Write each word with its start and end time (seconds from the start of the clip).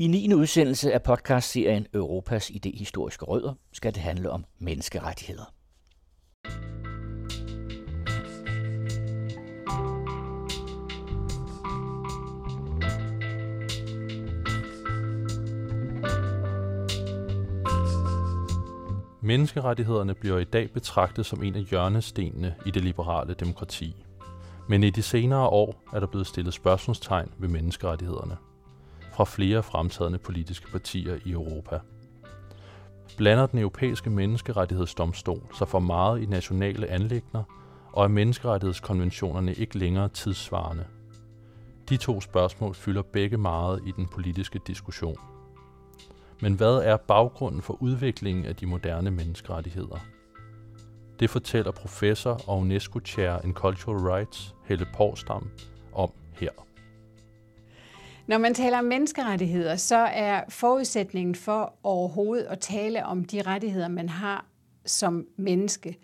I 0.00 0.06
9. 0.06 0.34
udsendelse 0.34 0.92
af 0.92 1.02
podcastserien 1.02 1.86
Europas 1.94 2.50
idehistoriske 2.50 3.24
rødder 3.24 3.54
skal 3.72 3.94
det 3.94 4.02
handle 4.02 4.30
om 4.30 4.44
menneskerettigheder. 4.58 5.54
Menneskerettighederne 19.22 20.14
bliver 20.14 20.38
i 20.38 20.44
dag 20.44 20.70
betragtet 20.72 21.26
som 21.26 21.42
en 21.42 21.54
af 21.54 21.62
hjørnestenene 21.62 22.54
i 22.66 22.70
det 22.70 22.84
liberale 22.84 23.34
demokrati. 23.34 23.96
Men 24.68 24.82
i 24.82 24.90
de 24.90 25.02
senere 25.02 25.48
år 25.48 25.82
er 25.92 26.00
der 26.00 26.06
blevet 26.06 26.26
stillet 26.26 26.54
spørgsmålstegn 26.54 27.28
ved 27.38 27.48
menneskerettighederne 27.48 28.36
fra 29.18 29.24
flere 29.24 29.62
fremtrædende 29.62 30.18
politiske 30.18 30.70
partier 30.70 31.18
i 31.24 31.30
Europa. 31.30 31.80
Blander 33.16 33.46
den 33.46 33.58
europæiske 33.58 34.10
menneskerettighedsdomstol 34.10 35.42
sig 35.58 35.68
for 35.68 35.78
meget 35.78 36.22
i 36.22 36.26
nationale 36.26 36.86
anlægner, 36.86 37.42
og 37.92 38.04
er 38.04 38.08
menneskerettighedskonventionerne 38.08 39.54
ikke 39.54 39.78
længere 39.78 40.08
tidssvarende? 40.08 40.84
De 41.88 41.96
to 41.96 42.20
spørgsmål 42.20 42.74
fylder 42.74 43.02
begge 43.02 43.36
meget 43.36 43.80
i 43.86 43.90
den 43.90 44.06
politiske 44.06 44.60
diskussion. 44.66 45.16
Men 46.40 46.54
hvad 46.54 46.74
er 46.74 46.96
baggrunden 46.96 47.62
for 47.62 47.82
udviklingen 47.82 48.44
af 48.44 48.56
de 48.56 48.66
moderne 48.66 49.10
menneskerettigheder? 49.10 49.98
Det 51.20 51.30
fortæller 51.30 51.72
professor 51.72 52.40
og 52.48 52.58
UNESCO 52.58 53.00
Chair 53.04 53.38
in 53.44 53.54
Cultural 53.54 53.98
Rights, 53.98 54.54
Helle 54.64 54.86
Porsdam, 54.94 55.50
om 55.92 56.10
her. 56.32 56.67
Når 58.28 58.38
man 58.38 58.54
taler 58.54 58.78
om 58.78 58.84
menneskerettigheder, 58.84 59.76
så 59.76 59.96
er 59.96 60.42
forudsætningen 60.48 61.34
for 61.34 61.74
overhovedet 61.82 62.44
at 62.44 62.58
tale 62.58 63.04
om 63.04 63.24
de 63.24 63.42
rettigheder, 63.42 63.88
man 63.88 64.08
har 64.08 64.46
som 64.86 65.26
menneske, 65.36 65.98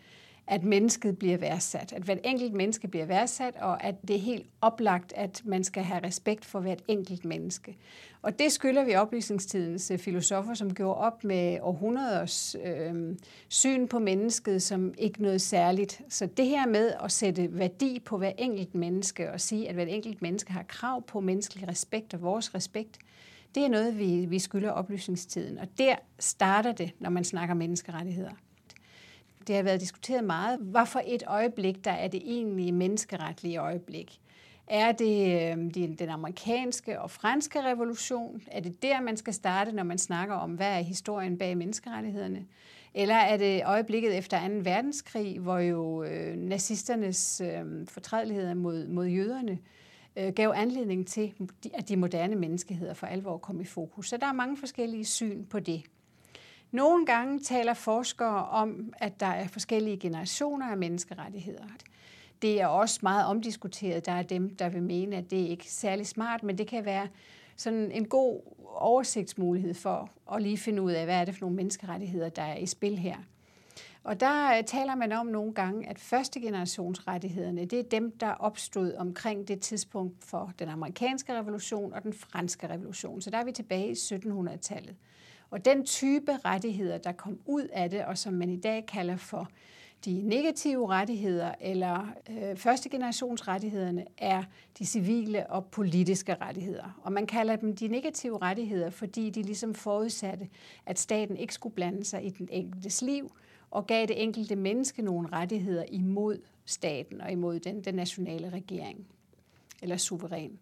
at 0.46 0.64
mennesket 0.64 1.18
bliver 1.18 1.36
værdsat, 1.36 1.92
at 1.92 2.02
hvert 2.02 2.18
enkelt 2.24 2.54
menneske 2.54 2.88
bliver 2.88 3.06
værdsat, 3.06 3.56
og 3.56 3.84
at 3.84 3.94
det 4.08 4.16
er 4.16 4.20
helt 4.20 4.46
oplagt, 4.60 5.12
at 5.16 5.42
man 5.44 5.64
skal 5.64 5.82
have 5.82 6.06
respekt 6.06 6.44
for 6.44 6.60
hvert 6.60 6.82
enkelt 6.88 7.24
menneske. 7.24 7.76
Og 8.22 8.38
det 8.38 8.52
skylder 8.52 8.84
vi 8.84 8.94
oplysningstidens 8.94 9.90
øh, 9.90 9.98
filosofer, 9.98 10.54
som 10.54 10.74
gjorde 10.74 10.96
op 10.96 11.24
med 11.24 11.58
århundreders 11.62 12.56
øh, 12.64 13.16
syn 13.48 13.88
på 13.88 13.98
mennesket 13.98 14.62
som 14.62 14.94
ikke 14.98 15.22
noget 15.22 15.40
særligt. 15.40 16.00
Så 16.08 16.26
det 16.26 16.46
her 16.46 16.66
med 16.66 16.92
at 17.04 17.12
sætte 17.12 17.58
værdi 17.58 18.00
på 18.04 18.18
hver 18.18 18.32
enkelt 18.38 18.74
menneske 18.74 19.32
og 19.32 19.40
sige, 19.40 19.68
at 19.68 19.74
hvert 19.74 19.88
enkelt 19.88 20.22
menneske 20.22 20.52
har 20.52 20.62
krav 20.62 21.02
på 21.02 21.20
menneskelig 21.20 21.68
respekt 21.68 22.14
og 22.14 22.22
vores 22.22 22.54
respekt, 22.54 22.98
det 23.54 23.64
er 23.64 23.68
noget, 23.68 23.98
vi, 23.98 24.26
vi 24.26 24.38
skylder 24.38 24.70
oplysningstiden. 24.70 25.58
Og 25.58 25.68
der 25.78 25.94
starter 26.18 26.72
det, 26.72 26.92
når 26.98 27.10
man 27.10 27.24
snakker 27.24 27.54
menneskerettigheder. 27.54 28.30
Det 29.46 29.56
har 29.56 29.62
været 29.62 29.80
diskuteret 29.80 30.24
meget. 30.24 30.58
Hvad 30.60 30.86
for 30.86 31.02
et 31.06 31.22
øjeblik, 31.26 31.84
der 31.84 31.90
er 31.90 32.08
det 32.08 32.22
egentlige 32.24 32.72
menneskeretlige 32.72 33.58
øjeblik? 33.58 34.20
Er 34.66 34.92
det 34.92 35.52
øh, 35.52 35.74
den 35.98 36.08
amerikanske 36.08 37.00
og 37.00 37.10
franske 37.10 37.62
revolution? 37.62 38.42
Er 38.46 38.60
det 38.60 38.82
der, 38.82 39.00
man 39.00 39.16
skal 39.16 39.34
starte, 39.34 39.72
når 39.72 39.82
man 39.82 39.98
snakker 39.98 40.34
om, 40.34 40.50
hvad 40.50 40.78
er 40.78 40.82
historien 40.82 41.38
bag 41.38 41.56
menneskerettighederne? 41.56 42.46
Eller 42.94 43.14
er 43.14 43.36
det 43.36 43.62
øjeblikket 43.64 44.18
efter 44.18 44.48
2. 44.48 44.54
verdenskrig, 44.54 45.38
hvor 45.38 45.58
jo 45.58 46.04
øh, 46.04 46.36
nazisternes 46.36 47.40
øh, 47.40 47.86
fortrædeligheder 47.88 48.54
mod, 48.54 48.86
mod 48.86 49.06
jøderne 49.06 49.58
øh, 50.16 50.32
gav 50.32 50.52
anledning 50.56 51.06
til, 51.06 51.32
at 51.74 51.88
de 51.88 51.96
moderne 51.96 52.36
menneskeheder 52.36 52.94
for 52.94 53.06
alvor 53.06 53.38
kom 53.38 53.60
i 53.60 53.64
fokus. 53.64 54.08
Så 54.08 54.16
der 54.16 54.26
er 54.26 54.32
mange 54.32 54.56
forskellige 54.56 55.04
syn 55.04 55.44
på 55.44 55.60
det. 55.60 55.82
Nogle 56.74 57.06
gange 57.06 57.40
taler 57.40 57.74
forskere 57.74 58.44
om, 58.44 58.92
at 58.96 59.20
der 59.20 59.26
er 59.26 59.48
forskellige 59.48 59.96
generationer 59.96 60.66
af 60.66 60.76
menneskerettigheder. 60.76 61.64
Det 62.42 62.60
er 62.60 62.66
også 62.66 63.00
meget 63.02 63.26
omdiskuteret. 63.26 64.06
Der 64.06 64.12
er 64.12 64.22
dem, 64.22 64.56
der 64.56 64.68
vil 64.68 64.82
mene, 64.82 65.16
at 65.16 65.30
det 65.30 65.36
ikke 65.36 65.64
er 65.66 65.70
særlig 65.70 66.06
smart, 66.06 66.42
men 66.42 66.58
det 66.58 66.66
kan 66.66 66.84
være 66.84 67.08
sådan 67.56 67.90
en 67.90 68.08
god 68.08 68.40
oversigtsmulighed 68.66 69.74
for 69.74 70.10
at 70.32 70.42
lige 70.42 70.58
finde 70.58 70.82
ud 70.82 70.92
af, 70.92 71.04
hvad 71.04 71.20
er 71.20 71.24
det 71.24 71.34
for 71.34 71.40
nogle 71.40 71.56
menneskerettigheder, 71.56 72.28
der 72.28 72.42
er 72.42 72.56
i 72.56 72.66
spil 72.66 72.98
her. 72.98 73.16
Og 74.04 74.20
der 74.20 74.58
øh, 74.58 74.64
taler 74.64 74.94
man 74.94 75.12
om 75.12 75.26
nogle 75.26 75.52
gange, 75.52 75.88
at 75.88 75.98
første 75.98 76.40
generationsrettighederne, 76.40 77.64
det 77.64 77.78
er 77.78 77.82
dem, 77.82 78.18
der 78.18 78.30
opstod 78.30 78.94
omkring 78.94 79.48
det 79.48 79.60
tidspunkt 79.60 80.24
for 80.24 80.52
den 80.58 80.68
amerikanske 80.68 81.38
revolution 81.38 81.92
og 81.92 82.02
den 82.02 82.12
franske 82.12 82.68
revolution. 82.68 83.20
Så 83.20 83.30
der 83.30 83.38
er 83.38 83.44
vi 83.44 83.52
tilbage 83.52 83.88
i 83.88 83.92
1700-tallet. 83.92 84.94
Og 85.50 85.64
den 85.64 85.86
type 85.86 86.32
rettigheder, 86.44 86.98
der 86.98 87.12
kom 87.12 87.38
ud 87.46 87.68
af 87.72 87.90
det, 87.90 88.04
og 88.04 88.18
som 88.18 88.32
man 88.32 88.50
i 88.50 88.56
dag 88.56 88.86
kalder 88.86 89.16
for 89.16 89.48
de 90.04 90.22
negative 90.22 90.88
rettigheder 90.88 91.54
eller 91.60 92.06
øh, 92.30 92.56
første 92.56 92.88
generations 92.88 93.48
rettighederne 93.48 94.04
er 94.18 94.42
de 94.78 94.86
civile 94.86 95.50
og 95.50 95.66
politiske 95.66 96.34
rettigheder. 96.34 97.00
Og 97.02 97.12
man 97.12 97.26
kalder 97.26 97.56
dem 97.56 97.76
de 97.76 97.88
negative 97.88 98.38
rettigheder, 98.38 98.90
fordi 98.90 99.30
de 99.30 99.42
ligesom 99.42 99.74
forudsatte, 99.74 100.48
at 100.86 100.98
staten 100.98 101.36
ikke 101.36 101.54
skulle 101.54 101.74
blande 101.74 102.04
sig 102.04 102.26
i 102.26 102.30
den 102.30 102.48
enkeltes 102.50 103.02
liv 103.02 103.32
og 103.70 103.86
gav 103.86 104.06
det 104.06 104.22
enkelte 104.22 104.56
menneske 104.56 105.02
nogle 105.02 105.28
rettigheder 105.32 105.84
imod 105.88 106.38
staten 106.64 107.20
og 107.20 107.32
imod 107.32 107.60
den, 107.60 107.84
den 107.84 107.94
nationale 107.94 108.50
regering 108.50 109.06
eller 109.82 109.96
suveræn. 109.96 110.58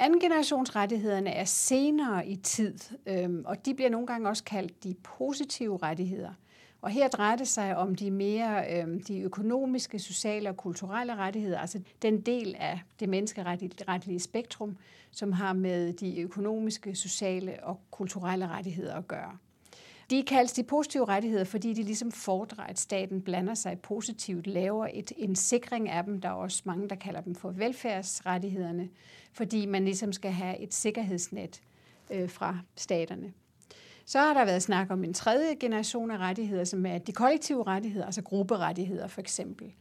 Anden 0.00 0.20
generationsrettighederne 0.20 1.30
er 1.30 1.44
senere 1.44 2.26
i 2.28 2.36
tid, 2.36 2.78
øhm, 3.06 3.44
og 3.46 3.66
de 3.66 3.74
bliver 3.74 3.90
nogle 3.90 4.06
gange 4.06 4.28
også 4.28 4.44
kaldt 4.44 4.84
de 4.84 4.94
positive 4.94 5.78
rettigheder. 5.82 6.30
Og 6.82 6.90
her 6.90 7.08
drejer 7.08 7.36
det 7.36 7.48
sig 7.48 7.76
om 7.76 7.94
de 7.94 8.10
mere 8.10 8.76
øhm, 8.76 9.02
de 9.02 9.20
økonomiske, 9.20 9.98
sociale 9.98 10.48
og 10.48 10.56
kulturelle 10.56 11.14
rettigheder, 11.14 11.58
altså 11.58 11.80
den 12.02 12.20
del 12.20 12.56
af 12.58 12.80
det 13.00 13.08
menneskeretlige 13.08 14.20
spektrum, 14.20 14.76
som 15.10 15.32
har 15.32 15.52
med 15.52 15.92
de 15.92 16.20
økonomiske, 16.20 16.94
sociale 16.94 17.58
og 17.62 17.80
kulturelle 17.90 18.48
rettigheder 18.48 18.94
at 18.94 19.08
gøre. 19.08 19.38
De 20.10 20.22
kaldes 20.22 20.52
de 20.52 20.62
positive 20.62 21.04
rettigheder, 21.04 21.44
fordi 21.44 21.72
de 21.72 21.82
ligesom 21.82 22.12
fordrer, 22.12 22.64
at 22.64 22.78
staten 22.78 23.22
blander 23.22 23.54
sig 23.54 23.78
positivt, 23.80 24.46
laver 24.46 24.88
et, 24.94 25.12
en 25.16 25.36
sikring 25.36 25.88
af 25.88 26.04
dem. 26.04 26.20
Der 26.20 26.28
er 26.28 26.32
også 26.32 26.62
mange, 26.64 26.88
der 26.88 26.94
kalder 26.96 27.20
dem 27.20 27.34
for 27.34 27.50
velfærdsrettighederne, 27.50 28.88
fordi 29.32 29.66
man 29.66 29.84
ligesom 29.84 30.12
skal 30.12 30.30
have 30.30 30.58
et 30.58 30.74
sikkerhedsnet 30.74 31.62
øh, 32.10 32.30
fra 32.30 32.58
staterne. 32.76 33.32
Så 34.04 34.18
har 34.18 34.34
der 34.34 34.44
været 34.44 34.62
snak 34.62 34.90
om 34.90 35.04
en 35.04 35.14
tredje 35.14 35.54
generation 35.54 36.10
af 36.10 36.18
rettigheder, 36.18 36.64
som 36.64 36.86
er 36.86 36.98
de 36.98 37.12
kollektive 37.12 37.62
rettigheder, 37.62 38.06
altså 38.06 38.22
grupperettigheder 38.22 39.06
for 39.06 39.20
eksempel. 39.20 39.72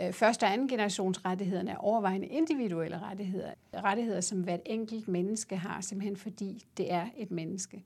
Øh, 0.00 0.12
første 0.12 0.44
og 0.44 0.52
anden 0.52 0.68
generations 0.68 1.24
rettighederne 1.24 1.70
er 1.70 1.76
overvejende 1.76 2.26
individuelle 2.26 2.98
rettigheder. 2.98 3.50
Rettigheder, 3.74 4.20
som 4.20 4.40
hvert 4.40 4.60
enkelt 4.66 5.08
menneske 5.08 5.56
har, 5.56 5.80
simpelthen 5.80 6.16
fordi 6.16 6.66
det 6.76 6.92
er 6.92 7.06
et 7.16 7.30
menneske. 7.30 7.84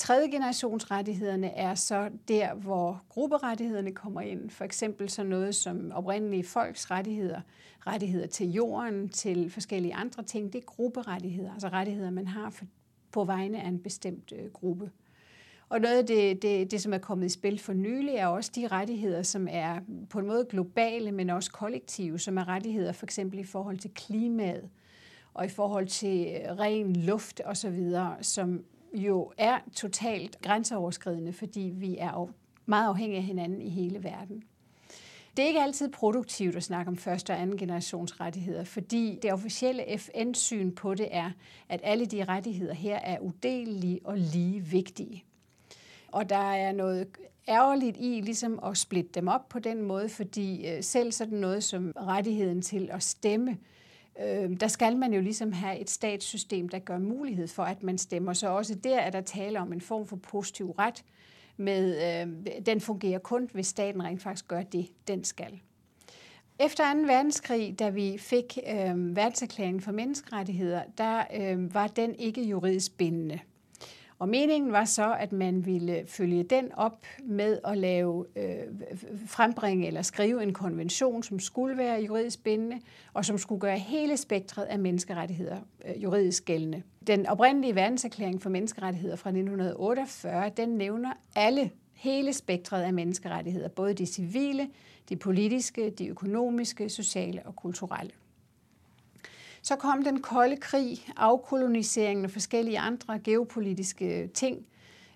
Tredje 0.00 0.28
generations 0.28 0.90
rettighederne 0.90 1.50
er 1.50 1.74
så 1.74 2.10
der, 2.28 2.54
hvor 2.54 3.02
grupperettighederne 3.08 3.92
kommer 3.92 4.20
ind. 4.20 4.50
For 4.50 4.64
eksempel 4.64 5.10
så 5.10 5.22
noget 5.22 5.54
som 5.54 5.92
oprindelige 5.94 6.44
folks 6.44 6.90
rettigheder, 6.90 7.40
rettigheder 7.86 8.26
til 8.26 8.50
jorden, 8.50 9.08
til 9.08 9.50
forskellige 9.50 9.94
andre 9.94 10.22
ting. 10.22 10.52
Det 10.52 10.58
er 10.58 10.64
grupperettigheder, 10.66 11.52
altså 11.52 11.68
rettigheder, 11.68 12.10
man 12.10 12.26
har 12.26 12.50
for, 12.50 12.64
på 13.12 13.24
vegne 13.24 13.62
af 13.62 13.68
en 13.68 13.78
bestemt 13.78 14.32
øh, 14.36 14.52
gruppe. 14.52 14.90
Og 15.68 15.80
noget 15.80 15.98
af 15.98 16.06
det, 16.06 16.42
det, 16.42 16.70
det, 16.70 16.82
som 16.82 16.92
er 16.92 16.98
kommet 16.98 17.26
i 17.26 17.28
spil 17.28 17.58
for 17.58 17.72
nylig, 17.72 18.14
er 18.14 18.26
også 18.26 18.50
de 18.54 18.68
rettigheder, 18.68 19.22
som 19.22 19.48
er 19.50 19.80
på 20.10 20.18
en 20.18 20.26
måde 20.26 20.46
globale, 20.50 21.12
men 21.12 21.30
også 21.30 21.52
kollektive, 21.52 22.18
som 22.18 22.38
er 22.38 22.48
rettigheder 22.48 22.92
for 22.92 23.06
eksempel 23.06 23.38
i 23.38 23.44
forhold 23.44 23.78
til 23.78 23.90
klimaet 23.94 24.68
og 25.34 25.44
i 25.44 25.48
forhold 25.48 25.86
til 25.86 26.26
øh, 26.26 26.58
ren 26.58 26.96
luft 26.96 27.40
osv., 27.44 27.92
som 28.20 28.64
jo 28.94 29.32
er 29.38 29.58
totalt 29.74 30.42
grænseoverskridende, 30.42 31.32
fordi 31.32 31.72
vi 31.74 31.96
er 31.98 32.28
meget 32.66 32.88
afhængige 32.88 33.18
af 33.18 33.24
hinanden 33.24 33.62
i 33.62 33.68
hele 33.68 34.04
verden. 34.04 34.42
Det 35.36 35.42
er 35.42 35.46
ikke 35.46 35.62
altid 35.62 35.88
produktivt 35.88 36.56
at 36.56 36.62
snakke 36.62 36.88
om 36.88 36.96
første 36.96 37.30
og 37.30 37.40
anden 37.40 37.56
generations 37.56 38.20
rettigheder, 38.20 38.64
fordi 38.64 39.18
det 39.22 39.32
officielle 39.32 39.98
FN-syn 39.98 40.74
på 40.74 40.94
det 40.94 41.08
er, 41.10 41.30
at 41.68 41.80
alle 41.82 42.06
de 42.06 42.24
rettigheder 42.24 42.74
her 42.74 42.96
er 42.96 43.18
udelelige 43.18 44.00
og 44.04 44.18
lige 44.18 44.60
vigtige. 44.60 45.24
Og 46.08 46.28
der 46.28 46.52
er 46.52 46.72
noget 46.72 47.08
ærgerligt 47.48 47.96
i 48.00 48.20
ligesom 48.20 48.60
at 48.64 48.78
splitte 48.78 49.10
dem 49.14 49.28
op 49.28 49.48
på 49.48 49.58
den 49.58 49.82
måde, 49.82 50.08
fordi 50.08 50.68
øh, 50.68 50.82
selv 50.82 51.12
sådan 51.12 51.38
noget 51.38 51.64
som 51.64 51.92
rettigheden 51.96 52.62
til 52.62 52.88
at 52.92 53.02
stemme, 53.02 53.58
øh, 54.22 54.60
der 54.60 54.68
skal 54.68 54.96
man 54.96 55.12
jo 55.12 55.20
ligesom 55.20 55.52
have 55.52 55.78
et 55.78 55.90
statssystem, 55.90 56.68
der 56.68 56.78
gør 56.78 56.98
mulighed 56.98 57.48
for, 57.48 57.62
at 57.62 57.82
man 57.82 57.98
stemmer. 57.98 58.32
Så 58.32 58.48
også 58.48 58.74
der 58.74 58.98
er 58.98 59.10
der 59.10 59.20
tale 59.20 59.60
om 59.60 59.72
en 59.72 59.80
form 59.80 60.06
for 60.06 60.16
positiv 60.16 60.70
ret, 60.70 61.04
med, 61.56 61.96
øh, 62.22 62.56
den 62.66 62.80
fungerer 62.80 63.18
kun, 63.18 63.48
hvis 63.52 63.66
staten 63.66 64.04
rent 64.04 64.22
faktisk 64.22 64.48
gør 64.48 64.62
det, 64.62 64.88
den 65.08 65.24
skal. 65.24 65.60
Efter 66.58 66.94
2. 66.94 67.00
verdenskrig, 67.00 67.78
da 67.78 67.88
vi 67.88 68.18
fik 68.18 68.58
øh, 68.66 69.16
verdenserklæringen 69.16 69.80
for 69.80 69.92
menneskerettigheder, 69.92 70.82
der 70.98 71.24
øh, 71.34 71.74
var 71.74 71.86
den 71.86 72.14
ikke 72.14 72.42
juridisk 72.42 72.96
bindende. 72.96 73.38
Og 74.20 74.28
meningen 74.28 74.72
var 74.72 74.84
så, 74.84 75.14
at 75.14 75.32
man 75.32 75.66
ville 75.66 76.04
følge 76.06 76.42
den 76.42 76.72
op 76.72 77.06
med 77.24 77.58
at 77.64 77.78
lave, 77.78 78.26
øh, 78.36 78.54
frembringe 79.26 79.86
eller 79.86 80.02
skrive 80.02 80.42
en 80.42 80.52
konvention, 80.52 81.22
som 81.22 81.38
skulle 81.38 81.76
være 81.76 82.02
juridisk 82.02 82.42
bindende, 82.42 82.80
og 83.12 83.24
som 83.24 83.38
skulle 83.38 83.60
gøre 83.60 83.78
hele 83.78 84.16
spektret 84.16 84.64
af 84.64 84.78
menneskerettigheder 84.78 85.56
øh, 85.88 86.02
juridisk 86.02 86.44
gældende. 86.44 86.82
Den 87.06 87.26
oprindelige 87.26 87.74
verdenserklæring 87.74 88.42
for 88.42 88.50
menneskerettigheder 88.50 89.16
fra 89.16 89.30
1948, 89.30 90.50
den 90.56 90.68
nævner 90.68 91.12
alle 91.36 91.70
hele 91.92 92.32
spektret 92.32 92.82
af 92.82 92.92
menneskerettigheder, 92.92 93.68
både 93.68 93.94
de 93.94 94.06
civile, 94.06 94.68
de 95.08 95.16
politiske, 95.16 95.90
de 95.90 96.08
økonomiske, 96.08 96.88
sociale 96.88 97.42
og 97.44 97.56
kulturelle. 97.56 98.10
Så 99.62 99.76
kom 99.76 100.04
den 100.04 100.22
kolde 100.22 100.56
krig, 100.56 101.06
afkoloniseringen 101.16 102.24
og 102.24 102.30
forskellige 102.30 102.78
andre 102.78 103.18
geopolitiske 103.18 104.22
øh, 104.22 104.28
ting, 104.28 104.66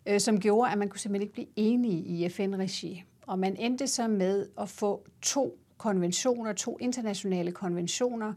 øh, 0.06 0.20
som 0.20 0.41
gjorde, 0.41 0.70
at 0.70 0.79
man 0.79 0.88
kunne 0.88 1.00
simpelthen 1.00 1.23
ikke 1.23 1.35
blive 1.35 1.49
enige 1.56 1.99
i 1.99 2.29
FN-regi. 2.29 3.05
Og 3.26 3.38
man 3.38 3.56
endte 3.56 3.87
så 3.87 4.08
med 4.08 4.46
at 4.61 4.69
få 4.69 5.06
to 5.23 5.58
konventioner, 5.79 6.52
to 6.52 6.79
internationale 6.81 7.52
konventioner 7.52 8.32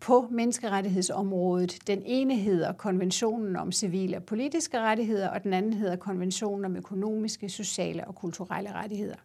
på 0.00 0.28
menneskerettighedsområdet. 0.30 1.78
Den 1.86 2.02
ene 2.06 2.36
hedder 2.36 2.72
konventionen 2.72 3.56
om 3.56 3.72
civile 3.72 4.16
og 4.16 4.24
politiske 4.24 4.80
rettigheder, 4.80 5.28
og 5.28 5.42
den 5.42 5.52
anden 5.52 5.72
hedder 5.72 5.96
konventionen 5.96 6.64
om 6.64 6.76
økonomiske, 6.76 7.48
sociale 7.48 8.06
og 8.06 8.14
kulturelle 8.14 8.72
rettigheder. 8.72 9.16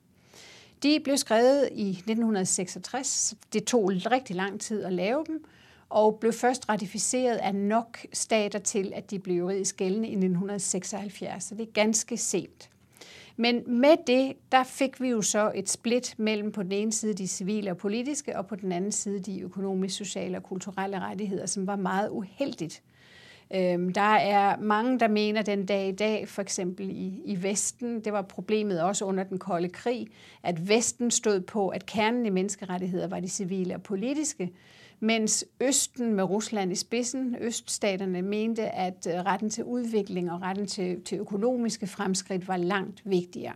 De 0.83 0.99
blev 1.03 1.17
skrevet 1.17 1.69
i 1.71 1.89
1966. 1.89 3.35
Det 3.53 3.63
tog 3.63 3.91
rigtig 4.11 4.35
lang 4.35 4.61
tid 4.61 4.83
at 4.83 4.93
lave 4.93 5.23
dem, 5.27 5.45
og 5.89 6.17
blev 6.19 6.33
først 6.33 6.69
ratificeret 6.69 7.35
af 7.35 7.55
nok 7.55 7.99
stater 8.13 8.59
til, 8.59 8.91
at 8.95 9.11
de 9.11 9.19
blev 9.19 9.35
juridisk 9.35 9.77
gældende 9.77 10.07
i 10.07 10.11
1976. 10.11 11.43
Så 11.43 11.55
det 11.55 11.67
er 11.67 11.71
ganske 11.71 12.17
sent. 12.17 12.69
Men 13.35 13.63
med 13.67 13.95
det, 14.07 14.33
der 14.51 14.63
fik 14.63 15.01
vi 15.01 15.09
jo 15.09 15.21
så 15.21 15.51
et 15.55 15.69
split 15.69 16.15
mellem 16.17 16.51
på 16.51 16.63
den 16.63 16.71
ene 16.71 16.91
side 16.91 17.13
de 17.13 17.27
civile 17.27 17.71
og 17.71 17.77
politiske, 17.77 18.37
og 18.37 18.47
på 18.47 18.55
den 18.55 18.71
anden 18.71 18.91
side 18.91 19.19
de 19.19 19.41
økonomiske, 19.41 19.97
sociale 19.97 20.37
og 20.37 20.43
kulturelle 20.43 20.99
rettigheder, 20.99 21.45
som 21.45 21.67
var 21.67 21.75
meget 21.75 22.09
uheldigt. 22.09 22.83
Øhm, 23.55 23.93
der 23.93 24.01
er 24.01 24.57
mange, 24.57 24.99
der 24.99 25.07
mener 25.07 25.41
den 25.41 25.65
dag 25.65 25.87
i 25.87 25.91
dag, 25.91 26.27
for 26.27 26.41
eksempel 26.41 26.89
i, 26.89 27.21
i 27.25 27.43
Vesten, 27.43 27.99
det 27.99 28.13
var 28.13 28.21
problemet 28.21 28.81
også 28.81 29.05
under 29.05 29.23
den 29.23 29.39
kolde 29.39 29.69
krig, 29.69 30.07
at 30.43 30.69
Vesten 30.69 31.11
stod 31.11 31.41
på, 31.41 31.67
at 31.67 31.85
kernen 31.85 32.25
i 32.25 32.29
menneskerettigheder 32.29 33.07
var 33.07 33.19
de 33.19 33.29
civile 33.29 33.75
og 33.75 33.83
politiske, 33.83 34.51
mens 35.03 35.45
Østen 35.61 36.13
med 36.13 36.23
Rusland 36.23 36.71
i 36.71 36.75
spidsen, 36.75 37.35
øststaterne, 37.39 38.21
mente, 38.21 38.69
at 38.69 39.07
øh, 39.09 39.13
retten 39.13 39.49
til 39.49 39.63
udvikling 39.63 40.31
og 40.31 40.41
retten 40.41 40.67
til, 40.67 41.01
til 41.01 41.19
økonomiske 41.19 41.87
fremskridt 41.87 42.47
var 42.47 42.57
langt 42.57 43.01
vigtigere. 43.05 43.53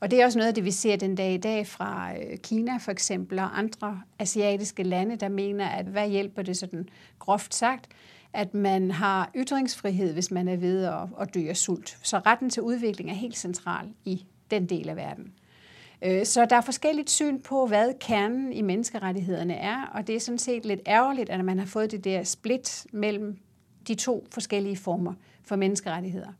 Og 0.00 0.10
det 0.10 0.20
er 0.20 0.24
også 0.24 0.38
noget 0.38 0.48
af 0.48 0.54
det, 0.54 0.64
vi 0.64 0.70
ser 0.70 0.96
den 0.96 1.14
dag 1.14 1.34
i 1.34 1.36
dag 1.36 1.66
fra 1.66 2.12
øh, 2.12 2.38
Kina 2.38 2.76
for 2.76 2.90
eksempel 2.90 3.38
og 3.38 3.58
andre 3.58 4.00
asiatiske 4.18 4.82
lande, 4.82 5.16
der 5.16 5.28
mener, 5.28 5.66
at 5.66 5.86
hvad 5.86 6.08
hjælper 6.08 6.42
det 6.42 6.56
sådan 6.56 6.88
groft 7.18 7.54
sagt, 7.54 7.88
at 8.32 8.54
man 8.54 8.90
har 8.90 9.30
ytringsfrihed, 9.36 10.12
hvis 10.12 10.30
man 10.30 10.48
er 10.48 10.56
ved 10.56 10.84
at, 10.84 11.08
at 11.20 11.34
dø 11.34 11.48
af 11.48 11.56
sult. 11.56 11.98
Så 12.02 12.18
retten 12.18 12.50
til 12.50 12.62
udvikling 12.62 13.10
er 13.10 13.14
helt 13.14 13.36
central 13.36 13.88
i 14.04 14.24
den 14.50 14.66
del 14.66 14.88
af 14.88 14.96
verden. 14.96 15.32
Øh, 16.04 16.26
så 16.26 16.44
der 16.44 16.56
er 16.56 16.60
forskelligt 16.60 17.10
syn 17.10 17.40
på, 17.40 17.66
hvad 17.66 17.94
kernen 18.00 18.52
i 18.52 18.62
menneskerettighederne 18.62 19.54
er, 19.54 19.90
og 19.94 20.06
det 20.06 20.16
er 20.16 20.20
sådan 20.20 20.38
set 20.38 20.66
lidt 20.66 20.80
ærgerligt, 20.86 21.30
at 21.30 21.44
man 21.44 21.58
har 21.58 21.66
fået 21.66 21.90
det 21.90 22.04
der 22.04 22.24
split 22.24 22.86
mellem 22.92 23.38
de 23.88 23.94
to 23.94 24.26
forskellige 24.30 24.76
former 24.76 25.14
for 25.44 25.56
menneskerettigheder. 25.56 26.32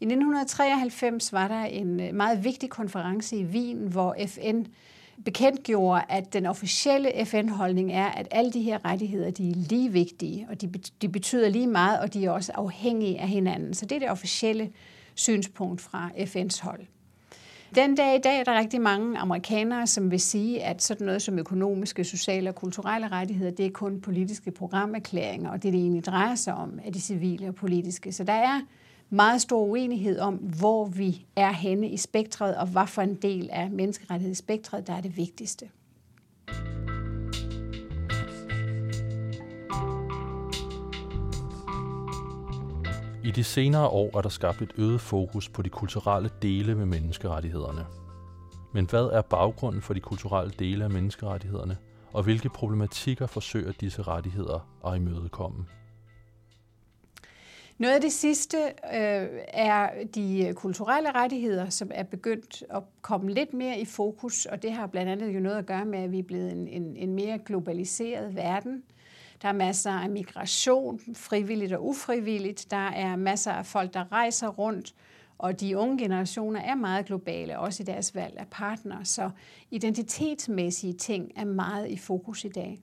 I 0.00 0.04
1993 0.04 1.32
var 1.32 1.48
der 1.48 1.64
en 1.64 2.00
øh, 2.00 2.14
meget 2.14 2.44
vigtig 2.44 2.70
konference 2.70 3.36
i 3.36 3.44
Wien, 3.44 3.78
hvor 3.78 4.16
FN 4.26 4.62
bekendtgjorde, 5.24 6.02
at 6.08 6.32
den 6.32 6.46
officielle 6.46 7.26
FN-holdning 7.26 7.92
er, 7.92 8.06
at 8.06 8.28
alle 8.30 8.52
de 8.52 8.62
her 8.62 8.84
rettigheder 8.84 9.30
de 9.30 9.50
er 9.50 9.54
lige 9.54 9.92
vigtige, 9.92 10.46
og 10.50 10.60
de, 10.60 10.72
de 11.02 11.08
betyder 11.08 11.48
lige 11.48 11.66
meget, 11.66 12.00
og 12.00 12.14
de 12.14 12.24
er 12.24 12.30
også 12.30 12.52
afhængige 12.54 13.20
af 13.20 13.28
hinanden. 13.28 13.74
Så 13.74 13.86
det 13.86 13.96
er 13.96 13.98
det 13.98 14.10
officielle 14.10 14.70
synspunkt 15.14 15.80
fra 15.80 16.10
FN's 16.16 16.62
hold. 16.62 16.86
Den 17.74 17.94
dag 17.94 18.16
i 18.16 18.20
dag 18.20 18.40
er 18.40 18.44
der 18.44 18.58
rigtig 18.58 18.80
mange 18.80 19.18
amerikanere, 19.18 19.86
som 19.86 20.10
vil 20.10 20.20
sige, 20.20 20.64
at 20.64 20.82
sådan 20.82 21.06
noget 21.06 21.22
som 21.22 21.38
økonomiske, 21.38 22.04
sociale 22.04 22.50
og 22.50 22.54
kulturelle 22.54 23.08
rettigheder, 23.08 23.50
det 23.50 23.66
er 23.66 23.70
kun 23.70 24.00
politiske 24.00 24.50
programerklæringer, 24.50 25.50
og 25.50 25.62
det, 25.62 25.72
det 25.72 25.80
egentlig 25.80 26.04
drejer 26.04 26.34
sig 26.34 26.54
om, 26.54 26.78
er 26.84 26.90
de 26.90 27.00
civile 27.00 27.48
og 27.48 27.54
politiske. 27.54 28.12
Så 28.12 28.24
der 28.24 28.32
er 28.32 28.60
meget 29.10 29.40
stor 29.40 29.60
uenighed 29.60 30.18
om, 30.18 30.34
hvor 30.34 30.84
vi 30.84 31.26
er 31.36 31.52
henne 31.52 31.88
i 31.88 31.96
spektret, 31.96 32.56
og 32.56 32.66
hvad 32.66 32.86
for 32.86 33.02
en 33.02 33.14
del 33.14 33.48
af 33.52 33.70
menneskerettighedsspektret, 33.70 34.86
der 34.86 34.92
er 34.92 35.00
det 35.00 35.16
vigtigste. 35.16 35.68
I 43.24 43.30
de 43.30 43.44
senere 43.44 43.88
år 43.88 44.16
er 44.18 44.20
der 44.20 44.28
skabt 44.28 44.62
et 44.62 44.72
øget 44.78 45.00
fokus 45.00 45.48
på 45.48 45.62
de 45.62 45.68
kulturelle 45.68 46.30
dele 46.42 46.74
med 46.74 46.86
menneskerettighederne. 46.86 47.86
Men 48.74 48.86
hvad 48.90 49.04
er 49.04 49.22
baggrunden 49.22 49.82
for 49.82 49.94
de 49.94 50.00
kulturelle 50.00 50.52
dele 50.58 50.84
af 50.84 50.90
menneskerettighederne, 50.90 51.76
og 52.12 52.22
hvilke 52.22 52.48
problematikker 52.48 53.26
forsøger 53.26 53.72
disse 53.72 54.02
rettigheder 54.02 54.68
at 54.86 54.96
imødekomme? 54.96 55.66
Noget 57.78 57.94
af 57.94 58.00
det 58.00 58.12
sidste 58.12 58.56
øh, 58.94 59.28
er 59.48 59.90
de 60.14 60.52
kulturelle 60.56 61.12
rettigheder, 61.12 61.68
som 61.68 61.90
er 61.94 62.02
begyndt 62.02 62.64
at 62.70 62.82
komme 63.02 63.30
lidt 63.32 63.54
mere 63.54 63.80
i 63.80 63.84
fokus, 63.84 64.46
og 64.46 64.62
det 64.62 64.72
har 64.72 64.86
blandt 64.86 65.12
andet 65.12 65.34
jo 65.34 65.40
noget 65.40 65.56
at 65.56 65.66
gøre 65.66 65.84
med, 65.84 65.98
at 65.98 66.12
vi 66.12 66.18
er 66.18 66.22
blevet 66.22 66.52
en, 66.52 66.68
en, 66.68 66.96
en 66.96 67.14
mere 67.14 67.38
globaliseret 67.38 68.36
verden. 68.36 68.82
Der 69.42 69.48
er 69.48 69.52
masser 69.52 69.90
af 69.90 70.10
migration, 70.10 71.00
frivilligt 71.14 71.72
og 71.72 71.86
ufrivilligt. 71.86 72.70
Der 72.70 72.88
er 72.88 73.16
masser 73.16 73.52
af 73.52 73.66
folk, 73.66 73.94
der 73.94 74.12
rejser 74.12 74.48
rundt, 74.48 74.94
og 75.38 75.60
de 75.60 75.78
unge 75.78 75.98
generationer 75.98 76.60
er 76.60 76.74
meget 76.74 77.06
globale, 77.06 77.58
også 77.58 77.82
i 77.82 77.86
deres 77.86 78.14
valg 78.14 78.34
af 78.38 78.46
partner. 78.50 79.04
Så 79.04 79.30
identitetsmæssige 79.70 80.92
ting 80.92 81.32
er 81.36 81.44
meget 81.44 81.88
i 81.88 81.96
fokus 81.96 82.44
i 82.44 82.48
dag. 82.48 82.80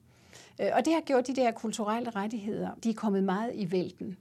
Øh, 0.62 0.68
og 0.74 0.86
det 0.86 0.94
har 0.94 1.02
gjort 1.02 1.28
de 1.28 1.36
der 1.36 1.52
kulturelle 1.52 2.10
rettigheder, 2.10 2.70
de 2.84 2.90
er 2.90 2.94
kommet 2.94 3.24
meget 3.24 3.52
i 3.56 3.72
vælten. 3.72 4.18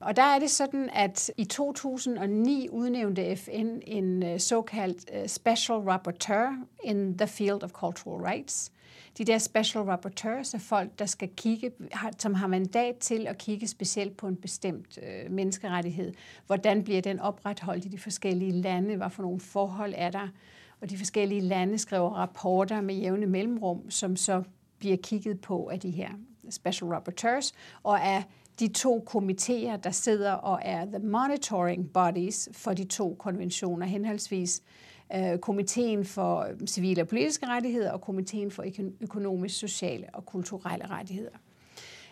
Og 0.00 0.16
der 0.16 0.22
er 0.22 0.38
det 0.38 0.50
sådan, 0.50 0.90
at 0.92 1.30
i 1.36 1.44
2009 1.44 2.68
udnævnte 2.70 3.36
FN 3.36 3.78
en 3.82 4.22
øh, 4.22 4.40
såkaldt 4.40 5.10
øh, 5.14 5.28
Special 5.28 5.78
Rapporteur 5.78 6.64
in 6.84 7.18
the 7.18 7.26
Field 7.26 7.62
of 7.62 7.70
Cultural 7.70 8.22
Rights. 8.22 8.72
De 9.18 9.24
der 9.24 9.38
special 9.38 9.84
rapporteurs 9.84 10.54
er 10.54 10.58
folk, 10.58 10.98
der 10.98 11.06
skal 11.06 11.28
kigge, 11.36 11.70
som 12.18 12.34
har 12.34 12.46
mandat 12.46 12.96
til 12.96 13.26
at 13.26 13.38
kigge 13.38 13.66
specielt 13.66 14.16
på 14.16 14.28
en 14.28 14.36
bestemt 14.36 14.98
øh, 15.02 15.30
menneskerettighed. 15.30 16.14
Hvordan 16.46 16.84
bliver 16.84 17.00
den 17.00 17.20
opretholdt 17.20 17.84
i 17.84 17.88
de 17.88 17.98
forskellige 17.98 18.52
lande? 18.52 18.96
Hvad 18.96 19.10
for 19.10 19.22
nogle 19.22 19.40
forhold 19.40 19.94
er 19.96 20.10
der? 20.10 20.28
Og 20.80 20.90
de 20.90 20.98
forskellige 20.98 21.40
lande 21.40 21.78
skriver 21.78 22.10
rapporter 22.10 22.80
med 22.80 22.94
jævne 22.94 23.26
mellemrum, 23.26 23.90
som 23.90 24.16
så 24.16 24.42
bliver 24.78 24.96
kigget 24.96 25.40
på 25.40 25.68
af 25.68 25.80
de 25.80 25.90
her 25.90 26.10
special 26.50 26.90
rapporteurs, 26.90 27.54
og 27.82 27.98
er 28.02 28.22
de 28.60 28.68
to 28.68 29.02
komiteer, 29.06 29.76
der 29.76 29.90
sidder 29.90 30.32
og 30.32 30.60
er 30.62 30.84
the 30.84 30.98
monitoring 30.98 31.92
bodies 31.92 32.48
for 32.52 32.72
de 32.72 32.84
to 32.84 33.16
konventioner, 33.18 33.86
henholdsvis 33.86 34.62
øh, 35.14 35.38
Komiteen 35.38 36.04
for 36.04 36.40
øh, 36.40 36.66
Civile 36.66 37.02
og 37.02 37.08
Politiske 37.08 37.46
Rettigheder 37.46 37.92
og 37.92 38.00
Komiteen 38.00 38.50
for 38.50 38.64
Økonomisk, 39.00 39.58
Sociale 39.58 40.06
og 40.12 40.26
Kulturelle 40.26 40.86
Rettigheder. 40.86 41.36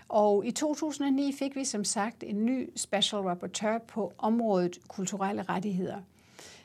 Og 0.09 0.47
i 0.47 0.51
2009 0.51 1.33
fik 1.39 1.57
vi 1.57 1.65
som 1.65 1.85
sagt 1.85 2.25
en 2.27 2.45
ny 2.45 2.71
special 2.77 3.23
rapporteur 3.23 3.79
på 3.79 4.13
området 4.19 4.79
kulturelle 4.89 5.43
rettigheder. 5.43 5.97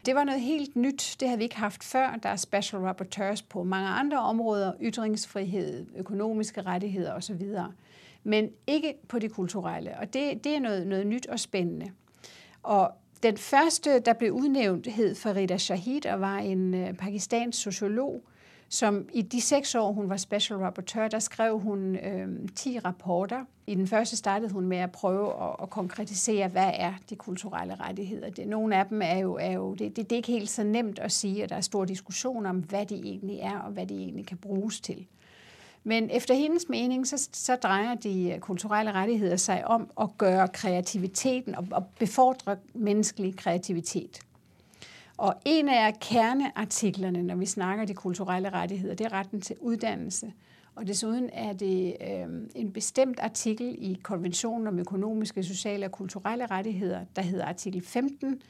Det 0.05 0.15
var 0.15 0.23
noget 0.23 0.41
helt 0.41 0.75
nyt. 0.75 1.15
Det 1.19 1.27
havde 1.27 1.37
vi 1.37 1.43
ikke 1.43 1.57
haft 1.57 1.83
før. 1.83 2.19
Der 2.23 2.29
er 2.29 2.35
special 2.35 2.81
rapporteurs 2.81 3.41
på 3.41 3.63
mange 3.63 3.89
andre 3.89 4.19
områder, 4.19 4.73
ytringsfrihed, 4.81 5.85
økonomiske 5.95 6.61
rettigheder 6.61 7.13
osv 7.13 7.41
men 8.23 8.49
ikke 8.67 8.93
på 9.07 9.19
det 9.19 9.31
kulturelle. 9.31 9.97
Og 9.99 10.13
det, 10.13 10.43
det 10.43 10.55
er 10.55 10.59
noget, 10.59 10.87
noget 10.87 11.07
nyt 11.07 11.27
og 11.27 11.39
spændende. 11.39 11.91
Og 12.63 12.91
den 13.23 13.37
første, 13.37 13.99
der 13.99 14.13
blev 14.13 14.31
udnævnt, 14.31 14.87
hed 14.87 15.15
Farida 15.15 15.57
Shahid 15.57 16.05
og 16.05 16.21
var 16.21 16.37
en 16.37 16.73
øh, 16.73 16.93
pakistansk 16.93 17.61
sociolog, 17.61 18.23
som 18.69 19.09
i 19.13 19.21
de 19.21 19.41
seks 19.41 19.75
år, 19.75 19.91
hun 19.91 20.09
var 20.09 20.17
special 20.17 20.59
rapporteur, 20.59 21.07
der 21.07 21.19
skrev 21.19 21.59
hun 21.59 21.95
øh, 21.95 22.49
10 22.55 22.79
rapporter. 22.79 23.45
I 23.67 23.75
den 23.75 23.87
første 23.87 24.17
startede 24.17 24.51
hun 24.51 24.67
med 24.67 24.77
at 24.77 24.91
prøve 24.91 25.43
at, 25.43 25.55
at 25.61 25.69
konkretisere, 25.69 26.47
hvad 26.47 26.71
er 26.73 26.93
de 27.09 27.15
kulturelle 27.15 27.75
rettigheder. 27.75 28.29
Det, 28.29 28.47
nogle 28.47 28.75
af 28.75 28.85
dem 28.85 29.01
er 29.01 29.17
jo, 29.17 29.35
er 29.35 29.51
jo 29.51 29.73
det, 29.73 29.95
det, 29.95 30.09
det 30.09 30.11
er 30.11 30.17
ikke 30.17 30.31
helt 30.31 30.49
så 30.49 30.63
nemt 30.63 30.99
at 30.99 31.11
sige, 31.11 31.43
at 31.43 31.49
der 31.49 31.55
er 31.55 31.61
stor 31.61 31.85
diskussion 31.85 32.45
om, 32.45 32.57
hvad 32.57 32.85
de 32.85 32.95
egentlig 32.95 33.39
er, 33.39 33.59
og 33.59 33.71
hvad 33.71 33.85
de 33.85 33.95
egentlig 33.95 34.25
kan 34.25 34.37
bruges 34.37 34.81
til. 34.81 35.07
Men 35.83 36.09
efter 36.09 36.33
hendes 36.33 36.69
mening, 36.69 37.07
så, 37.07 37.29
så 37.33 37.55
drejer 37.55 37.95
de 37.95 38.31
øh, 38.31 38.39
kulturelle 38.39 38.91
rettigheder 38.91 39.35
sig 39.35 39.67
om 39.67 39.89
at 40.01 40.09
gøre 40.17 40.47
kreativiteten 40.47 41.55
og, 41.55 41.67
og 41.71 41.85
befordre 41.99 42.57
menneskelig 42.73 43.37
kreativitet. 43.37 44.19
Og 45.17 45.35
en 45.45 45.69
af 45.69 45.99
kerneartiklerne, 45.99 47.23
når 47.23 47.35
vi 47.35 47.45
snakker 47.45 47.85
de 47.85 47.93
kulturelle 47.93 48.49
rettigheder, 48.49 48.95
det 48.95 49.05
er 49.05 49.13
retten 49.13 49.41
til 49.41 49.55
uddannelse. 49.59 50.33
Og 50.75 50.87
desuden 50.87 51.29
er 51.33 51.53
det 51.53 51.95
øh, 52.01 52.27
en 52.55 52.73
bestemt 52.73 53.19
artikel 53.19 53.75
i 53.77 53.99
konventionen 54.03 54.67
om 54.67 54.79
økonomiske, 54.79 55.43
sociale 55.43 55.85
og 55.85 55.91
kulturelle 55.91 56.45
rettigheder, 56.45 57.05
der 57.15 57.21
hedder 57.21 57.45
artikel 57.45 57.81
15, 57.81 58.41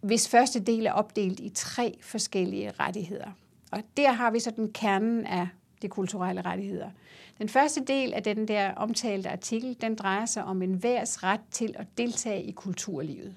hvis 0.00 0.28
første 0.28 0.60
del 0.60 0.86
er 0.86 0.92
opdelt 0.92 1.40
i 1.40 1.48
tre 1.48 1.98
forskellige 2.00 2.72
rettigheder. 2.80 3.30
Og 3.72 3.82
der 3.96 4.12
har 4.12 4.30
vi 4.30 4.40
så 4.40 4.50
den 4.50 4.72
kernen 4.72 5.26
af 5.26 5.48
de 5.84 5.88
kulturelle 5.88 6.42
rettigheder. 6.42 6.90
Den 7.38 7.48
første 7.48 7.84
del 7.84 8.14
af 8.14 8.22
den 8.22 8.48
der 8.48 8.74
omtalte 8.74 9.30
artikel, 9.30 9.76
den 9.80 9.94
drejer 9.94 10.26
sig 10.26 10.44
om 10.44 10.62
en 10.62 10.82
værs 10.82 11.22
ret 11.22 11.40
til 11.50 11.74
at 11.78 11.86
deltage 11.98 12.42
i 12.42 12.50
kulturlivet. 12.50 13.34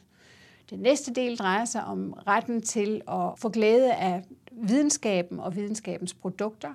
Den 0.70 0.80
næste 0.80 1.14
del 1.14 1.38
drejer 1.38 1.66
sig 1.66 1.84
om 1.84 2.14
retten 2.14 2.62
til 2.62 3.02
at 3.08 3.40
få 3.40 3.50
glæde 3.50 3.94
af 3.94 4.24
videnskaben 4.52 5.40
og 5.40 5.56
videnskabens 5.56 6.14
produkter. 6.14 6.70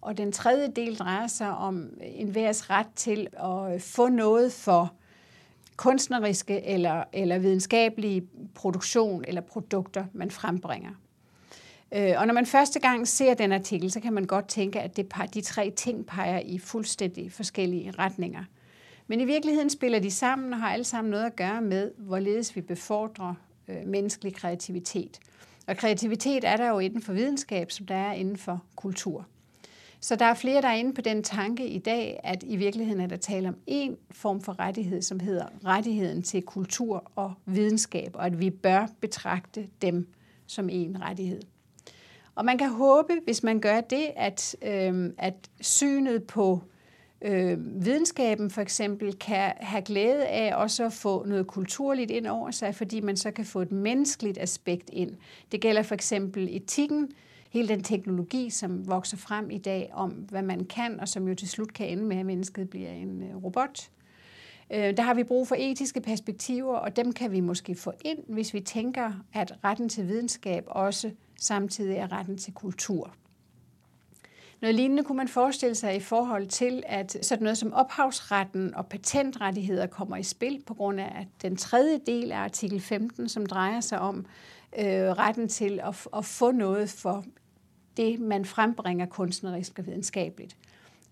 Og 0.00 0.18
den 0.18 0.32
tredje 0.32 0.68
del 0.68 0.96
drejer 0.96 1.26
sig 1.26 1.50
om 1.50 1.90
en 2.00 2.34
værs 2.34 2.70
ret 2.70 2.86
til 2.96 3.28
at 3.32 3.82
få 3.82 4.08
noget 4.08 4.52
for 4.52 4.92
kunstneriske 5.76 6.66
eller, 6.66 7.04
eller 7.12 7.38
videnskabelige 7.38 8.28
produktion 8.54 9.24
eller 9.28 9.40
produkter, 9.40 10.04
man 10.12 10.30
frembringer. 10.30 10.90
Øh, 11.94 12.14
og 12.16 12.26
når 12.26 12.34
man 12.34 12.46
første 12.46 12.80
gang 12.80 13.08
ser 13.08 13.34
den 13.34 13.52
artikel, 13.52 13.90
så 13.90 14.00
kan 14.00 14.12
man 14.12 14.24
godt 14.24 14.48
tænke, 14.48 14.80
at 14.80 14.96
det, 14.96 15.12
de 15.34 15.40
tre 15.40 15.70
ting 15.70 16.06
peger 16.06 16.38
i 16.38 16.58
fuldstændig 16.58 17.32
forskellige 17.32 17.90
retninger. 17.90 18.44
Men 19.06 19.20
i 19.20 19.24
virkeligheden 19.24 19.70
spiller 19.70 19.98
de 19.98 20.10
sammen 20.10 20.52
og 20.52 20.58
har 20.58 20.72
alle 20.72 20.84
sammen 20.84 21.10
noget 21.10 21.24
at 21.24 21.36
gøre 21.36 21.62
med, 21.62 21.90
hvorledes 21.98 22.56
vi 22.56 22.60
befordrer 22.60 23.34
øh, 23.68 23.86
menneskelig 23.86 24.34
kreativitet. 24.34 25.18
Og 25.66 25.76
kreativitet 25.76 26.44
er 26.44 26.56
der 26.56 26.68
jo 26.68 26.78
inden 26.78 27.02
for 27.02 27.12
videnskab, 27.12 27.70
som 27.70 27.86
der 27.86 27.94
er 27.94 28.12
inden 28.12 28.36
for 28.36 28.62
kultur. 28.76 29.26
Så 30.00 30.16
der 30.16 30.24
er 30.24 30.34
flere, 30.34 30.62
der 30.62 30.68
er 30.68 30.74
inde 30.74 30.94
på 30.94 31.00
den 31.00 31.22
tanke 31.22 31.66
i 31.66 31.78
dag, 31.78 32.20
at 32.24 32.42
i 32.46 32.56
virkeligheden 32.56 33.00
er 33.00 33.06
der 33.06 33.16
tale 33.16 33.48
om 33.48 33.56
en 33.66 33.96
form 34.10 34.40
for 34.40 34.58
rettighed, 34.58 35.02
som 35.02 35.20
hedder 35.20 35.46
rettigheden 35.64 36.22
til 36.22 36.42
kultur 36.42 37.12
og 37.14 37.32
videnskab, 37.46 38.10
og 38.14 38.26
at 38.26 38.40
vi 38.40 38.50
bør 38.50 38.86
betragte 39.00 39.68
dem 39.82 40.08
som 40.46 40.68
en 40.68 41.02
rettighed. 41.02 41.42
Og 42.34 42.44
man 42.44 42.58
kan 42.58 42.70
håbe, 42.70 43.20
hvis 43.24 43.42
man 43.42 43.60
gør 43.60 43.80
det, 43.80 44.06
at, 44.16 44.56
øh, 44.62 45.10
at 45.18 45.34
synet 45.60 46.24
på 46.24 46.62
øh, 47.22 47.84
videnskaben 47.84 48.50
for 48.50 48.60
eksempel 48.60 49.18
kan 49.18 49.52
have 49.60 49.82
glæde 49.82 50.26
af 50.26 50.54
også 50.56 50.84
at 50.84 50.92
få 50.92 51.24
noget 51.26 51.46
kulturligt 51.46 52.10
ind 52.10 52.26
over 52.26 52.50
sig, 52.50 52.74
fordi 52.74 53.00
man 53.00 53.16
så 53.16 53.30
kan 53.30 53.44
få 53.44 53.60
et 53.60 53.72
menneskeligt 53.72 54.38
aspekt 54.38 54.90
ind. 54.92 55.16
Det 55.52 55.60
gælder 55.60 55.82
for 55.82 55.94
eksempel 55.94 56.48
etikken, 56.50 57.08
hele 57.50 57.68
den 57.68 57.82
teknologi, 57.82 58.50
som 58.50 58.88
vokser 58.88 59.16
frem 59.16 59.50
i 59.50 59.58
dag 59.58 59.90
om, 59.92 60.10
hvad 60.10 60.42
man 60.42 60.64
kan, 60.64 61.00
og 61.00 61.08
som 61.08 61.28
jo 61.28 61.34
til 61.34 61.48
slut 61.48 61.72
kan 61.72 61.88
ende 61.88 62.04
med, 62.04 62.16
at 62.16 62.26
mennesket 62.26 62.70
bliver 62.70 62.90
en 62.90 63.22
øh, 63.22 63.44
robot. 63.44 63.90
Øh, 64.70 64.96
der 64.96 65.02
har 65.02 65.14
vi 65.14 65.24
brug 65.24 65.48
for 65.48 65.56
etiske 65.58 66.00
perspektiver, 66.00 66.74
og 66.74 66.96
dem 66.96 67.12
kan 67.12 67.32
vi 67.32 67.40
måske 67.40 67.74
få 67.74 67.92
ind, 68.04 68.18
hvis 68.28 68.54
vi 68.54 68.60
tænker, 68.60 69.12
at 69.32 69.54
retten 69.64 69.88
til 69.88 70.08
videnskab 70.08 70.64
også 70.66 71.10
samtidig 71.42 71.96
er 71.96 72.12
retten 72.12 72.38
til 72.38 72.54
kultur. 72.54 73.14
Noget 74.60 74.74
lignende 74.74 75.04
kunne 75.04 75.16
man 75.16 75.28
forestille 75.28 75.74
sig 75.74 75.96
i 75.96 76.00
forhold 76.00 76.46
til, 76.46 76.82
at 76.86 77.16
sådan 77.22 77.42
noget 77.42 77.58
som 77.58 77.72
ophavsretten 77.72 78.74
og 78.74 78.86
patentrettigheder 78.86 79.86
kommer 79.86 80.16
i 80.16 80.22
spil 80.22 80.62
på 80.66 80.74
grund 80.74 81.00
af 81.00 81.12
at 81.20 81.26
den 81.42 81.56
tredje 81.56 82.00
del 82.06 82.32
af 82.32 82.38
artikel 82.38 82.80
15, 82.80 83.28
som 83.28 83.46
drejer 83.46 83.80
sig 83.80 83.98
om 83.98 84.26
øh, 84.78 84.84
retten 84.84 85.48
til 85.48 85.80
at, 85.82 86.06
at 86.16 86.24
få 86.24 86.50
noget 86.50 86.90
for 86.90 87.24
det, 87.96 88.20
man 88.20 88.44
frembringer 88.44 89.06
kunstnerisk 89.06 89.78
og 89.78 89.86
videnskabeligt. 89.86 90.56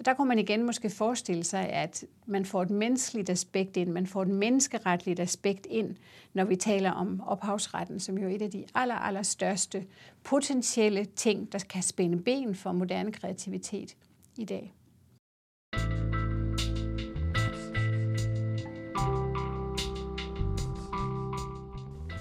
Der 0.04 0.14
kunne 0.14 0.28
man 0.28 0.38
igen 0.38 0.66
måske 0.66 0.90
forestille 0.90 1.44
sig, 1.44 1.68
at 1.68 2.04
man 2.26 2.44
får 2.44 2.62
et 2.62 2.70
menneskeligt 2.70 3.30
aspekt 3.30 3.76
ind, 3.76 3.90
man 3.90 4.06
får 4.06 4.22
et 4.22 4.28
menneskeretligt 4.28 5.20
aspekt 5.20 5.66
ind, 5.70 5.96
når 6.34 6.44
vi 6.44 6.56
taler 6.56 6.90
om 6.90 7.22
ophavsretten, 7.26 8.00
som 8.00 8.18
jo 8.18 8.28
er 8.28 8.34
et 8.34 8.42
af 8.42 8.50
de 8.50 8.64
aller, 8.74 8.94
aller 8.94 9.22
største 9.22 9.86
potentielle 10.24 11.04
ting, 11.04 11.52
der 11.52 11.58
kan 11.70 11.82
spænde 11.82 12.22
ben 12.22 12.54
for 12.54 12.72
moderne 12.72 13.12
kreativitet 13.12 13.96
i 14.36 14.44
dag. 14.44 14.74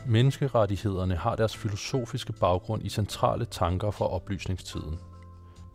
Menneskerettighederne 0.07 1.15
har 1.15 1.35
deres 1.35 1.57
filosofiske 1.57 2.33
baggrund 2.33 2.85
i 2.85 2.89
centrale 2.89 3.45
tanker 3.45 3.91
fra 3.91 4.07
oplysningstiden– 4.07 4.99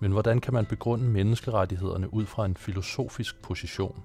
men 0.00 0.12
hvordan 0.12 0.40
kan 0.40 0.54
man 0.54 0.66
begrunde 0.66 1.04
menneskerettighederne 1.04 2.14
ud 2.14 2.26
fra 2.26 2.44
en 2.44 2.56
filosofisk 2.56 3.42
position? 3.42 4.02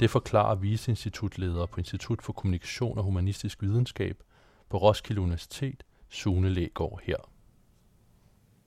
Det 0.00 0.10
forklarer 0.10 0.54
viceinstitutleder 0.54 1.66
på 1.66 1.80
Institut 1.80 2.22
for 2.22 2.32
Kommunikation 2.32 2.98
og 2.98 3.04
Humanistisk 3.04 3.62
Videnskab 3.62 4.22
på 4.70 4.76
Roskilde 4.76 5.20
Universitet, 5.20 5.82
Sune 6.08 6.48
Lægaard 6.48 7.00
her. 7.02 7.16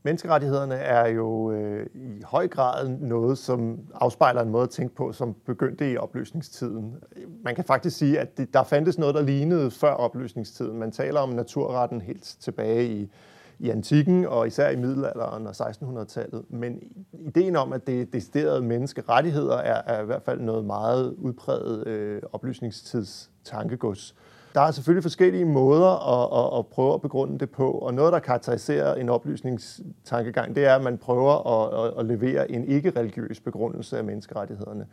Menneskerettighederne 0.03 0.75
er 0.75 1.07
jo 1.07 1.51
øh, 1.51 1.87
i 1.95 2.21
høj 2.25 2.47
grad 2.47 2.89
noget, 2.89 3.37
som 3.37 3.79
afspejler 3.93 4.41
en 4.41 4.49
måde 4.49 4.63
at 4.63 4.69
tænke 4.69 4.95
på, 4.95 5.11
som 5.11 5.35
begyndte 5.45 5.91
i 5.91 5.97
opløsningstiden. 5.97 6.95
Man 7.43 7.55
kan 7.55 7.63
faktisk 7.63 7.97
sige, 7.97 8.19
at 8.19 8.37
det, 8.37 8.53
der 8.53 8.63
fandtes 8.63 8.97
noget, 8.97 9.15
der 9.15 9.21
lignede 9.21 9.71
før 9.71 9.91
opløsningstiden. 9.91 10.79
Man 10.79 10.91
taler 10.91 11.19
om 11.19 11.29
naturretten 11.29 12.01
helt 12.01 12.23
tilbage 12.39 12.87
i 12.87 13.11
i 13.59 13.69
antikken 13.69 14.25
og 14.25 14.47
især 14.47 14.69
i 14.69 14.75
middelalderen 14.75 15.47
og 15.47 15.53
1600-tallet. 15.53 16.43
Men 16.49 16.79
ideen 17.13 17.55
om, 17.55 17.73
at 17.73 17.87
det 17.87 18.01
er 18.01 18.05
deciderede 18.05 18.61
menneskerettigheder, 18.61 19.57
er, 19.57 19.81
er 19.85 20.01
i 20.01 20.05
hvert 20.05 20.21
fald 20.21 20.39
noget 20.41 20.65
meget 20.65 21.15
udpræget 21.17 21.87
øh, 21.87 22.21
oplysningstids 22.33 23.31
tankegods. 23.43 24.15
Der 24.55 24.61
er 24.61 24.71
selvfølgelig 24.71 25.03
forskellige 25.03 25.45
måder 25.45 26.21
at, 26.21 26.53
at, 26.53 26.59
at 26.59 26.67
prøve 26.67 26.93
at 26.93 27.01
begrunde 27.01 27.39
det 27.39 27.49
på, 27.49 27.71
og 27.71 27.93
noget, 27.93 28.13
der 28.13 28.19
karakteriserer 28.19 28.95
en 28.95 29.09
oplysningstankegang, 29.09 30.55
det 30.55 30.65
er, 30.65 30.75
at 30.75 30.83
man 30.83 30.97
prøver 30.97 31.47
at, 31.47 31.85
at, 31.85 31.99
at 31.99 32.05
levere 32.05 32.51
en 32.51 32.65
ikke-religiøs 32.65 33.39
begrundelse 33.39 33.97
af 33.97 34.03
menneskerettighederne. 34.03 34.85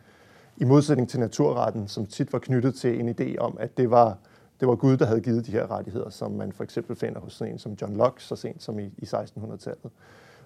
I 0.57 0.63
modsætning 0.63 1.09
til 1.09 1.19
naturretten, 1.19 1.87
som 1.87 2.05
tit 2.05 2.33
var 2.33 2.39
knyttet 2.39 2.75
til 2.75 2.99
en 2.99 3.09
idé 3.09 3.37
om, 3.37 3.57
at 3.59 3.77
det 3.77 3.91
var 3.91 4.17
det 4.59 4.67
var 4.67 4.75
Gud, 4.75 4.97
der 4.97 5.05
havde 5.05 5.21
givet 5.21 5.45
de 5.45 5.51
her 5.51 5.71
rettigheder, 5.71 6.09
som 6.09 6.31
man 6.31 6.51
for 6.51 6.63
eksempel 6.63 6.95
finder 6.95 7.19
hos 7.19 7.41
en 7.41 7.59
som 7.59 7.77
John 7.81 7.95
Locke, 7.95 8.23
så 8.23 8.35
sent 8.35 8.63
som 8.63 8.79
i, 8.79 8.83
i 8.83 9.05
1600-tallet. 9.05 9.91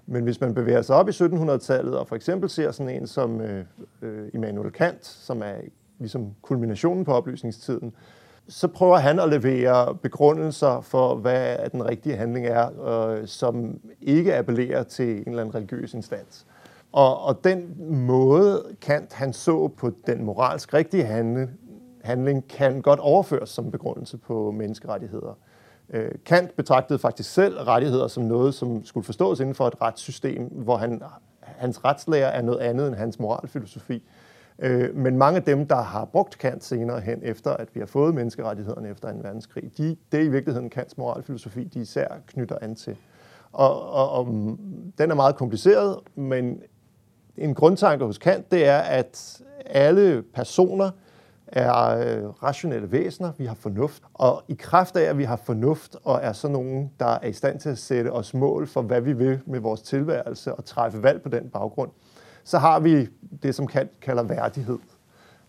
Men 0.06 0.24
hvis 0.24 0.42
man 0.42 0.54
bevæger 0.54 0.82
sig 0.82 0.96
op 0.96 1.10
i 1.10 1.12
1700-tallet 1.12 1.98
og 1.98 2.08
for 2.08 2.16
eksempel 2.16 2.50
ser 2.50 2.72
sådan 2.72 3.02
en 3.02 3.08
som 3.08 3.42
øh, 3.42 3.66
øh, 4.02 4.30
Immanuel 4.34 4.72
Kant, 4.72 5.06
som 5.06 5.42
er 5.42 5.56
ligesom 6.00 6.36
kulminationen 6.42 7.06
på 7.06 7.14
oplysningstiden, 7.14 7.94
så 8.48 8.68
prøver 8.68 8.98
han 8.98 9.20
at 9.20 9.30
levere 9.30 9.96
begrundelser 9.96 10.82
for, 10.82 11.16
hvad 11.16 11.70
den 11.72 11.86
rigtige 11.86 12.16
handling 12.16 12.46
er, 12.46 12.88
øh, 13.10 13.28
som 13.28 13.80
ikke 14.02 14.36
appellerer 14.36 14.84
til 14.84 15.10
en 15.10 15.24
eller 15.28 15.42
anden 15.42 15.56
religiøs 15.56 15.94
instans. 15.94 16.46
Og, 16.92 17.22
og 17.22 17.44
den 17.44 17.76
måde 18.06 18.64
Kant 18.82 19.14
han 19.14 19.34
så 19.34 19.68
på 19.68 19.92
den 20.08 20.24
moralsk 20.24 20.74
rigtige 20.74 21.04
handling, 21.04 21.52
handling 22.08 22.48
kan 22.48 22.82
godt 22.82 23.00
overføres 23.00 23.50
som 23.50 23.72
begrundelse 23.72 24.18
på 24.18 24.52
menneskerettigheder. 24.52 25.38
Øh, 25.90 26.12
Kant 26.26 26.56
betragtede 26.56 27.00
faktisk 27.00 27.34
selv 27.34 27.58
rettigheder 27.58 28.08
som 28.08 28.24
noget, 28.24 28.54
som 28.54 28.86
skulle 28.86 29.04
forstås 29.04 29.40
inden 29.40 29.56
for 29.56 29.68
et 29.68 29.82
retssystem, 29.82 30.44
hvor 30.44 30.78
han, 30.78 31.02
hans 31.42 31.86
retslærer 31.86 32.28
er 32.28 32.42
noget 32.42 32.60
andet 32.60 32.88
end 32.88 32.96
hans 32.96 33.20
moralfilosofi. 33.20 34.04
Øh, 34.60 34.96
men 34.96 35.18
mange 35.18 35.38
af 35.38 35.44
dem, 35.44 35.68
der 35.68 35.82
har 35.82 36.06
brugt 36.06 36.38
Kant 36.38 36.64
senere 36.64 37.00
hen, 37.00 37.20
efter 37.24 37.52
at 37.52 37.68
vi 37.74 37.80
har 37.80 37.88
fået 37.88 38.16
menneskerettighederne 38.16 38.90
efter 38.90 39.12
2. 39.12 39.18
verdenskrig, 39.22 39.72
de, 39.78 39.98
det 40.12 40.20
er 40.20 40.24
i 40.24 40.30
virkeligheden 40.30 40.70
Kants 40.70 40.98
moralfilosofi, 40.98 41.64
de 41.64 41.80
især 41.80 42.08
knytter 42.28 42.58
an 42.62 42.76
til. 42.76 42.98
Og, 43.52 43.92
og, 43.92 44.12
og 44.12 44.26
den 44.98 45.12
er 45.12 45.16
meget 45.16 45.36
kompliceret, 45.36 46.00
men 46.16 46.62
en 47.38 47.56
grundtanke 47.56 48.06
hos 48.06 48.18
Kant, 48.18 48.52
det 48.52 48.68
er, 48.68 48.78
at 48.78 49.42
alle 49.66 50.24
personer 50.34 50.90
er 51.48 51.98
øh, 51.98 52.30
rationelle 52.30 52.92
væsener, 52.92 53.32
vi 53.38 53.46
har 53.46 53.56
fornuft, 53.56 54.04
og 54.14 54.44
i 54.48 54.54
kraft 54.54 54.96
af, 54.96 55.04
at 55.04 55.18
vi 55.18 55.24
har 55.24 55.36
fornuft 55.36 55.96
og 56.04 56.20
er 56.24 56.34
sådan 56.34 56.54
nogen, 56.54 56.92
der 57.00 57.06
er 57.06 57.28
i 57.28 57.34
stand 57.34 57.60
til 57.60 57.70
at 57.70 57.78
sætte 57.78 58.12
os 58.12 58.34
mål 58.34 58.68
for, 58.68 58.82
hvad 58.82 59.02
vi 59.02 59.14
vil 59.14 59.40
med 59.46 59.60
vores 59.60 59.82
tilværelse 59.82 60.56
og 60.56 60.66
træffe 60.66 61.04
valg 61.04 61.22
på 61.22 61.30
den 61.30 61.50
baggrund, 61.50 61.92
så 62.44 62.58
har 62.58 62.80
vi 62.80 63.10
det, 63.44 63.56
som 63.56 63.68
kan, 63.68 63.90
kalder 64.02 64.24
værdighed. 64.24 64.80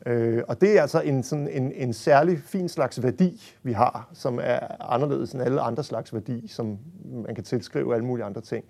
Øh, 0.07 0.43
og 0.49 0.61
det 0.61 0.79
er 0.79 0.83
altså 0.83 1.01
en, 1.01 1.23
sådan 1.23 1.49
en, 1.49 1.73
en 1.73 1.93
særlig 1.93 2.39
fin 2.39 2.69
slags 2.69 3.03
værdi, 3.03 3.55
vi 3.63 3.73
har, 3.73 4.09
som 4.13 4.39
er 4.43 4.59
anderledes 4.93 5.33
end 5.33 5.43
alle 5.43 5.61
andre 5.61 5.85
slags 5.85 6.15
værdi, 6.15 6.49
som 6.49 6.79
man 7.27 7.35
kan 7.35 7.45
tilskrive 7.45 7.95
alle 7.95 8.07
mulige 8.07 8.27
andre 8.27 8.41
ting. 8.41 8.65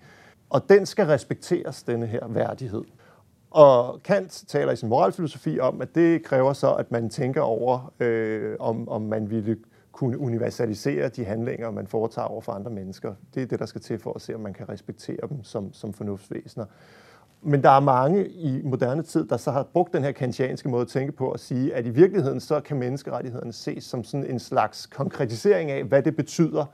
Og 0.49 0.69
den 0.69 0.85
skal 0.85 1.05
respekteres, 1.05 1.83
denne 1.83 2.05
her 2.05 2.27
værdighed. 2.27 2.83
Og 3.51 4.03
Kant 4.03 4.43
taler 4.47 4.71
i 4.71 4.75
sin 4.75 4.89
moralfilosofi 4.89 5.59
om, 5.59 5.81
at 5.81 5.95
det 5.95 6.23
kræver 6.23 6.53
så, 6.53 6.73
at 6.73 6.91
man 6.91 7.09
tænker 7.09 7.41
over, 7.41 7.93
øh, 7.99 8.55
om, 8.59 8.89
om 8.89 9.01
man 9.01 9.29
ville 9.29 9.57
kunne 9.91 10.17
universalisere 10.17 11.09
de 11.09 11.25
handlinger, 11.25 11.71
man 11.71 11.87
foretager 11.87 12.27
over 12.27 12.41
for 12.41 12.51
andre 12.51 12.71
mennesker. 12.71 13.13
Det 13.35 13.43
er 13.43 13.47
det, 13.47 13.59
der 13.59 13.65
skal 13.65 13.81
til 13.81 13.99
for 13.99 14.13
at 14.13 14.21
se, 14.21 14.35
om 14.35 14.41
man 14.41 14.53
kan 14.53 14.69
respektere 14.69 15.17
dem 15.29 15.43
som, 15.43 15.73
som 15.73 15.93
fornuftsvæsener. 15.93 16.65
Men 17.41 17.63
der 17.63 17.69
er 17.69 17.79
mange 17.79 18.27
i 18.27 18.61
moderne 18.63 19.03
tid, 19.03 19.25
der 19.25 19.37
så 19.37 19.51
har 19.51 19.63
brugt 19.63 19.93
den 19.93 20.03
her 20.03 20.11
kantianske 20.11 20.69
måde 20.69 20.81
at 20.81 20.87
tænke 20.87 21.11
på 21.11 21.31
at 21.31 21.39
sige, 21.39 21.75
at 21.75 21.85
i 21.85 21.89
virkeligheden 21.89 22.39
så 22.39 22.59
kan 22.59 22.77
menneskerettighederne 22.77 23.53
ses 23.53 23.83
som 23.83 24.03
sådan 24.03 24.25
en 24.25 24.39
slags 24.39 24.85
konkretisering 24.85 25.71
af, 25.71 25.83
hvad 25.83 26.03
det 26.03 26.15
betyder, 26.15 26.65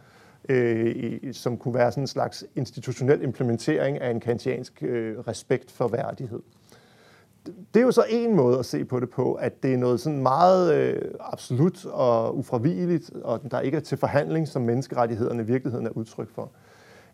øh, 0.50 1.34
som 1.34 1.58
kunne 1.58 1.74
være 1.74 1.92
sådan 1.92 2.04
en 2.04 2.08
slags 2.08 2.46
institutionel 2.56 3.22
implementering 3.22 4.02
af 4.02 4.12
en 4.12 4.20
kantiansk 4.20 4.84
øh, 4.84 5.20
respekt 5.20 5.72
for 5.72 5.88
værdighed 5.88 6.40
det 7.46 7.80
er 7.80 7.82
jo 7.82 7.92
så 7.92 8.06
en 8.10 8.36
måde 8.36 8.60
at 8.60 8.66
se 8.66 8.86
på 8.86 9.00
det 9.00 9.10
på, 9.10 9.34
at 9.34 9.64
det 9.64 9.74
er 9.74 9.78
noget 9.78 10.00
sådan 10.00 10.22
meget 10.22 10.74
øh, 10.74 11.02
absolut 11.20 11.86
og 11.86 12.38
ufravigeligt, 12.38 13.12
og 13.24 13.52
der 13.52 13.60
ikke 13.60 13.78
er 13.78 13.82
til 13.82 13.98
forhandling, 13.98 14.48
som 14.48 14.62
menneskerettighederne 14.62 15.44
i 15.44 15.46
virkeligheden 15.46 15.86
er 15.86 15.92
udtryk 15.92 16.30
for. 16.30 16.52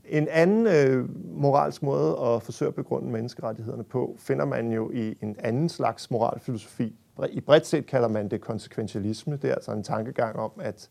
En 0.05 0.27
anden 0.31 0.67
øh, 0.67 1.09
moralsk 1.41 1.83
måde 1.83 2.17
at 2.19 2.43
forsøge 2.43 2.69
at 2.69 2.75
begrunde 2.75 3.11
menneskerettighederne 3.11 3.83
på, 3.83 4.15
finder 4.19 4.45
man 4.45 4.71
jo 4.71 4.91
i 4.91 5.17
en 5.21 5.35
anden 5.39 5.69
slags 5.69 6.11
moralfilosofi. 6.11 6.95
I 7.29 7.41
bredt 7.41 7.65
set 7.65 7.85
kalder 7.85 8.07
man 8.07 8.29
det 8.29 8.41
konsekventialisme. 8.41 9.35
Det 9.35 9.49
er 9.49 9.55
altså 9.55 9.71
en 9.71 9.83
tankegang 9.83 10.35
om, 10.35 10.51
at, 10.59 10.89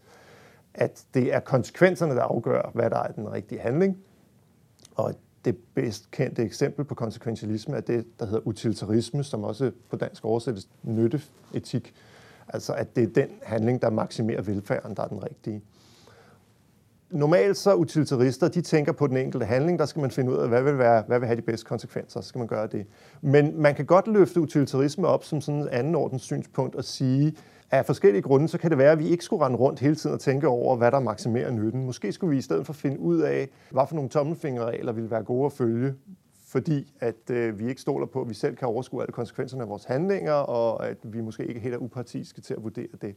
at 0.75 1.05
det 1.15 1.35
er 1.35 1.41
konsekvenserne, 1.41 2.15
der 2.15 2.23
afgør, 2.23 2.71
hvad 2.75 2.91
der 2.91 2.99
er 2.99 3.13
den 3.13 3.33
rigtige 3.33 3.61
handling. 3.61 3.99
Og 4.95 5.15
det 5.45 5.57
bedst 5.75 6.11
kendte 6.11 6.43
eksempel 6.43 6.85
på 6.85 6.95
konsekventialisme 6.95 7.77
er 7.77 7.81
det, 7.81 8.07
der 8.19 8.27
hedder 8.27 8.47
utilitarisme, 8.47 9.25
som 9.25 9.45
også 9.45 9.71
på 9.91 9.97
dansk 9.97 10.25
oversættes 10.25 10.69
nytteetik. 10.83 11.95
Altså 12.49 12.73
at 12.73 12.97
det 12.97 13.05
er 13.05 13.23
den 13.23 13.29
handling, 13.43 13.83
der 13.83 13.91
maksimerer 13.91 14.43
velfærden, 14.43 14.97
der 14.97 15.03
er 15.03 15.09
den 15.09 15.25
rigtige. 15.25 15.63
Normalt 17.11 17.57
så 17.57 17.75
utilitarister, 17.75 18.49
de 18.49 18.61
tænker 18.61 18.93
på 18.93 19.07
den 19.07 19.17
enkelte 19.17 19.47
handling, 19.47 19.79
der 19.79 19.87
skal 19.87 20.01
man 20.01 20.11
finde 20.11 20.33
ud 20.33 20.37
af, 20.37 20.49
hvad 20.49 20.63
vil, 20.63 20.79
være, 20.79 21.05
hvad 21.07 21.19
vil 21.19 21.27
have 21.27 21.37
de 21.37 21.43
bedste 21.43 21.67
konsekvenser, 21.67 22.21
så 22.21 22.29
skal 22.29 22.39
man 22.39 22.49
gøre 22.49 22.67
det. 22.67 22.87
Men 23.21 23.61
man 23.61 23.75
kan 23.75 23.87
godt 23.87 24.09
løfte 24.09 24.41
utilitarisme 24.41 25.07
op 25.07 25.25
som 25.25 25.41
sådan 25.41 25.61
en 25.61 25.69
anden 25.69 25.95
ordens 25.95 26.23
synspunkt 26.23 26.75
og 26.75 26.85
sige, 26.85 27.37
af 27.71 27.87
forskellige 27.87 28.23
grunde, 28.23 28.49
så 28.49 28.59
kan 28.59 28.71
det 28.71 28.79
være, 28.79 28.93
at 28.93 28.99
vi 28.99 29.09
ikke 29.09 29.25
skulle 29.25 29.45
rende 29.45 29.59
rundt 29.59 29.81
hele 29.81 29.95
tiden 29.95 30.15
og 30.15 30.21
tænke 30.21 30.49
over, 30.49 30.77
hvad 30.77 30.91
der 30.91 31.01
maksimerer 31.01 31.51
nytten. 31.51 31.85
Måske 31.85 32.13
skulle 32.13 32.31
vi 32.31 32.39
i 32.39 32.43
stedet 32.43 32.67
for 32.67 32.73
finde 32.73 33.01
ud 33.01 33.19
af, 33.19 33.49
hvad 33.71 33.87
for 33.89 33.95
nogle 33.95 34.11
tommelfingerregler 34.11 34.93
ville 34.93 35.11
være 35.11 35.23
gode 35.23 35.47
at 35.47 35.53
følge, 35.53 35.95
fordi 36.47 36.95
at 37.01 37.31
øh, 37.31 37.59
vi 37.59 37.69
ikke 37.69 37.81
stoler 37.81 38.07
på, 38.07 38.21
at 38.21 38.29
vi 38.29 38.35
selv 38.35 38.57
kan 38.57 38.69
overskue 38.69 39.03
alle 39.03 39.13
konsekvenserne 39.13 39.63
af 39.63 39.69
vores 39.69 39.85
handlinger, 39.85 40.33
og 40.33 40.89
at 40.89 40.97
vi 41.03 41.21
måske 41.21 41.47
ikke 41.47 41.61
helt 41.61 41.75
er 41.75 41.79
upartiske 41.79 42.41
til 42.41 42.55
at 42.55 42.63
vurdere 42.63 42.89
det. 43.03 43.15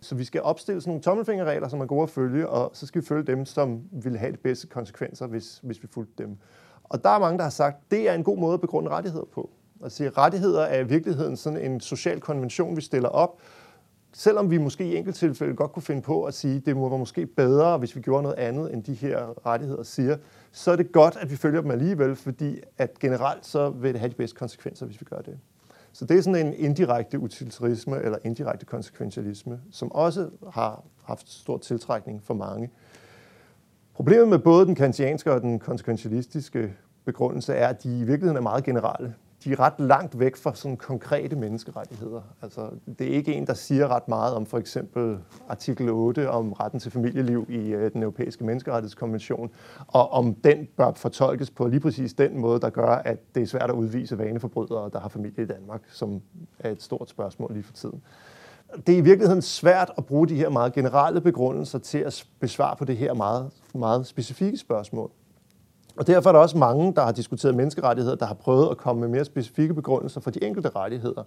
Så 0.00 0.14
vi 0.14 0.24
skal 0.24 0.42
opstille 0.42 0.80
sådan 0.80 0.90
nogle 0.90 1.02
tommelfingerregler, 1.02 1.68
som 1.68 1.80
er 1.80 1.86
gode 1.86 2.02
at 2.02 2.10
følge, 2.10 2.48
og 2.48 2.70
så 2.72 2.86
skal 2.86 3.00
vi 3.00 3.06
følge 3.06 3.22
dem, 3.22 3.44
som 3.44 3.82
vil 3.92 4.18
have 4.18 4.32
de 4.32 4.36
bedste 4.36 4.66
konsekvenser, 4.66 5.26
hvis, 5.26 5.60
hvis 5.62 5.82
vi 5.82 5.88
fulgte 5.88 6.22
dem. 6.22 6.36
Og 6.84 7.04
der 7.04 7.10
er 7.10 7.18
mange, 7.18 7.38
der 7.38 7.44
har 7.44 7.50
sagt, 7.50 7.76
at 7.76 7.90
det 7.90 8.08
er 8.08 8.14
en 8.14 8.24
god 8.24 8.38
måde 8.38 8.54
at 8.54 8.60
begrunde 8.60 8.90
rettigheder 8.90 9.24
på. 9.24 9.50
At 9.84 9.92
sige, 9.92 10.06
at 10.06 10.18
rettigheder 10.18 10.60
er 10.62 10.80
i 10.80 10.88
virkeligheden 10.88 11.36
sådan 11.36 11.58
en 11.58 11.80
social 11.80 12.20
konvention, 12.20 12.76
vi 12.76 12.80
stiller 12.80 13.08
op, 13.08 13.40
selvom 14.12 14.50
vi 14.50 14.58
måske 14.58 14.84
i 14.84 14.96
enkelt 14.96 15.16
tilfælde 15.16 15.54
godt 15.54 15.72
kunne 15.72 15.82
finde 15.82 16.02
på 16.02 16.24
at 16.24 16.34
sige, 16.34 16.60
det 16.60 16.76
må 16.76 16.88
være 16.88 16.98
måske 16.98 17.26
bedre, 17.26 17.78
hvis 17.78 17.96
vi 17.96 18.00
gjorde 18.00 18.22
noget 18.22 18.36
andet, 18.36 18.72
end 18.72 18.84
de 18.84 18.94
her 18.94 19.46
rettigheder 19.46 19.82
siger, 19.82 20.16
så 20.52 20.70
er 20.70 20.76
det 20.76 20.92
godt, 20.92 21.16
at 21.20 21.30
vi 21.30 21.36
følger 21.36 21.60
dem 21.60 21.70
alligevel, 21.70 22.16
fordi 22.16 22.60
at 22.78 22.98
generelt 22.98 23.46
så 23.46 23.70
vil 23.70 23.92
det 23.92 24.00
have 24.00 24.10
de 24.10 24.14
bedste 24.14 24.36
konsekvenser, 24.36 24.86
hvis 24.86 25.00
vi 25.00 25.04
gør 25.10 25.20
det. 25.20 25.38
Så 25.92 26.04
det 26.04 26.18
er 26.18 26.22
sådan 26.22 26.46
en 26.46 26.54
indirekte 26.54 27.18
utilitarisme 27.18 28.02
eller 28.02 28.18
indirekte 28.24 28.66
konsekventialisme, 28.66 29.60
som 29.70 29.92
også 29.92 30.30
har 30.52 30.84
haft 31.04 31.30
stor 31.30 31.58
tiltrækning 31.58 32.22
for 32.22 32.34
mange. 32.34 32.70
Problemet 33.94 34.28
med 34.28 34.38
både 34.38 34.66
den 34.66 34.74
kantianske 34.74 35.32
og 35.32 35.40
den 35.40 35.58
konsekventialistiske 35.58 36.74
begrundelse 37.04 37.54
er, 37.54 37.68
at 37.68 37.82
de 37.82 37.98
i 37.98 38.04
virkeligheden 38.04 38.36
er 38.36 38.40
meget 38.40 38.64
generelle 38.64 39.14
de 39.46 39.52
er 39.52 39.60
ret 39.60 39.80
langt 39.80 40.18
væk 40.18 40.36
fra 40.36 40.54
sådan 40.54 40.76
konkrete 40.76 41.36
menneskerettigheder. 41.36 42.20
Altså, 42.42 42.70
det 42.98 43.06
er 43.06 43.14
ikke 43.14 43.34
en, 43.34 43.46
der 43.46 43.54
siger 43.54 43.88
ret 43.88 44.08
meget 44.08 44.34
om 44.34 44.46
for 44.46 44.58
eksempel 44.58 45.18
artikel 45.48 45.88
8 45.88 46.30
om 46.30 46.52
retten 46.52 46.80
til 46.80 46.90
familieliv 46.92 47.46
i 47.48 47.56
øh, 47.56 47.92
den 47.92 48.02
europæiske 48.02 48.44
menneskerettighedskonvention, 48.44 49.50
og 49.86 50.12
om 50.12 50.34
den 50.34 50.68
bør 50.76 50.92
fortolkes 50.92 51.50
på 51.50 51.66
lige 51.66 51.80
præcis 51.80 52.14
den 52.14 52.38
måde, 52.38 52.60
der 52.60 52.70
gør, 52.70 52.88
at 52.88 53.34
det 53.34 53.42
er 53.42 53.46
svært 53.46 53.70
at 53.70 53.74
udvise 53.74 54.18
vaneforbrydere, 54.18 54.90
der 54.92 55.00
har 55.00 55.08
familie 55.08 55.42
i 55.42 55.46
Danmark, 55.46 55.82
som 55.92 56.20
er 56.58 56.70
et 56.70 56.82
stort 56.82 57.10
spørgsmål 57.10 57.52
lige 57.52 57.64
for 57.64 57.72
tiden. 57.72 58.02
Det 58.86 58.94
er 58.94 58.98
i 58.98 59.00
virkeligheden 59.00 59.42
svært 59.42 59.90
at 59.98 60.06
bruge 60.06 60.28
de 60.28 60.34
her 60.34 60.48
meget 60.48 60.72
generelle 60.72 61.20
begrundelser 61.20 61.78
til 61.78 61.98
at 61.98 62.26
besvare 62.40 62.76
på 62.76 62.84
det 62.84 62.96
her 62.96 63.14
meget, 63.14 63.50
meget 63.74 64.06
specifikke 64.06 64.58
spørgsmål. 64.58 65.10
Og 65.96 66.06
derfor 66.06 66.30
er 66.30 66.32
der 66.32 66.40
også 66.40 66.58
mange, 66.58 66.94
der 66.94 67.04
har 67.04 67.12
diskuteret 67.12 67.54
menneskerettigheder, 67.54 68.16
der 68.16 68.26
har 68.26 68.34
prøvet 68.34 68.70
at 68.70 68.76
komme 68.76 69.00
med 69.00 69.08
mere 69.08 69.24
specifikke 69.24 69.74
begrundelser 69.74 70.20
for 70.20 70.30
de 70.30 70.44
enkelte 70.44 70.68
rettigheder. 70.68 71.22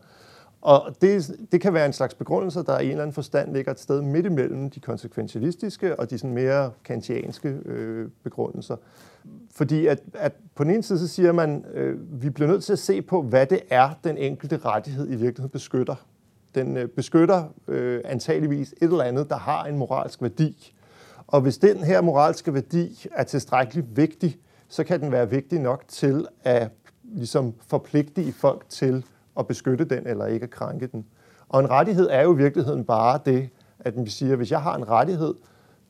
Og 0.62 0.96
det, 1.02 1.32
det 1.52 1.62
kan 1.62 1.74
være 1.74 1.86
en 1.86 1.94
slags 1.94 2.14
begrundelse, 2.14 2.64
der 2.64 2.80
i 2.80 2.86
en 2.86 2.90
eller 2.92 3.02
anden 3.02 3.14
forstand 3.14 3.54
ligger 3.54 3.72
et 3.72 3.80
sted 3.80 4.02
midt 4.02 4.26
imellem 4.26 4.70
de 4.70 4.80
konsekventialistiske 4.80 6.00
og 6.00 6.10
de 6.10 6.18
sådan 6.18 6.34
mere 6.34 6.72
kantianske 6.84 7.50
øh, 7.66 8.10
begrundelser. 8.24 8.76
Fordi 9.52 9.88
at, 9.88 10.02
at 10.14 10.34
på 10.56 10.64
den 10.64 10.72
ene 10.72 10.84
side 10.84 11.00
så 11.00 11.08
siger 11.08 11.32
man, 11.32 11.66
øh, 11.74 12.22
vi 12.22 12.30
bliver 12.30 12.50
nødt 12.50 12.64
til 12.64 12.74
at 12.74 12.80
se 12.80 13.02
på, 13.02 13.22
hvad 13.22 13.46
det 13.46 13.60
er, 13.70 13.90
den 14.04 14.18
enkelte 14.18 14.58
rettighed 14.58 15.06
i 15.06 15.16
virkeligheden 15.16 15.50
beskytter. 15.50 15.96
Den 16.56 16.78
øh, 16.78 16.88
beskytter 16.88 17.44
øh, 17.68 18.02
antageligvis 18.06 18.72
et 18.72 18.84
eller 18.84 19.04
andet, 19.04 19.30
der 19.30 19.38
har 19.38 19.66
en 19.66 19.78
moralsk 19.78 20.22
værdi. 20.22 20.74
Og 21.28 21.42
hvis 21.42 21.58
den 21.58 21.78
her 21.78 22.02
moralske 22.02 22.54
værdi 22.54 23.08
er 23.16 23.24
tilstrækkeligt 23.24 23.98
vigtig, 23.98 24.40
så 24.70 24.84
kan 24.84 25.00
den 25.00 25.12
være 25.12 25.30
vigtig 25.30 25.60
nok 25.60 25.84
til 25.88 26.28
at 26.44 26.70
ligesom 27.04 27.54
forpligte 27.68 28.32
folk 28.32 28.66
til 28.70 29.06
at 29.40 29.48
beskytte 29.48 29.86
den 29.86 30.08
eller 30.08 30.26
ikke 30.26 30.44
at 30.44 30.50
krænke 30.50 30.88
den. 30.88 31.06
Og 31.50 31.60
en 31.60 31.70
rettighed 31.70 32.08
er 32.12 32.22
jo 32.22 32.34
i 32.34 32.38
virkeligheden 32.38 32.86
bare 32.86 33.20
det, 33.26 33.50
at 33.80 34.06
vi 34.06 34.10
siger, 34.10 34.32
at 34.32 34.38
hvis 34.38 34.52
jeg 34.52 34.62
har 34.62 34.76
en 34.76 34.90
rettighed, 34.90 35.34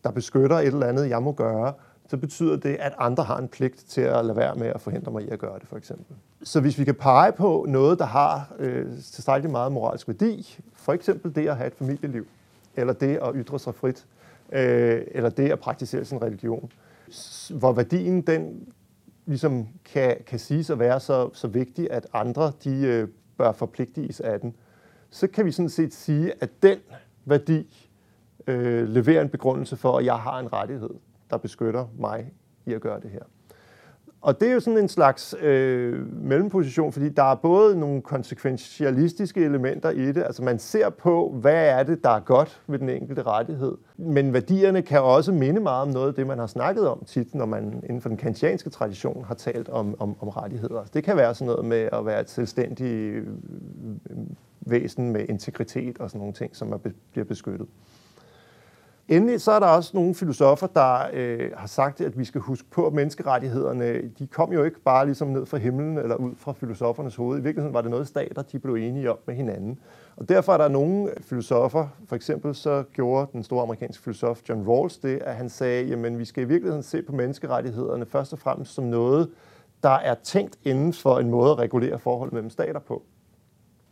der 0.04 0.12
beskytter 0.12 0.58
et 0.58 0.68
eller 0.68 0.88
andet, 0.88 1.10
jeg 1.10 1.24
må 1.24 1.32
gøre, 1.32 1.74
så 2.10 2.18
betyder 2.18 2.56
det, 2.56 2.76
at 2.80 2.94
andre 2.98 3.24
har 3.24 3.38
en 3.38 3.48
pligt 3.48 3.76
til 3.76 4.02
at 4.02 4.26
lade 4.26 4.38
være 4.38 4.56
med 4.56 4.68
at 4.68 4.82
forhindre 4.82 5.12
mig 5.12 5.24
i 5.24 5.30
at 5.30 5.40
gøre 5.40 5.60
det, 5.60 5.68
for 5.68 5.78
eksempel. 5.78 6.16
Så 6.44 6.62
hvis 6.62 6.80
vi 6.80 6.84
kan 6.84 6.96
pege 6.96 7.32
på 7.32 7.66
noget, 7.68 8.00
der 8.00 8.06
har 8.06 8.54
øh, 8.60 8.86
tilstrækkeligt 8.86 9.52
meget 9.52 9.72
moralsk 9.72 10.08
værdi, 10.08 10.60
for 10.74 10.94
eksempel 10.94 11.36
det 11.36 11.48
at 11.48 11.58
have 11.58 11.68
et 11.68 11.74
familieliv, 11.74 12.26
eller 12.76 12.94
det 12.94 13.18
at 13.18 13.32
ytre 13.36 13.60
sig 13.60 13.76
frit, 13.76 14.06
øh, 14.52 15.02
eller 15.12 15.30
det 15.30 15.52
at 15.52 15.60
praktisere 15.60 16.06
sin 16.06 16.22
religion, 16.22 16.72
hvor 17.60 17.72
værdien 17.72 18.22
den 18.22 18.74
ligesom 19.26 19.68
kan, 19.86 20.18
kan 20.28 20.40
siges 20.40 20.70
at 20.70 20.80
være 20.80 21.00
så, 21.00 21.30
så 21.34 21.48
vigtig, 21.48 21.92
at 21.92 22.08
andre 22.14 22.52
de 22.64 22.82
øh, 22.86 23.08
bør 23.38 23.52
forpligtiges 23.52 24.20
af 24.20 24.40
den, 24.40 24.56
så 25.10 25.28
kan 25.28 25.46
vi 25.46 25.52
sådan 25.52 25.70
set 25.70 25.94
sige, 25.94 26.34
at 26.40 26.50
den 26.64 26.80
værdi 27.26 27.88
øh, 28.48 28.88
leverer 28.88 29.22
en 29.22 29.30
begrundelse 29.30 29.78
for, 29.78 29.98
at 29.98 30.06
jeg 30.06 30.16
har 30.16 30.40
en 30.40 30.54
rettighed, 30.54 30.90
der 31.30 31.38
beskytter 31.38 31.88
mig 31.98 32.32
i 32.66 32.74
at 32.74 32.82
gøre 32.82 33.00
det 33.00 33.10
her. 33.10 33.24
Og 34.22 34.40
det 34.40 34.50
er 34.50 34.54
jo 34.54 34.60
sådan 34.60 34.80
en 34.80 34.88
slags 34.88 35.36
øh, 35.42 36.24
mellemposition, 36.24 36.92
fordi 36.92 37.10
der 37.10 37.24
er 37.24 37.36
både 37.36 37.80
nogle 37.80 38.02
konsekventialistiske 38.02 39.46
elementer 39.46 39.90
i 39.90 40.12
det, 40.12 40.24
altså 40.24 40.44
man 40.44 40.60
ser 40.60 40.90
på, 40.90 41.36
hvad 41.42 41.68
er 41.68 41.84
det, 41.84 42.04
der 42.04 42.10
er 42.10 42.20
godt 42.20 42.62
ved 42.68 42.80
den 42.80 42.90
enkelte 42.90 43.24
rettighed, 43.24 43.78
men 43.98 44.34
værdierne 44.34 44.82
kan 44.82 45.02
også 45.02 45.32
minde 45.32 45.62
meget 45.62 45.82
om 45.82 45.88
noget 45.88 46.08
af 46.08 46.14
det, 46.14 46.28
man 46.28 46.40
har 46.40 46.48
snakket 46.48 46.88
om 46.88 47.04
tit, 47.06 47.36
når 47.36 47.46
man 47.46 47.84
inden 47.84 48.02
for 48.02 48.10
den 48.10 48.18
kantianske 48.18 48.70
tradition 48.70 49.26
har 49.26 49.36
talt 49.36 49.70
om, 49.70 49.96
om, 50.00 50.16
om 50.20 50.30
rettigheder. 50.30 50.84
Det 50.94 51.04
kan 51.04 51.18
være 51.18 51.36
sådan 51.36 51.48
noget 51.48 51.66
med 51.66 51.90
at 51.94 52.06
være 52.06 52.22
et 52.22 52.30
selvstændigt 52.30 53.16
øh, 53.16 53.28
væsen 54.62 55.12
med 55.12 55.26
integritet 55.30 55.98
og 55.98 56.10
sådan 56.10 56.20
nogle 56.20 56.34
ting, 56.34 56.56
som 56.56 56.72
er, 56.72 56.78
bliver 57.12 57.26
beskyttet. 57.26 57.68
Endelig 59.10 59.42
så 59.42 59.52
er 59.52 59.60
der 59.60 59.68
også 59.68 59.92
nogle 59.94 60.16
filosofer, 60.16 60.68
der 60.68 61.00
øh, 61.14 61.52
har 61.56 61.68
sagt, 61.68 62.02
at 62.02 62.20
vi 62.20 62.26
skal 62.26 62.42
huske 62.42 62.70
på, 62.70 62.88
at 62.88 62.94
menneskerettighederne, 62.94 64.02
de 64.20 64.28
kom 64.28 64.54
jo 64.54 64.64
ikke 64.64 64.80
bare 64.80 65.06
ligesom 65.06 65.28
ned 65.28 65.46
fra 65.46 65.58
himlen 65.58 65.98
eller 65.98 66.16
ud 66.16 66.36
fra 66.36 66.54
filosofernes 66.54 67.16
hoved. 67.16 67.40
I 67.40 67.42
virkeligheden 67.42 67.74
var 67.74 67.82
det 67.82 67.92
noget, 67.92 68.08
stater 68.08 68.42
de 68.42 68.60
blev 68.60 68.76
enige 68.76 69.12
om 69.12 69.18
med 69.26 69.36
hinanden. 69.36 69.80
Og 70.18 70.30
derfor 70.30 70.54
er 70.54 70.58
der 70.58 70.68
nogle 70.68 71.12
filosofer, 71.22 71.88
for 72.08 72.16
eksempel 72.16 72.56
så 72.56 72.84
gjorde 72.94 73.28
den 73.34 73.44
store 73.44 73.62
amerikanske 73.62 74.04
filosof 74.04 74.42
John 74.50 74.68
Rawls 74.68 74.98
det, 74.98 75.20
at 75.22 75.36
han 75.36 75.50
sagde, 75.50 75.86
jamen 75.86 76.20
vi 76.20 76.26
skal 76.26 76.44
i 76.44 76.48
virkeligheden 76.48 76.84
se 76.84 77.02
på 77.02 77.12
menneskerettighederne 77.12 78.06
først 78.06 78.34
og 78.34 78.40
fremmest 78.40 78.74
som 78.74 78.84
noget, 78.84 79.30
der 79.84 79.90
er 79.90 80.16
tænkt 80.24 80.60
inden 80.64 80.94
for 80.94 81.20
en 81.20 81.30
måde 81.30 81.52
at 81.52 81.60
regulere 81.60 82.00
forhold 82.00 82.32
mellem 82.32 82.50
stater 82.50 82.80
på 82.80 83.04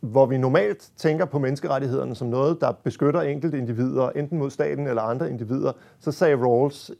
hvor 0.00 0.26
vi 0.26 0.38
normalt 0.38 0.90
tænker 0.96 1.24
på 1.24 1.38
menneskerettighederne 1.38 2.14
som 2.14 2.28
noget, 2.28 2.60
der 2.60 2.72
beskytter 2.72 3.20
enkelte 3.20 3.58
individer, 3.58 4.10
enten 4.10 4.38
mod 4.38 4.50
staten 4.50 4.86
eller 4.86 5.02
andre 5.02 5.30
individer, 5.30 5.72
så 6.00 6.12
sagde 6.12 6.36
Rawls, 6.36 6.90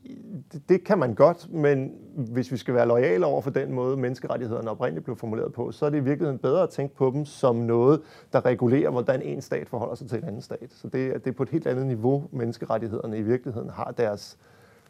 det, 0.53 0.69
det 0.69 0.85
kan 0.85 0.99
man 0.99 1.15
godt, 1.15 1.53
men 1.53 1.93
hvis 2.17 2.53
vi 2.53 2.57
skal 2.57 2.75
være 2.75 2.87
lojale 2.87 3.27
over 3.27 3.41
for 3.41 3.51
den 3.51 3.73
måde, 3.73 3.97
menneskerettighederne 3.97 4.71
oprindeligt 4.71 5.05
blev 5.05 5.17
formuleret 5.17 5.53
på, 5.53 5.73
så 5.73 5.87
er 5.87 5.91
det 5.91 5.99
i 5.99 6.05
virkeligheden 6.05 6.39
bedre 6.39 6.63
at 6.63 6.71
tænke 6.71 6.97
på 6.97 7.11
dem 7.15 7.25
som 7.25 7.57
noget, 7.57 8.01
der 8.33 8.45
regulerer, 8.45 8.91
hvordan 8.91 9.23
en 9.23 9.43
stat 9.43 9.69
forholder 9.69 9.95
sig 9.95 10.09
til 10.09 10.19
en 10.19 10.25
anden 10.25 10.43
stat. 10.43 10.73
Så 10.73 10.89
det, 10.89 11.25
det 11.25 11.31
er 11.31 11.35
på 11.35 11.43
et 11.43 11.49
helt 11.49 11.67
andet 11.67 11.87
niveau, 11.87 12.25
menneskerettighederne 12.33 13.19
i 13.19 13.23
virkeligheden 13.23 13.71
har 13.71 13.95
deres 13.99 14.39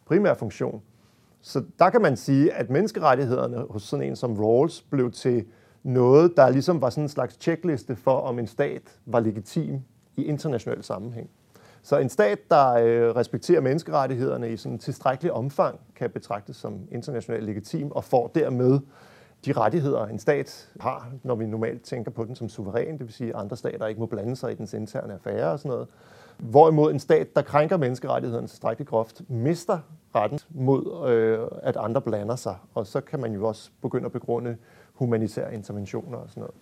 primære 0.06 0.36
funktion. 0.36 0.82
Så 1.40 1.62
der 1.78 1.90
kan 1.90 2.02
man 2.02 2.16
sige, 2.16 2.52
at 2.52 2.70
menneskerettighederne 2.70 3.64
hos 3.70 3.82
sådan 3.82 4.06
en 4.06 4.16
som 4.16 4.36
Rawls 4.40 4.82
blev 4.82 5.10
til 5.10 5.44
noget, 5.88 6.36
der 6.36 6.50
ligesom 6.50 6.80
var 6.80 6.90
sådan 6.90 7.04
en 7.04 7.08
slags 7.08 7.36
checkliste 7.40 7.96
for, 7.96 8.20
om 8.20 8.38
en 8.38 8.46
stat 8.46 8.82
var 9.06 9.20
legitim 9.20 9.80
i 10.16 10.24
international 10.24 10.82
sammenhæng. 10.82 11.30
Så 11.82 11.98
en 11.98 12.08
stat, 12.08 12.38
der 12.50 12.72
øh, 12.72 13.16
respekterer 13.16 13.60
menneskerettighederne 13.60 14.52
i 14.52 14.56
sådan 14.56 14.78
tilstrækkelig 14.78 15.32
omfang, 15.32 15.80
kan 15.96 16.10
betragtes 16.10 16.56
som 16.56 16.80
internationalt 16.90 17.44
legitim 17.44 17.92
og 17.92 18.04
får 18.04 18.30
dermed 18.34 18.80
de 19.44 19.52
rettigheder, 19.52 20.06
en 20.06 20.18
stat 20.18 20.70
har, 20.80 21.12
når 21.22 21.34
vi 21.34 21.46
normalt 21.46 21.82
tænker 21.82 22.10
på 22.10 22.24
den 22.24 22.34
som 22.34 22.48
suveræn, 22.48 22.92
det 22.92 23.00
vil 23.00 23.12
sige, 23.12 23.30
at 23.30 23.40
andre 23.40 23.56
stater 23.56 23.86
ikke 23.86 24.00
må 24.00 24.06
blande 24.06 24.36
sig 24.36 24.52
i 24.52 24.54
dens 24.54 24.74
interne 24.74 25.14
affære 25.14 25.50
og 25.52 25.58
sådan 25.58 25.70
noget. 25.70 25.88
Hvorimod 26.38 26.92
en 26.92 26.98
stat, 26.98 27.36
der 27.36 27.42
krænker 27.42 27.76
menneskerettighederne 27.76 28.46
tilstrækkeligt 28.46 28.90
groft, 28.90 29.22
mister 29.28 29.78
retten 30.14 30.38
mod, 30.50 31.08
øh, 31.08 31.38
at 31.62 31.76
andre 31.76 32.00
blander 32.00 32.36
sig. 32.36 32.56
Og 32.74 32.86
så 32.86 33.00
kan 33.00 33.20
man 33.20 33.32
jo 33.32 33.48
også 33.48 33.70
begynde 33.82 34.06
at 34.06 34.12
begrunde 34.12 34.56
humanitære 34.98 35.54
interventioner 35.54 36.18
og 36.18 36.28
sådan 36.28 36.40
noget. 36.40 36.54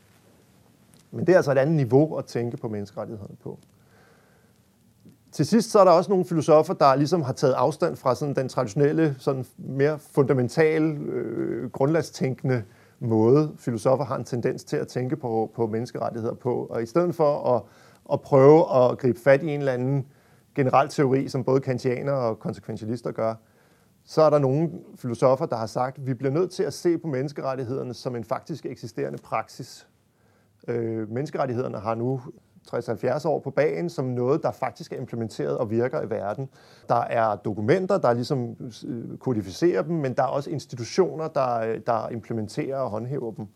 Men 1.11 1.27
det 1.27 1.33
er 1.33 1.37
altså 1.37 1.53
et 1.53 1.59
andet 1.59 1.77
niveau 1.77 2.16
at 2.16 2.25
tænke 2.25 2.57
på 2.57 2.68
menneskerettighederne 2.68 3.37
på. 3.42 3.59
Til 5.33 5.46
sidst 5.46 5.70
så 5.70 5.79
er 5.79 5.85
der 5.85 5.92
også 5.92 6.11
nogle 6.11 6.25
filosofer, 6.25 6.75
der 6.75 6.94
ligesom 6.94 7.22
har 7.22 7.33
taget 7.33 7.53
afstand 7.53 7.96
fra 7.96 8.14
sådan 8.14 8.37
den 8.37 8.49
traditionelle, 8.49 9.16
sådan 9.18 9.44
mere 9.59 9.99
fundamentale, 9.99 10.99
øh, 10.99 11.70
grundlagstænkende 11.70 12.62
måde, 12.99 13.53
filosofer 13.59 14.05
har 14.05 14.16
en 14.16 14.25
tendens 14.25 14.64
til 14.64 14.77
at 14.77 14.88
tænke 14.88 15.16
på, 15.16 15.51
på 15.55 15.66
menneskerettigheder 15.66 16.35
på. 16.35 16.66
Og 16.70 16.83
i 16.83 16.87
stedet 16.87 17.14
for 17.14 17.55
at, 17.57 17.62
at 18.12 18.20
prøve 18.20 18.77
at 18.77 18.99
gribe 18.99 19.20
fat 19.20 19.42
i 19.42 19.49
en 19.49 19.59
eller 19.59 19.72
anden 19.72 20.07
generel 20.55 20.88
teori, 20.88 21.29
som 21.29 21.44
både 21.44 21.61
kantianer 21.61 22.12
og 22.12 22.38
konsekventialister 22.38 23.12
gør, 23.12 23.35
så 24.07 24.23
er 24.23 24.31
der 24.31 24.38
nogle 24.38 24.71
filosofer, 24.97 25.47
der 25.47 25.57
har 25.57 25.66
sagt, 25.66 25.99
at 25.99 26.07
vi 26.07 26.14
bliver 26.14 26.33
nødt 26.33 26.51
til 26.51 26.62
at 26.62 26.75
se 26.75 26.99
på 26.99 27.07
menneskerettighederne 27.07 27.95
som 27.95 28.16
en 28.16 28.25
faktisk 28.25 28.66
eksisterende 28.66 29.19
praksis. 29.19 29.88
Øh, 30.69 31.11
menneskerettighederne 31.11 31.79
har 31.79 31.95
nu 31.95 32.21
60-70 32.75 33.29
år 33.29 33.38
på 33.40 33.51
bagen 33.51 33.90
som 33.90 34.05
noget, 34.05 34.42
der 34.42 34.51
faktisk 34.51 34.92
er 34.92 34.97
implementeret 34.97 35.59
og 35.59 35.71
virker 35.71 36.03
i 36.03 36.11
verden. 36.11 36.49
Der 36.88 37.01
er 37.01 37.37
dokumenter, 37.37 37.99
der 37.99 38.12
ligesom 38.12 38.57
øh, 38.87 39.19
kodificerer 39.19 39.83
dem, 39.83 39.97
men 39.97 40.14
der 40.14 40.23
er 40.23 40.27
også 40.27 40.51
institutioner, 40.51 41.29
der, 41.29 41.59
øh, 41.59 41.81
der 41.87 42.09
implementerer 42.09 42.79
og 42.79 42.90
håndhæver 42.90 43.33
dem. 43.33 43.47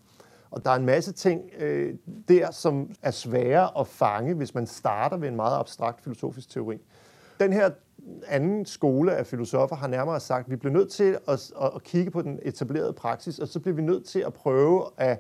Og 0.50 0.64
der 0.64 0.70
er 0.70 0.76
en 0.76 0.86
masse 0.86 1.12
ting 1.12 1.42
øh, 1.58 1.94
der, 2.28 2.50
som 2.50 2.90
er 3.02 3.10
svære 3.10 3.78
at 3.78 3.86
fange, 3.86 4.34
hvis 4.34 4.54
man 4.54 4.66
starter 4.66 5.16
ved 5.16 5.28
en 5.28 5.36
meget 5.36 5.58
abstrakt 5.58 6.00
filosofisk 6.00 6.50
teori. 6.50 6.78
Den 7.40 7.52
her 7.52 7.70
anden 8.26 8.66
skole 8.66 9.16
af 9.16 9.26
filosofer 9.26 9.76
har 9.76 9.88
nærmere 9.88 10.20
sagt, 10.20 10.44
at 10.44 10.50
vi 10.50 10.56
bliver 10.56 10.72
nødt 10.72 10.90
til 10.90 11.18
at, 11.28 11.52
at 11.74 11.82
kigge 11.82 12.10
på 12.10 12.22
den 12.22 12.38
etablerede 12.42 12.92
praksis, 12.92 13.38
og 13.38 13.48
så 13.48 13.60
bliver 13.60 13.74
vi 13.74 13.82
nødt 13.82 14.04
til 14.04 14.20
at 14.20 14.32
prøve 14.32 14.84
at 14.96 15.18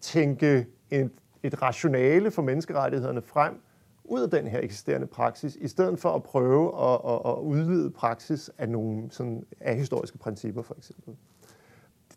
tænke 0.00 0.66
et, 0.90 1.10
et 1.42 1.62
rationale 1.62 2.30
for 2.30 2.42
menneskerettighederne 2.42 3.22
frem 3.22 3.60
ud 4.04 4.20
af 4.20 4.30
den 4.30 4.46
her 4.46 4.60
eksisterende 4.60 5.06
praksis, 5.06 5.56
i 5.56 5.68
stedet 5.68 5.98
for 5.98 6.10
at 6.10 6.22
prøve 6.22 6.68
at, 6.82 7.00
at, 7.08 7.32
at 7.32 7.38
udvide 7.38 7.90
praksis 7.90 8.50
af 8.58 8.68
nogle 8.68 9.10
sådan 9.10 9.46
ahistoriske 9.60 10.18
principper, 10.18 10.62
for 10.62 10.74
eksempel. 10.78 11.14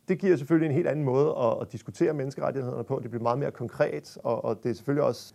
Det 0.07 0.19
giver 0.19 0.37
selvfølgelig 0.37 0.67
en 0.69 0.75
helt 0.75 0.87
anden 0.87 1.05
måde 1.05 1.35
at, 1.37 1.57
at 1.61 1.71
diskutere 1.71 2.13
menneskerettighederne 2.13 2.83
på. 2.83 2.99
Det 3.03 3.09
bliver 3.09 3.23
meget 3.23 3.39
mere 3.39 3.51
konkret, 3.51 4.17
og, 4.23 4.45
og 4.45 4.63
det 4.63 4.69
er 4.71 4.73
selvfølgelig 4.73 5.03
også 5.03 5.33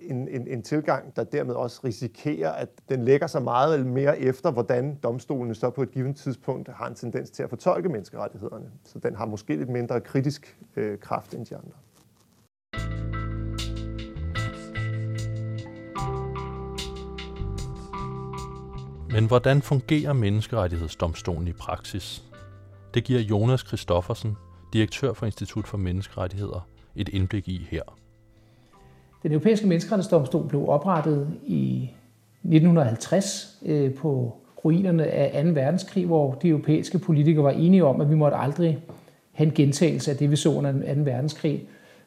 en, 0.00 0.28
en, 0.28 0.48
en 0.48 0.62
tilgang, 0.62 1.16
der 1.16 1.24
dermed 1.24 1.54
også 1.54 1.80
risikerer, 1.84 2.52
at 2.52 2.68
den 2.88 3.04
lægger 3.04 3.26
sig 3.26 3.42
meget 3.42 3.74
eller 3.74 3.86
mere 3.86 4.18
efter, 4.18 4.50
hvordan 4.50 4.98
domstolene 5.02 5.54
så 5.54 5.70
på 5.70 5.82
et 5.82 5.90
givet 5.90 6.16
tidspunkt 6.16 6.68
har 6.68 6.86
en 6.86 6.94
tendens 6.94 7.30
til 7.30 7.42
at 7.42 7.48
fortolke 7.48 7.88
menneskerettighederne. 7.88 8.70
Så 8.84 8.98
den 8.98 9.14
har 9.14 9.26
måske 9.26 9.56
lidt 9.56 9.68
mindre 9.68 10.00
kritisk 10.00 10.58
øh, 10.76 10.98
kraft 10.98 11.34
end 11.34 11.46
de 11.46 11.56
andre. 11.56 11.72
Men 19.10 19.26
hvordan 19.26 19.62
fungerer 19.62 20.12
menneskerettighedsdomstolen 20.12 21.48
i 21.48 21.52
praksis? 21.52 22.24
Det 22.94 23.04
giver 23.04 23.20
Jonas 23.20 23.60
Christoffersen, 23.60 24.36
direktør 24.72 25.12
for 25.12 25.26
Institut 25.26 25.66
for 25.66 25.78
Menneskerettigheder, 25.78 26.68
et 26.96 27.08
indblik 27.08 27.48
i 27.48 27.66
her. 27.70 28.03
Den 29.24 29.32
europæiske 29.32 29.66
menneskerettighedsdomstol 29.66 30.48
blev 30.48 30.68
oprettet 30.68 31.28
i 31.46 31.90
1950 32.42 33.58
øh, 33.66 33.94
på 33.94 34.36
ruinerne 34.64 35.06
af 35.06 35.44
2. 35.44 35.50
verdenskrig, 35.50 36.06
hvor 36.06 36.32
de 36.32 36.48
europæiske 36.48 36.98
politikere 36.98 37.44
var 37.44 37.50
enige 37.50 37.84
om, 37.84 38.00
at 38.00 38.10
vi 38.10 38.14
måtte 38.14 38.36
aldrig 38.36 38.78
have 39.32 39.46
en 39.46 39.54
gentagelse 39.54 40.10
af 40.10 40.16
det, 40.16 40.30
vi 40.30 40.36
så 40.36 40.52
under 40.54 40.72
2. 40.72 40.78
verdenskrig. 40.96 41.62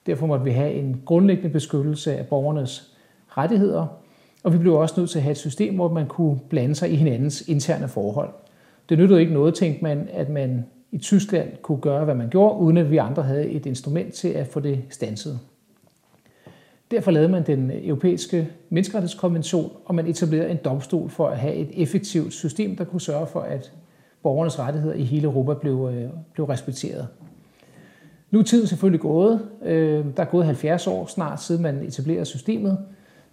Derfor 0.05 0.27
måtte 0.27 0.45
vi 0.45 0.51
have 0.51 0.73
en 0.73 1.01
grundlæggende 1.05 1.49
beskyttelse 1.49 2.17
af 2.17 2.27
borgernes 2.27 2.95
rettigheder, 3.27 3.85
og 4.43 4.53
vi 4.53 4.57
blev 4.57 4.73
også 4.73 4.95
nødt 4.97 5.09
til 5.09 5.19
at 5.19 5.23
have 5.23 5.31
et 5.31 5.37
system, 5.37 5.75
hvor 5.75 5.93
man 5.93 6.07
kunne 6.07 6.39
blande 6.49 6.75
sig 6.75 6.91
i 6.91 6.95
hinandens 6.95 7.41
interne 7.47 7.87
forhold. 7.87 8.29
Det 8.89 8.97
nyttede 8.97 9.19
ikke 9.19 9.33
noget, 9.33 9.55
tænkte 9.55 9.83
man, 9.83 10.09
at 10.13 10.29
man 10.29 10.65
i 10.91 10.97
Tyskland 10.97 11.49
kunne 11.61 11.81
gøre, 11.81 12.05
hvad 12.05 12.15
man 12.15 12.29
gjorde, 12.29 12.59
uden 12.59 12.77
at 12.77 12.91
vi 12.91 12.97
andre 12.97 13.23
havde 13.23 13.49
et 13.49 13.65
instrument 13.65 14.13
til 14.13 14.27
at 14.27 14.47
få 14.47 14.59
det 14.59 14.81
stanset. 14.89 15.39
Derfor 16.91 17.11
lavede 17.11 17.29
man 17.29 17.43
den 17.43 17.71
europæiske 17.73 18.49
menneskerettighedskonvention, 18.69 19.71
og 19.85 19.95
man 19.95 20.07
etablerede 20.07 20.51
en 20.51 20.57
domstol 20.65 21.09
for 21.09 21.27
at 21.27 21.37
have 21.37 21.55
et 21.55 21.69
effektivt 21.73 22.33
system, 22.33 22.75
der 22.75 22.83
kunne 22.83 23.01
sørge 23.01 23.27
for, 23.27 23.39
at 23.39 23.73
borgernes 24.23 24.59
rettigheder 24.59 24.95
i 24.95 25.03
hele 25.03 25.23
Europa 25.23 25.53
blev, 25.53 25.91
øh, 25.93 26.09
blev 26.33 26.45
respekteret. 26.45 27.07
Nu 28.31 28.39
er 28.39 28.43
tiden 28.43 28.67
selvfølgelig 28.67 29.01
gået. 29.01 29.49
Øh, 29.63 30.05
der 30.17 30.23
er 30.23 30.27
gået 30.27 30.45
70 30.45 30.87
år 30.87 31.05
snart, 31.05 31.41
siden 31.41 31.61
man 31.61 31.83
etablerede 31.83 32.25
systemet, 32.25 32.77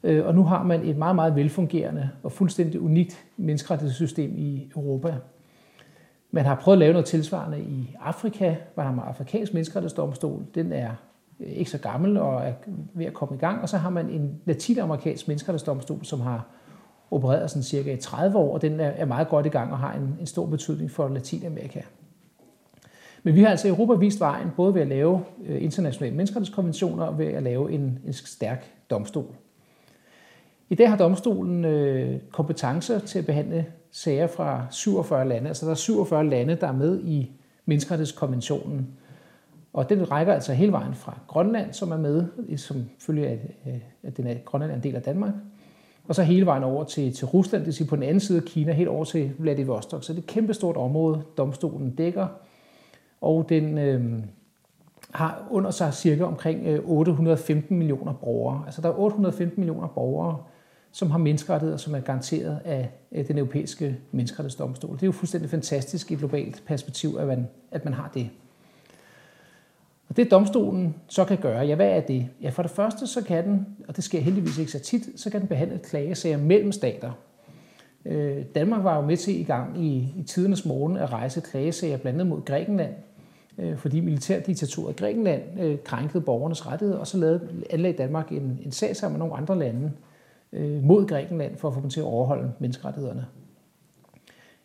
øh, 0.03 0.27
og 0.27 0.35
nu 0.35 0.43
har 0.43 0.62
man 0.62 0.85
et 0.85 0.97
meget, 0.97 1.14
meget 1.14 1.37
velfungerende 1.37 2.11
og 2.23 2.33
fuldstændig 2.33 2.81
unikt 2.81 3.25
menneskerettighedssystem 3.37 4.35
i 4.37 4.71
Europa. 4.77 5.14
Man 6.31 6.45
har 6.45 6.55
prøvet 6.55 6.77
at 6.77 6.79
lave 6.79 6.93
noget 6.93 7.07
tilsvarende 7.07 7.61
i 7.61 7.97
Afrika, 8.01 8.55
hvor 8.75 8.85
man 8.85 8.95
har 8.95 9.03
afrikansk 9.03 9.55
menneskerettighedsdomstol. 9.55 10.43
Den 10.55 10.73
er 10.73 10.90
ikke 11.40 11.70
så 11.70 11.79
gammel 11.79 12.16
og 12.16 12.42
er 12.47 12.53
ved 12.94 13.07
at 13.07 13.14
komme 13.14 13.37
i 13.37 13.38
gang. 13.38 13.62
Og 13.62 13.68
så 13.68 13.77
har 13.77 13.90
man 13.90 14.11
en 14.11 14.40
latinamerikansk 14.44 15.29
menneskerettighedsdomstol, 15.29 16.05
som 16.05 16.20
har 16.20 16.47
opereret 17.11 17.51
sådan 17.51 17.62
cirka 17.62 17.92
i 17.92 17.97
30 17.97 18.38
år, 18.38 18.55
og 18.55 18.62
den 18.62 18.81
er 18.81 19.05
meget 19.05 19.29
godt 19.29 19.47
i 19.47 19.49
gang 19.49 19.73
og 19.73 19.79
har 19.79 19.92
en, 19.92 20.16
en 20.20 20.27
stor 20.27 20.47
betydning 20.47 20.90
for 20.90 21.09
Latinamerika. 21.09 21.81
Men 23.23 23.35
vi 23.35 23.42
har 23.42 23.49
altså 23.49 23.68
i 23.68 23.70
Europa 23.70 23.92
vist 23.92 24.20
vejen, 24.20 24.49
både 24.57 24.75
ved 24.75 24.81
at 24.81 24.88
lave 24.88 25.25
øh, 25.47 25.62
internationale 25.62 26.16
menneskerettighedskonventioner 26.16 27.05
og 27.05 27.18
ved 27.18 27.27
at 27.27 27.42
lave 27.42 27.73
en, 27.73 27.99
en 28.07 28.12
stærk 28.12 28.73
domstol. 28.90 29.35
I 30.70 30.75
dag 30.75 30.90
har 30.90 30.97
domstolen 30.97 31.64
øh, 31.64 32.20
kompetencer 32.33 32.99
til 32.99 33.18
at 33.18 33.27
behandle 33.27 33.66
sager 33.90 34.27
fra 34.27 34.66
47 34.70 35.29
lande. 35.29 35.49
Altså 35.49 35.66
der 35.66 35.73
er 35.73 35.77
47 35.77 36.29
lande, 36.29 36.55
der 36.55 36.66
er 36.66 36.73
med 36.73 37.01
i 37.01 37.33
menneskerettighedskonventionen. 37.66 38.88
Og 39.75 39.89
den 39.89 40.11
rækker 40.11 40.33
altså 40.33 40.53
hele 40.53 40.73
vejen 40.73 40.95
fra 40.95 41.19
Grønland, 41.27 41.73
som 41.73 41.93
er 41.93 41.97
med, 41.97 42.27
som 42.57 42.85
følge 42.99 43.27
af, 43.27 43.57
øh, 43.67 43.75
at 44.03 44.17
den 44.17 44.27
er, 44.27 44.35
Grønland 44.45 44.73
er 44.73 44.77
en 44.77 44.83
del 44.83 44.97
af 44.97 45.03
Danmark, 45.03 45.35
og 46.09 46.15
så 46.15 46.23
hele 46.23 46.47
vejen 46.47 46.63
over 46.63 46.85
til, 46.85 47.15
til 47.15 47.27
Rusland, 47.27 47.61
det 47.61 47.67
vil 47.67 47.75
sige 47.75 47.87
på 47.87 47.97
den 47.97 48.03
anden 48.03 48.21
side 48.21 48.39
af 48.39 48.45
Kina, 48.45 48.73
helt 48.73 48.89
over 48.89 49.05
til 49.05 49.33
Vladivostok. 49.39 50.05
Så 50.05 50.13
det 50.13 50.19
er 50.19 50.23
et 50.23 50.29
kæmpestort 50.29 50.77
område, 50.77 51.23
domstolen 51.37 51.91
dækker, 51.91 52.27
og 53.21 53.49
den 53.49 53.79
øh, 53.79 54.13
har 55.11 55.49
under 55.51 55.71
sig 55.71 55.95
cirka 55.95 56.25
omkring 56.25 56.67
øh, 56.67 56.81
815 56.85 57.79
millioner 57.79 58.13
borgere. 58.13 58.63
Altså 58.67 58.83
der 58.83 58.89
er 58.89 58.99
815 58.99 59.61
millioner 59.61 59.89
borgere, 59.89 60.39
som 60.93 61.11
har 61.11 61.19
menneskerettigheder, 61.19 61.79
som 61.79 61.95
er 61.95 62.01
garanteret 62.01 62.61
af 62.65 63.25
den 63.29 63.39
europæiske 63.39 63.97
menneskerettighedsdomstol. 64.13 64.95
Det 64.95 65.03
er 65.03 65.07
jo 65.07 65.13
fuldstændig 65.13 65.51
fantastisk 65.51 66.11
i 66.11 66.15
et 66.15 66.19
globalt 66.19 66.63
perspektiv, 66.67 67.17
at 67.19 67.27
man, 67.27 67.49
at 67.71 67.85
man 67.85 67.95
har 67.95 68.11
det. 68.15 68.31
Og 70.09 70.17
det 70.17 70.31
domstolen 70.31 70.95
så 71.07 71.25
kan 71.25 71.38
gøre, 71.38 71.67
ja 71.67 71.75
hvad 71.75 71.88
er 71.88 72.01
det? 72.01 72.29
Ja 72.43 72.51
for 72.51 72.62
det 72.62 72.71
første 72.71 73.07
så 73.07 73.25
kan 73.25 73.45
den, 73.45 73.67
og 73.88 73.97
det 73.97 74.05
sker 74.05 74.21
heldigvis 74.21 74.59
ikke 74.59 74.73
så 74.73 74.79
tit, 74.79 75.03
så 75.17 75.31
kan 75.31 75.40
den 75.40 75.49
behandle 75.49 75.79
klagesager 75.79 76.37
mellem 76.37 76.73
stater. 76.73 77.12
Øh, 78.05 78.45
Danmark 78.55 78.85
var 78.85 78.97
jo 78.97 79.07
med 79.07 79.17
til 79.17 79.40
i 79.40 79.43
gang 79.43 79.85
i, 79.85 80.14
i 80.17 80.23
tidernes 80.23 80.64
morgen 80.64 80.97
at 80.97 81.12
rejse 81.12 81.40
klagesager 81.40 81.97
blandt 81.97 82.21
andet 82.21 82.27
mod 82.27 82.45
Grækenland, 82.45 82.95
øh, 83.59 83.77
fordi 83.77 84.01
militærdiktaturet 84.01 84.93
i 84.93 84.97
Grækenland 84.97 85.43
øh, 85.61 85.79
krænkede 85.85 86.21
borgernes 86.21 86.67
rettigheder, 86.67 87.01
og 87.01 87.07
så 87.07 87.19
lavede, 87.19 87.49
anlagde 87.71 87.99
Danmark 87.99 88.33
en, 88.33 88.61
en 88.64 88.73
sag 88.73 88.97
sammen 88.97 89.19
med 89.19 89.27
nogle 89.27 89.43
andre 89.43 89.59
lande 89.59 89.93
øh, 90.53 90.83
mod 90.83 91.07
Grækenland 91.07 91.57
for 91.57 91.69
at 91.69 91.75
få 91.75 91.81
dem 91.81 91.90
til 91.90 92.01
at 92.01 92.07
overholde 92.07 92.53
menneskerettighederne. 92.59 93.27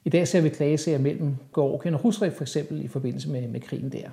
I 0.06 0.10
dag 0.10 0.28
ser 0.28 0.42
vi 0.42 0.50
klagesager 0.50 1.00
mellem 1.00 1.36
Georgien 1.56 1.96
og 1.96 2.06
Rusland 2.06 2.34
for 2.34 2.44
eksempel 2.44 2.86
i 2.86 2.88
forbindelse 2.88 3.30
med, 3.30 3.48
med 3.48 3.60
krigen 3.60 3.92
der. 3.92 4.10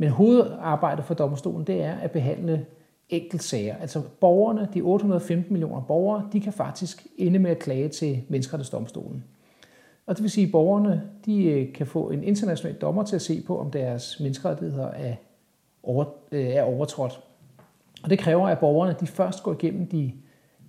Men 0.00 0.08
hovedarbejdet 0.08 1.04
for 1.04 1.14
domstolen 1.14 1.66
det 1.66 1.82
er 1.82 1.94
at 1.94 2.10
behandle 2.10 2.66
enkeltsager. 3.08 3.76
Altså 3.76 4.02
borgerne, 4.20 4.68
de 4.74 4.80
815 4.80 5.52
millioner 5.52 5.80
borgere, 5.80 6.28
de 6.32 6.40
kan 6.40 6.52
faktisk 6.52 7.06
ende 7.18 7.38
med 7.38 7.50
at 7.50 7.58
klage 7.58 7.88
til 7.88 8.22
menneskerettighedsdomstolen. 8.28 9.24
Og 10.06 10.16
det 10.16 10.22
vil 10.22 10.30
sige, 10.30 10.46
at 10.46 10.52
borgerne 10.52 11.02
de 11.26 11.44
øh, 11.44 11.72
kan 11.72 11.86
få 11.86 12.10
en 12.10 12.24
international 12.24 12.74
dommer 12.74 13.02
til 13.02 13.16
at 13.16 13.22
se 13.22 13.42
på, 13.46 13.58
om 13.58 13.70
deres 13.70 14.20
menneskerettigheder 14.20 14.86
er, 14.86 15.14
over, 15.82 16.04
øh, 16.32 16.46
er 16.46 16.62
overtrådt. 16.62 17.20
Og 18.02 18.10
det 18.10 18.18
kræver, 18.18 18.48
at 18.48 18.58
borgerne 18.58 18.96
de 19.00 19.06
først 19.06 19.42
går 19.42 19.52
igennem 19.52 19.86
de 19.86 20.12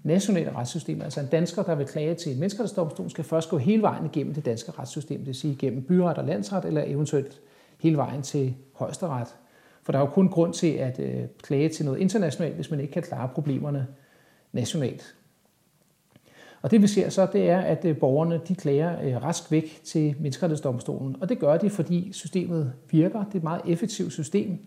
nationale 0.04 0.56
retssystemer. 0.56 1.04
Altså 1.04 1.20
en 1.20 1.28
dansker, 1.28 1.64
der 1.64 1.76
vil 1.76 1.88
klage 1.88 2.16
til 2.16 2.32
en 2.32 2.40
menneskerettighedsdomstol, 2.40 3.10
skal 3.10 3.24
først 3.24 3.50
gå 3.50 3.58
hele 3.58 3.82
vejen 3.82 4.06
igennem 4.06 4.34
det 4.34 4.46
danske 4.46 4.72
retssystem, 4.72 5.18
det 5.18 5.28
vil 5.28 5.36
sige 5.36 5.54
igennem 5.54 5.84
byret 5.84 6.18
og 6.18 6.26
landsret, 6.26 6.66
eller 6.66 6.84
eventuelt 6.88 7.42
hele 7.82 7.98
vejen 7.98 8.22
til 8.22 8.56
højesteret. 8.74 9.36
For 9.84 9.92
der 9.92 10.00
er 10.00 10.04
jo 10.04 10.10
kun 10.10 10.30
grund 10.30 10.54
til 10.54 10.68
at 10.68 11.00
øh, 11.00 11.24
klage 11.44 11.70
til 11.70 11.86
noget 11.86 12.00
internationalt, 12.00 12.56
hvis 12.56 12.72
man 12.72 12.80
ikke 12.80 12.94
kan 12.94 13.04
klare 13.04 13.28
problemerne 13.28 13.88
nationalt. 14.52 15.16
Og 16.62 16.72
det 16.72 16.82
vi 16.82 16.88
ser 16.88 17.10
så, 17.10 17.28
det 17.34 17.50
er, 17.50 17.60
at 17.60 17.86
øh, 17.86 17.98
borgerne 17.98 18.42
de 18.48 18.56
klager 18.56 19.02
øh, 19.04 19.24
rask 19.24 19.52
væk 19.52 19.82
til 19.84 20.16
menneskerettighedsdomstolen. 20.20 21.16
Og 21.22 21.30
det 21.30 21.40
gør 21.40 21.58
de, 21.58 21.70
fordi 21.70 22.10
systemet 22.14 22.74
virker. 22.92 23.24
Det 23.24 23.34
er 23.34 23.38
et 23.38 23.44
meget 23.44 23.62
effektivt 23.68 24.14
system. 24.14 24.60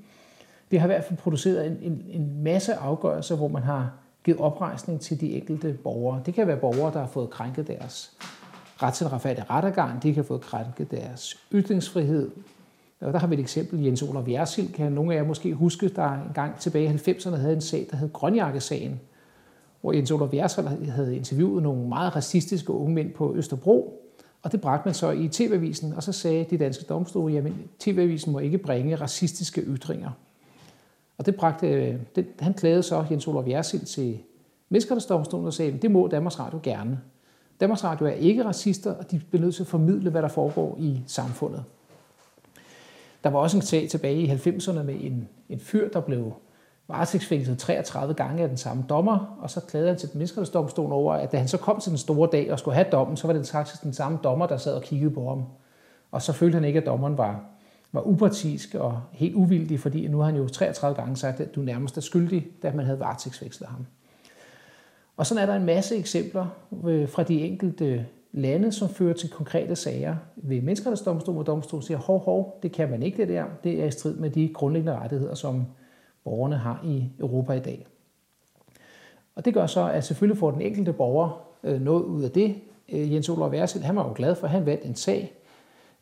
Det 0.70 0.80
har 0.80 0.86
i 0.86 0.92
hvert 0.92 1.04
fald 1.04 1.18
produceret 1.18 1.66
en, 1.66 1.78
en, 1.82 2.04
en 2.08 2.42
masse 2.42 2.74
afgørelser, 2.74 3.36
hvor 3.36 3.48
man 3.48 3.62
har 3.62 3.92
givet 4.24 4.40
oprejsning 4.40 5.00
til 5.00 5.20
de 5.20 5.32
enkelte 5.32 5.78
borgere. 5.82 6.22
Det 6.26 6.34
kan 6.34 6.46
være 6.46 6.56
borgere, 6.56 6.92
der 6.92 6.98
har 7.00 7.06
fået 7.06 7.30
krænket 7.30 7.66
deres 7.66 8.16
ret 8.82 8.94
til 8.94 9.08
retfærdig 9.08 9.50
rettergang. 9.50 10.02
De 10.02 10.08
kan 10.08 10.14
have 10.14 10.24
fået 10.24 10.40
krænket 10.40 10.90
deres 10.90 11.44
ytringsfrihed. 11.52 12.30
Og 13.00 13.12
der 13.12 13.18
har 13.18 13.26
vi 13.26 13.34
et 13.34 13.40
eksempel, 13.40 13.84
Jens 13.84 14.02
Olof 14.02 14.28
Jersild, 14.28 14.72
kan 14.72 14.92
nogle 14.92 15.14
af 15.14 15.18
jer 15.18 15.24
måske 15.24 15.54
huske, 15.54 15.88
der 15.88 16.12
en 16.12 16.32
gang 16.34 16.58
tilbage 16.58 16.84
i 16.84 17.10
90'erne 17.10 17.36
havde 17.36 17.54
en 17.54 17.60
sag, 17.60 17.86
der 17.90 17.96
hed 17.96 18.12
Grønjakkesagen, 18.12 19.00
hvor 19.80 19.92
Jens 19.92 20.10
Olof 20.10 20.34
Jersild 20.34 20.66
havde 20.66 21.16
interviewet 21.16 21.62
nogle 21.62 21.88
meget 21.88 22.16
racistiske 22.16 22.72
unge 22.72 22.94
mænd 22.94 23.12
på 23.12 23.34
Østerbro, 23.34 24.00
og 24.42 24.52
det 24.52 24.60
bragte 24.60 24.88
man 24.88 24.94
så 24.94 25.10
i 25.10 25.28
TV-avisen, 25.28 25.92
og 25.92 26.02
så 26.02 26.12
sagde 26.12 26.46
de 26.50 26.58
danske 26.58 26.84
domstole, 26.84 27.38
at 27.38 27.52
TV-avisen 27.78 28.32
må 28.32 28.38
ikke 28.38 28.58
bringe 28.58 28.96
racistiske 28.96 29.60
ytringer. 29.60 30.10
Og 31.18 31.26
det 31.26 31.36
bragte, 31.36 31.98
det, 32.16 32.26
han 32.38 32.54
klagede 32.54 32.82
så 32.82 33.04
Jens 33.10 33.28
Olof 33.28 33.48
Jersild 33.48 33.84
til 33.84 34.18
Menneskerettighedsdomstolen 34.68 35.46
og 35.46 35.52
sagde, 35.52 35.72
at 35.72 35.82
det 35.82 35.90
må 35.90 36.08
Danmarks 36.08 36.40
Radio 36.40 36.60
gerne. 36.62 37.00
Danmarks 37.60 37.84
Radio 37.84 38.06
er 38.06 38.10
ikke 38.10 38.44
racister, 38.44 38.94
og 38.94 39.10
de 39.10 39.20
bliver 39.30 39.42
nødt 39.42 39.54
til 39.54 39.62
at 39.62 39.66
formidle, 39.66 40.10
hvad 40.10 40.22
der 40.22 40.28
foregår 40.28 40.76
i 40.80 41.00
samfundet. 41.06 41.64
Der 43.24 43.30
var 43.30 43.38
også 43.38 43.56
en 43.56 43.62
sag 43.62 43.88
tilbage 43.88 44.16
i 44.16 44.30
90'erne 44.30 44.82
med 44.82 44.94
en, 45.00 45.28
en 45.48 45.60
fyr, 45.60 45.88
der 45.88 46.00
blev 46.00 46.32
varetægtsfængslet 46.88 47.58
33 47.58 48.14
gange 48.14 48.42
af 48.42 48.48
den 48.48 48.56
samme 48.56 48.84
dommer, 48.88 49.36
og 49.40 49.50
så 49.50 49.60
klagede 49.60 49.88
han 49.88 49.98
til 49.98 50.08
menneskerettighedsdomstolen 50.14 50.92
over, 50.92 51.14
at 51.14 51.32
da 51.32 51.38
han 51.38 51.48
så 51.48 51.58
kom 51.58 51.80
til 51.80 51.90
den 51.90 51.98
store 51.98 52.28
dag 52.32 52.52
og 52.52 52.58
skulle 52.58 52.74
have 52.74 52.86
dommen, 52.92 53.16
så 53.16 53.26
var 53.26 53.34
det 53.34 53.48
faktisk 53.48 53.82
den 53.82 53.92
samme 53.92 54.18
dommer, 54.24 54.46
der 54.46 54.56
sad 54.56 54.74
og 54.74 54.82
kiggede 54.82 55.10
på 55.10 55.28
ham. 55.28 55.44
Og 56.10 56.22
så 56.22 56.32
følte 56.32 56.54
han 56.54 56.64
ikke, 56.64 56.80
at 56.80 56.86
dommeren 56.86 57.18
var, 57.18 57.40
var 57.92 58.06
upartisk 58.06 58.74
og 58.74 59.00
helt 59.12 59.34
uvildig, 59.34 59.80
fordi 59.80 60.08
nu 60.08 60.18
har 60.18 60.24
han 60.24 60.36
jo 60.36 60.48
33 60.48 60.96
gange 60.96 61.16
sagt, 61.16 61.40
at 61.40 61.54
du 61.54 61.60
nærmest 61.60 61.96
er 61.96 62.00
skyldig, 62.00 62.46
da 62.62 62.72
man 62.72 62.84
havde 62.84 63.00
varetægtsfængslet 63.00 63.68
ham. 63.68 63.86
Og 65.16 65.26
sådan 65.26 65.42
er 65.42 65.46
der 65.46 65.56
en 65.56 65.66
masse 65.66 65.96
eksempler 65.96 66.46
øh, 66.84 67.08
fra 67.08 67.22
de 67.22 67.40
enkelte 67.40 68.06
lande, 68.34 68.72
som 68.72 68.88
fører 68.88 69.14
til 69.14 69.30
konkrete 69.30 69.76
sager 69.76 70.16
ved 70.36 70.60
menneskerettighedsdomstolen, 70.60 71.36
hvor 71.36 71.42
domstolen 71.42 71.82
siger, 71.82 71.98
hov, 71.98 72.18
hov, 72.24 72.58
det 72.62 72.72
kan 72.72 72.90
man 72.90 73.02
ikke 73.02 73.16
det 73.16 73.28
der, 73.28 73.44
det 73.64 73.82
er 73.82 73.86
i 73.86 73.90
strid 73.90 74.16
med 74.16 74.30
de 74.30 74.48
grundlæggende 74.54 74.98
rettigheder, 74.98 75.34
som 75.34 75.64
borgerne 76.24 76.56
har 76.56 76.80
i 76.84 77.04
Europa 77.20 77.52
i 77.52 77.60
dag. 77.60 77.86
Og 79.34 79.44
det 79.44 79.54
gør 79.54 79.66
så, 79.66 79.88
at 79.88 80.04
selvfølgelig 80.04 80.38
får 80.38 80.50
den 80.50 80.60
enkelte 80.60 80.92
borger 80.92 81.46
øh, 81.64 81.80
noget 81.80 82.02
ud 82.02 82.22
af 82.22 82.30
det. 82.30 82.54
Øh, 82.92 83.12
Jens 83.12 83.28
Olof 83.28 83.52
Værsild, 83.52 83.82
han 83.82 83.96
var 83.96 84.08
jo 84.08 84.12
glad 84.16 84.34
for, 84.34 84.46
at 84.46 84.50
han 84.50 84.66
vandt 84.66 84.84
en 84.84 84.94
sag, 84.94 85.32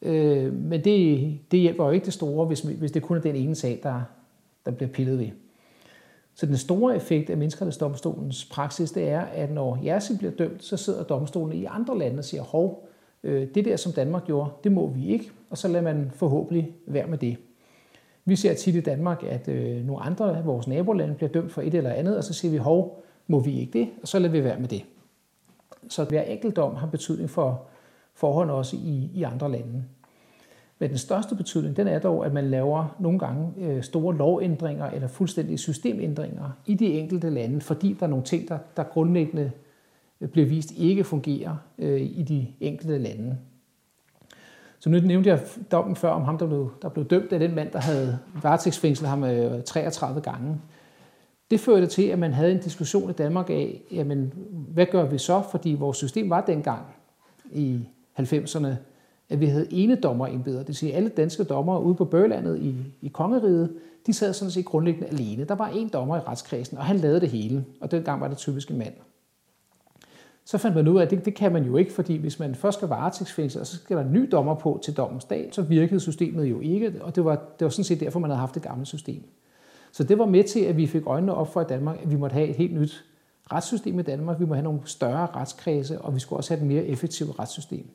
øh, 0.02 0.52
men 0.52 0.84
det, 0.84 1.38
det 1.50 1.60
hjælper 1.60 1.84
jo 1.84 1.90
ikke 1.90 2.04
det 2.04 2.12
store, 2.12 2.46
hvis, 2.46 2.60
hvis 2.60 2.92
det 2.92 3.02
kun 3.02 3.16
er 3.16 3.20
den 3.20 3.36
ene 3.36 3.54
sag, 3.54 3.80
der, 3.82 4.00
der 4.66 4.70
bliver 4.70 4.90
pillet 4.90 5.18
ved. 5.18 5.28
Så 6.34 6.46
den 6.46 6.56
store 6.56 6.96
effekt 6.96 7.30
af 7.30 7.36
menneskerettighedsdomstolens 7.36 8.44
praksis, 8.44 8.90
det 8.90 9.08
er, 9.08 9.20
at 9.20 9.50
når 9.50 9.78
Jersi 9.84 10.16
bliver 10.16 10.32
dømt, 10.32 10.64
så 10.64 10.76
sidder 10.76 11.02
domstolen 11.02 11.58
i 11.58 11.64
andre 11.64 11.98
lande 11.98 12.18
og 12.18 12.24
siger, 12.24 12.42
hov, 12.42 12.88
øh, 13.22 13.48
det 13.54 13.64
der, 13.64 13.76
som 13.76 13.92
Danmark 13.92 14.24
gjorde, 14.24 14.50
det 14.64 14.72
må 14.72 14.86
vi 14.86 15.06
ikke, 15.06 15.30
og 15.50 15.58
så 15.58 15.68
lader 15.68 15.84
man 15.84 16.10
forhåbentlig 16.14 16.72
være 16.86 17.06
med 17.06 17.18
det. 17.18 17.36
Vi 18.24 18.36
ser 18.36 18.54
tit 18.54 18.74
i 18.74 18.80
Danmark, 18.80 19.22
at 19.22 19.48
øh, 19.48 19.86
nogle 19.86 20.02
andre 20.02 20.38
af 20.38 20.46
vores 20.46 20.68
nabolande 20.68 21.14
bliver 21.14 21.30
dømt 21.32 21.52
for 21.52 21.62
et 21.62 21.74
eller 21.74 21.90
andet, 21.90 22.16
og 22.16 22.24
så 22.24 22.34
siger 22.34 22.52
vi, 22.52 22.56
hov, 22.56 23.04
må 23.26 23.40
vi 23.40 23.60
ikke 23.60 23.78
det, 23.78 23.88
og 24.02 24.08
så 24.08 24.18
lader 24.18 24.32
vi 24.32 24.44
være 24.44 24.60
med 24.60 24.68
det. 24.68 24.84
Så 25.88 26.04
hver 26.04 26.22
enkelt 26.22 26.56
dom 26.56 26.74
har 26.74 26.86
betydning 26.86 27.30
for 27.30 27.62
forhold 28.14 28.50
også 28.50 28.76
i, 28.76 29.10
i 29.14 29.22
andre 29.22 29.50
lande. 29.50 29.84
Men 30.82 30.90
den 30.90 30.98
største 30.98 31.34
betydning, 31.34 31.76
den 31.76 31.88
er 31.88 31.98
dog, 31.98 32.26
at 32.26 32.32
man 32.32 32.50
laver 32.50 32.96
nogle 32.98 33.18
gange 33.18 33.52
øh, 33.58 33.82
store 33.82 34.16
lovændringer 34.16 34.90
eller 34.90 35.08
fuldstændige 35.08 35.58
systemændringer 35.58 36.50
i 36.66 36.74
de 36.74 36.86
enkelte 36.86 37.30
lande, 37.30 37.60
fordi 37.60 37.96
der 38.00 38.06
er 38.06 38.10
nogle 38.10 38.24
ting, 38.24 38.48
der, 38.48 38.58
der 38.76 38.82
grundlæggende 38.82 39.50
øh, 40.20 40.28
bliver 40.28 40.46
vist 40.46 40.72
ikke 40.76 41.04
fungerer 41.04 41.56
øh, 41.78 42.00
i 42.00 42.22
de 42.22 42.46
enkelte 42.60 42.98
lande. 42.98 43.38
Så 44.78 44.90
nu 44.90 44.98
nævnte 44.98 45.30
jeg 45.30 45.40
dommen 45.72 45.96
før 45.96 46.10
om 46.10 46.22
ham, 46.22 46.38
der 46.38 46.46
blev, 46.46 46.72
der 46.82 46.88
blev 46.88 47.04
dømt 47.04 47.32
af 47.32 47.38
den 47.38 47.54
mand, 47.54 47.70
der 47.70 47.80
havde 47.80 48.18
varetægtsfængslet 48.42 49.10
ham 49.10 49.24
33 49.64 50.20
gange. 50.20 50.60
Det 51.50 51.60
førte 51.60 51.86
til, 51.86 52.02
at 52.02 52.18
man 52.18 52.32
havde 52.32 52.52
en 52.52 52.60
diskussion 52.60 53.10
i 53.10 53.12
Danmark 53.12 53.50
af, 53.50 53.82
jamen, 53.90 54.32
hvad 54.50 54.86
gør 54.86 55.04
vi 55.04 55.18
så? 55.18 55.42
Fordi 55.50 55.76
vores 55.78 55.96
system 55.96 56.30
var 56.30 56.40
dengang 56.40 56.82
i 57.52 57.88
90'erne, 58.18 58.68
at 59.32 59.40
vi 59.40 59.46
havde 59.46 59.66
ene 59.70 59.94
dommerembeder. 59.94 60.58
Det 60.58 60.68
vil 60.68 60.76
sige, 60.76 60.92
at 60.92 60.96
alle 60.96 61.08
danske 61.08 61.44
dommere 61.44 61.82
ude 61.82 61.94
på 61.94 62.04
Børlandet 62.04 62.58
i, 62.58 62.74
i 63.02 63.08
kongeriget, 63.08 63.72
de 64.06 64.12
sad 64.12 64.32
sådan 64.32 64.50
set 64.50 64.64
grundlæggende 64.64 65.08
alene. 65.08 65.44
Der 65.44 65.54
var 65.54 65.68
en 65.68 65.88
dommer 65.88 66.16
i 66.16 66.20
retskredsen, 66.20 66.78
og 66.78 66.84
han 66.84 66.96
lavede 66.96 67.20
det 67.20 67.28
hele. 67.28 67.64
Og 67.80 67.90
dengang 67.90 68.20
var 68.20 68.28
det 68.28 68.36
typisk 68.36 68.70
en 68.70 68.78
mand. 68.78 68.94
Så 70.44 70.58
fandt 70.58 70.76
man 70.76 70.88
ud 70.88 70.98
af, 70.98 71.02
at 71.02 71.10
det, 71.10 71.24
det 71.24 71.34
kan 71.34 71.52
man 71.52 71.64
jo 71.64 71.76
ikke, 71.76 71.92
fordi 71.92 72.16
hvis 72.16 72.38
man 72.38 72.54
først 72.54 72.78
skal 72.78 72.88
varetægtsfængsel, 72.88 73.60
og 73.60 73.66
så 73.66 73.76
skal 73.76 73.96
der 73.96 74.04
en 74.04 74.12
ny 74.12 74.28
dommer 74.32 74.54
på 74.54 74.80
til 74.84 74.96
dommens 74.96 75.24
dag, 75.24 75.48
så 75.52 75.62
virkede 75.62 76.00
systemet 76.00 76.44
jo 76.44 76.60
ikke, 76.60 76.92
og 77.00 77.16
det 77.16 77.24
var, 77.24 77.34
det 77.34 77.64
var 77.64 77.68
sådan 77.68 77.84
set 77.84 78.00
derfor, 78.00 78.20
man 78.20 78.30
havde 78.30 78.40
haft 78.40 78.54
det 78.54 78.62
gamle 78.62 78.86
system. 78.86 79.22
Så 79.92 80.04
det 80.04 80.18
var 80.18 80.26
med 80.26 80.44
til, 80.44 80.60
at 80.60 80.76
vi 80.76 80.86
fik 80.86 81.02
øjnene 81.06 81.34
op 81.34 81.52
for 81.52 81.60
i 81.60 81.64
Danmark, 81.68 81.98
at 82.02 82.10
vi 82.10 82.16
måtte 82.16 82.34
have 82.34 82.48
et 82.48 82.56
helt 82.56 82.74
nyt 82.74 83.04
retssystem 83.52 83.98
i 83.98 84.02
Danmark, 84.02 84.40
vi 84.40 84.44
må 84.44 84.54
have 84.54 84.64
nogle 84.64 84.80
større 84.84 85.26
retskredse, 85.26 86.00
og 86.00 86.14
vi 86.14 86.20
skulle 86.20 86.38
også 86.38 86.54
have 86.54 86.62
et 86.62 86.68
mere 86.68 86.84
effektivt 86.84 87.38
retssystem. 87.38 87.86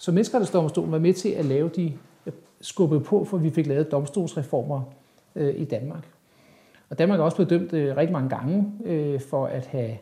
Så 0.00 0.12
Menneskerettighedsdomstolen 0.12 0.92
var 0.92 0.98
med 0.98 1.14
til 1.14 1.28
at 1.28 1.44
lave 1.44 1.68
de 1.68 1.92
øh, 2.26 2.32
skubbede 2.60 3.00
på, 3.00 3.24
for 3.24 3.36
vi 3.38 3.50
fik 3.50 3.66
lavet 3.66 3.92
domstolsreformer 3.92 4.82
øh, 5.34 5.54
i 5.56 5.64
Danmark. 5.64 6.08
Og 6.90 6.98
Danmark 6.98 7.20
er 7.20 7.24
også 7.24 7.36
blevet 7.36 7.50
dømt 7.50 7.72
øh, 7.72 7.96
rigtig 7.96 8.12
mange 8.12 8.28
gange 8.28 8.72
øh, 8.84 9.20
for 9.20 9.46
at 9.46 9.66
have 9.66 9.96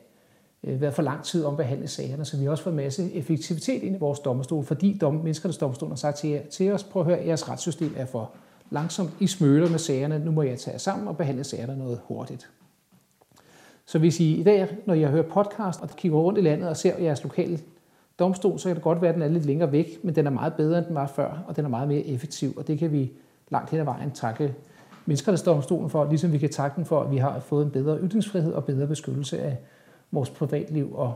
øh, 0.65 0.81
været 0.81 0.95
for 0.95 1.03
lang 1.03 1.25
tid 1.25 1.45
om 1.45 1.53
at 1.53 1.57
behandle 1.57 1.89
sagerne, 1.89 2.25
så 2.25 2.37
vi 2.37 2.45
har 2.45 2.51
også 2.51 2.63
fået 2.63 2.73
en 2.73 2.77
masse 2.77 3.13
effektivitet 3.15 3.83
ind 3.83 3.97
i 3.97 3.99
vores 3.99 4.19
domstol, 4.19 4.65
fordi 4.65 4.99
dom, 5.01 5.15
menneskerettighedsdomstolen 5.15 5.93
har 5.93 5.97
sagt 5.97 6.17
til, 6.17 6.31
jer, 6.31 6.43
til 6.51 6.73
os, 6.73 6.85
prøv 6.85 7.03
at 7.03 7.07
høre, 7.07 7.27
jeres 7.27 7.49
retssystem 7.49 7.95
er 7.97 8.07
for 8.07 8.31
langsomt, 8.71 9.11
I 9.21 9.27
smøler 9.27 9.71
med 9.71 9.79
sagerne, 9.79 10.19
nu 10.25 10.31
må 10.31 10.43
jeg 10.43 10.59
tage 10.59 10.79
sammen 10.79 11.09
og 11.09 11.17
behandle 11.17 11.45
sagerne 11.45 11.79
noget 11.79 12.01
hurtigt. 12.05 12.51
Så 13.87 13.99
hvis 13.99 14.21
I 14.21 14.35
i 14.35 14.43
dag, 14.43 14.77
når 14.87 14.95
jeg 14.95 15.09
hører 15.09 15.29
podcast 15.29 15.81
og 15.81 15.89
kigger 15.89 16.19
rundt 16.19 16.39
i 16.39 16.43
landet 16.43 16.69
og 16.69 16.77
ser 16.77 16.99
jeres 16.99 17.23
lokale 17.23 17.59
domstol, 18.19 18.59
så 18.59 18.69
kan 18.69 18.77
det 18.77 18.83
godt 18.85 19.03
være, 19.03 19.09
at 19.09 19.15
den 19.15 19.23
er 19.23 19.29
lidt 19.29 19.47
længere 19.47 19.73
væk, 19.73 20.05
men 20.05 20.15
den 20.15 20.27
er 20.27 20.31
meget 20.31 20.55
bedre, 20.55 20.79
end 20.79 20.87
den 20.87 20.95
var 20.95 21.07
før, 21.07 21.45
og 21.49 21.57
den 21.57 21.65
er 21.65 21.69
meget 21.69 21.89
mere 21.89 22.01
effektiv, 22.01 22.55
og 22.57 22.67
det 22.67 22.79
kan 22.79 22.93
vi 22.93 23.13
langt 23.51 23.71
hen 23.71 23.81
ad 23.81 23.85
vejen 23.85 24.11
takke 24.11 24.55
menneskerettighedsdomstolen 25.07 25.91
for, 25.91 26.05
ligesom 26.05 26.33
vi 26.33 26.39
kan 26.39 26.51
takke 26.51 26.77
den 26.77 26.85
for, 26.85 27.01
at 27.01 27.11
vi 27.11 27.17
har 27.17 27.41
fået 27.41 27.65
en 27.65 27.71
bedre 27.71 27.99
ytringsfrihed 27.99 28.53
og 28.53 28.65
bedre 28.65 28.87
beskyttelse 28.87 29.43
af 29.43 29.57
vores 30.11 30.31
privatliv 30.31 30.95
og 30.95 31.15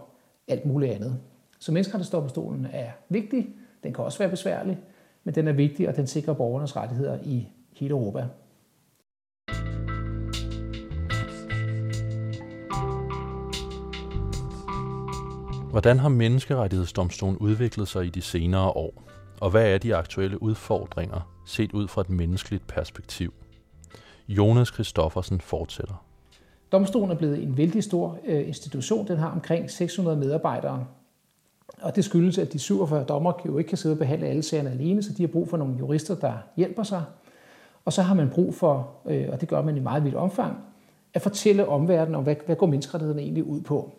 alt 0.48 0.66
muligt 0.66 0.92
andet. 0.92 1.18
Så 1.58 1.72
menneskerettighedsdomstolen 1.72 2.66
er 2.72 2.90
vigtig, 3.08 3.48
den 3.82 3.92
kan 3.92 4.04
også 4.04 4.18
være 4.18 4.30
besværlig, 4.30 4.78
men 5.24 5.34
den 5.34 5.48
er 5.48 5.52
vigtig, 5.52 5.88
og 5.88 5.96
den 5.96 6.06
sikrer 6.06 6.34
borgernes 6.34 6.76
rettigheder 6.76 7.18
i 7.22 7.48
hele 7.76 7.90
Europa. 7.90 8.26
Hvordan 15.72 15.98
har 15.98 16.08
menneskerettighedsdomstolen 16.08 17.36
udviklet 17.36 17.88
sig 17.88 18.06
i 18.06 18.08
de 18.08 18.22
senere 18.22 18.70
år? 18.70 19.02
og 19.42 19.50
hvad 19.50 19.74
er 19.74 19.78
de 19.78 19.96
aktuelle 19.96 20.42
udfordringer 20.42 21.32
set 21.46 21.72
ud 21.72 21.88
fra 21.88 22.00
et 22.00 22.10
menneskeligt 22.10 22.66
perspektiv? 22.66 23.32
Jonas 24.28 24.68
Christoffersen 24.68 25.40
fortsætter. 25.40 26.04
Domstolen 26.72 27.10
er 27.10 27.14
blevet 27.14 27.42
en 27.42 27.56
vældig 27.56 27.84
stor 27.84 28.18
øh, 28.24 28.48
institution. 28.48 29.08
Den 29.08 29.16
har 29.16 29.30
omkring 29.30 29.70
600 29.70 30.16
medarbejdere. 30.16 30.86
Og 31.80 31.96
det 31.96 32.04
skyldes, 32.04 32.38
at 32.38 32.52
de 32.52 32.58
47 32.58 33.04
dommer 33.04 33.32
jo 33.46 33.58
ikke 33.58 33.68
kan 33.68 33.78
sidde 33.78 33.92
og 33.94 33.98
behandle 33.98 34.26
alle 34.26 34.42
sagerne 34.42 34.70
alene, 34.70 35.02
så 35.02 35.12
de 35.16 35.22
har 35.22 35.28
brug 35.28 35.48
for 35.48 35.56
nogle 35.56 35.76
jurister, 35.78 36.14
der 36.14 36.32
hjælper 36.56 36.82
sig. 36.82 37.04
Og 37.84 37.92
så 37.92 38.02
har 38.02 38.14
man 38.14 38.30
brug 38.30 38.54
for, 38.54 38.90
øh, 39.06 39.28
og 39.32 39.40
det 39.40 39.48
gør 39.48 39.62
man 39.62 39.76
i 39.76 39.80
meget 39.80 40.04
vidt 40.04 40.14
omfang, 40.14 40.56
at 41.14 41.22
fortælle 41.22 41.68
omverdenen 41.68 42.14
om, 42.14 42.22
hvad, 42.22 42.36
hvad 42.46 42.56
går 42.56 42.66
menneskerettighederne 42.66 43.22
egentlig 43.22 43.44
ud 43.44 43.60
på. 43.60 43.94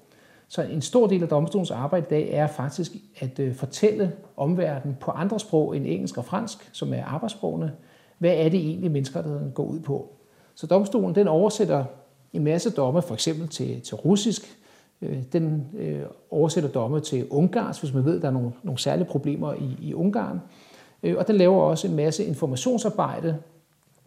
Så 0.54 0.62
en 0.62 0.82
stor 0.82 1.08
del 1.08 1.24
af 1.24 1.30
domstolens 1.30 1.72
arbejde 1.72 2.06
i 2.06 2.10
dag 2.10 2.30
er 2.32 2.48
faktisk 2.48 2.92
at 3.20 3.40
øh, 3.40 3.56
fortælle 3.56 4.12
omverdenen 4.38 4.98
på 5.00 5.12
andre 5.12 5.40
sprog 5.40 5.78
end 5.78 5.86
engelsk 5.88 6.18
og 6.18 6.26
fransk, 6.26 6.70
som 6.72 6.94
er 6.94 7.04
arbejdssprogene, 7.06 7.72
hvad 8.18 8.34
er 8.34 8.50
det 8.50 8.60
egentlig, 8.60 8.92
menneskerettighederne 8.92 9.52
går 9.52 9.64
ud 9.64 9.80
på. 9.80 10.10
Så 10.56 10.68
domstolen 10.68 11.16
den 11.16 11.28
oversætter 11.28 11.86
en 12.34 12.44
masse 12.44 12.70
domme, 12.70 13.02
for 13.02 13.14
eksempel 13.14 13.48
til, 13.48 13.82
til 13.82 13.96
russisk. 13.96 14.58
Øh, 15.02 15.24
den 15.34 15.68
øh, 15.78 16.02
oversætter 16.32 16.70
domme 16.70 17.00
til 17.00 17.28
ungarsk, 17.30 17.82
hvis 17.82 17.94
man 17.94 18.06
ved, 18.06 18.16
at 18.16 18.22
der 18.22 18.28
er 18.28 18.32
nogle, 18.32 18.52
nogle 18.64 18.80
særlige 18.80 19.08
problemer 19.08 19.54
i, 19.54 19.78
i 19.82 19.94
Ungarn. 19.94 20.42
Øh, 21.04 21.16
og 21.18 21.28
den 21.28 21.36
laver 21.36 21.62
også 21.62 21.88
en 21.88 21.96
masse 21.96 22.26
informationsarbejde 22.26 23.38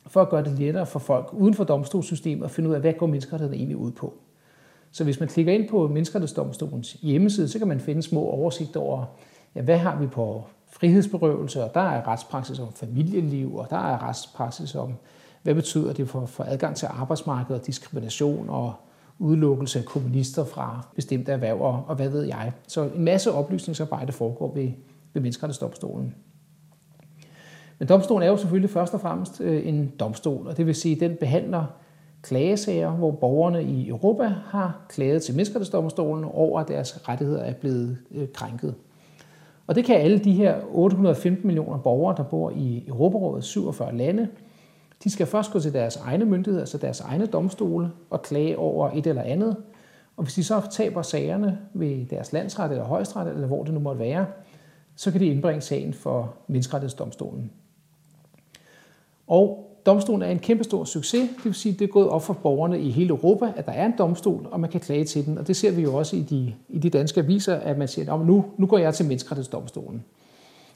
for 0.07 0.23
at 0.23 0.29
gøre 0.29 0.45
det 0.45 0.59
lettere 0.59 0.87
for 0.87 0.99
folk 0.99 1.29
uden 1.33 1.55
for 1.55 1.65
domstolssystemet 1.65 2.45
at 2.45 2.51
finde 2.51 2.69
ud 2.69 2.75
af, 2.75 2.81
hvad 2.81 2.93
går 2.93 3.07
menneskerettighederne 3.07 3.57
egentlig 3.57 3.77
ud 3.77 3.91
på. 3.91 4.15
Så 4.93 5.05
hvis 5.05 5.21
man 5.21 5.29
klikker 5.29 5.53
ind 5.53 5.69
på 5.69 5.89
Menneskerettighedsdomstolens 5.89 6.93
hjemmeside, 6.93 7.49
så 7.49 7.59
kan 7.59 7.69
man 7.69 7.81
finde 7.81 8.03
små 8.03 8.21
oversigter 8.21 8.81
over, 8.81 9.05
ja, 9.55 9.63
hvad 9.63 9.79
har 9.79 9.99
vi 9.99 10.07
på 10.07 10.45
frihedsberøvelse, 10.67 11.65
og 11.65 11.75
der 11.75 11.81
er 11.81 12.09
retspraksis 12.09 12.59
om 12.59 12.73
familieliv, 12.73 13.57
og 13.57 13.67
der 13.71 13.77
er 13.77 14.09
retspraksis 14.09 14.75
om, 14.75 14.95
hvad 15.43 15.55
betyder 15.55 15.93
det 15.93 16.09
for, 16.09 16.27
for 16.27 16.45
adgang 16.45 16.77
til 16.77 16.87
arbejdsmarkedet, 16.91 17.67
diskrimination 17.67 18.49
og 18.49 18.75
udelukkelse 19.19 19.79
af 19.79 19.85
kommunister 19.85 20.45
fra 20.45 20.87
bestemte 20.95 21.33
erhverv, 21.33 21.61
og 21.89 21.95
hvad 21.97 22.09
ved 22.09 22.23
jeg. 22.23 22.53
Så 22.69 22.83
en 22.83 23.05
masse 23.05 23.33
oplysningsarbejde 23.33 24.13
foregår 24.13 24.55
ved, 24.55 24.71
ved 25.13 25.23
Menneskerettighedsdomstolen. 25.23 26.15
Men 27.79 27.89
domstolen 27.89 28.23
er 28.23 28.31
jo 28.31 28.37
selvfølgelig 28.37 28.71
først 28.71 28.95
og 28.95 29.01
fremmest 29.01 29.41
øh, 29.41 29.69
en 29.69 29.93
domstol, 30.01 30.47
og 30.47 30.57
det 30.57 30.67
vil 30.67 30.75
sige, 30.75 30.95
at 30.95 31.01
den 31.01 31.17
behandler 31.21 31.65
klagesager, 32.27 32.91
hvor 32.91 33.11
borgerne 33.11 33.65
i 33.65 33.89
Europa 33.89 34.25
har 34.25 34.87
klaget 34.89 35.23
til 35.23 35.35
Menneskerettighedsdomstolen 35.35 36.25
over, 36.25 36.61
at 36.61 36.69
deres 36.69 37.09
rettigheder 37.09 37.43
er 37.43 37.53
blevet 37.53 37.99
øh, 38.11 38.29
krænket. 38.35 38.75
Og 39.67 39.75
det 39.75 39.85
kan 39.85 39.97
alle 39.97 40.19
de 40.19 40.33
her 40.33 40.61
815 40.73 41.47
millioner 41.47 41.79
borgere, 41.79 42.17
der 42.17 42.23
bor 42.23 42.51
i 42.51 42.85
Europarådets 42.89 43.47
47 43.47 43.97
lande, 43.97 44.29
de 45.05 45.11
skal 45.11 45.27
først 45.27 45.53
gå 45.53 45.61
til 45.61 45.73
deres 45.73 45.97
egne 45.97 46.25
myndigheder, 46.25 46.63
altså 46.63 46.79
deres 46.79 47.01
egne 47.01 47.27
domstole, 47.27 47.91
og 48.11 48.23
klage 48.23 48.59
over 48.59 48.91
et 48.91 49.07
eller 49.07 49.23
andet. 49.23 49.57
Og 50.17 50.23
hvis 50.23 50.35
de 50.35 50.45
så 50.45 50.61
taber 50.71 51.03
sagerne 51.03 51.59
ved 51.75 52.07
deres 52.07 52.33
landsret 52.33 52.71
eller 52.71 52.85
højesteret, 52.85 53.35
eller 53.35 53.47
hvor 53.47 53.65
det 53.65 53.75
nu 53.75 53.81
måtte 53.81 54.01
være, 54.01 54.27
så 54.97 55.13
kan 55.13 55.21
de 55.21 55.27
indbringe 55.27 55.61
sagen 55.61 55.93
for 55.93 56.35
Menneskerettighedsdomstolen. 56.47 57.51
Og 59.27 59.66
domstolen 59.87 60.23
er 60.23 60.31
en 60.31 60.39
kæmpestor 60.39 60.85
succes, 60.85 61.29
det 61.37 61.45
vil 61.45 61.55
sige, 61.55 61.73
at 61.73 61.79
det 61.79 61.85
er 61.85 61.93
gået 61.93 62.09
op 62.09 62.23
for 62.23 62.33
borgerne 62.33 62.81
i 62.81 62.91
hele 62.91 63.09
Europa, 63.09 63.53
at 63.57 63.67
der 63.67 63.73
er 63.73 63.87
en 63.87 63.95
domstol, 63.99 64.49
og 64.51 64.61
man 64.61 64.71
kan 64.71 64.81
klage 64.81 65.05
til 65.05 65.27
den. 65.27 65.39
Og 65.39 65.47
det 65.47 65.57
ser 65.57 65.71
vi 65.71 65.83
jo 65.83 65.95
også 65.95 66.17
i 66.17 66.21
de, 66.21 66.55
i 66.69 66.79
de 66.79 66.91
danske 66.91 67.21
aviser, 67.21 67.55
at 67.55 67.79
man 67.79 67.89
siger, 67.89 68.15
at 68.15 68.27
nu, 68.27 68.45
nu 68.57 68.67
går 68.67 68.79
jeg 68.79 68.95
til 68.95 69.07
Menneskerettighedsdomstolen. 69.07 70.05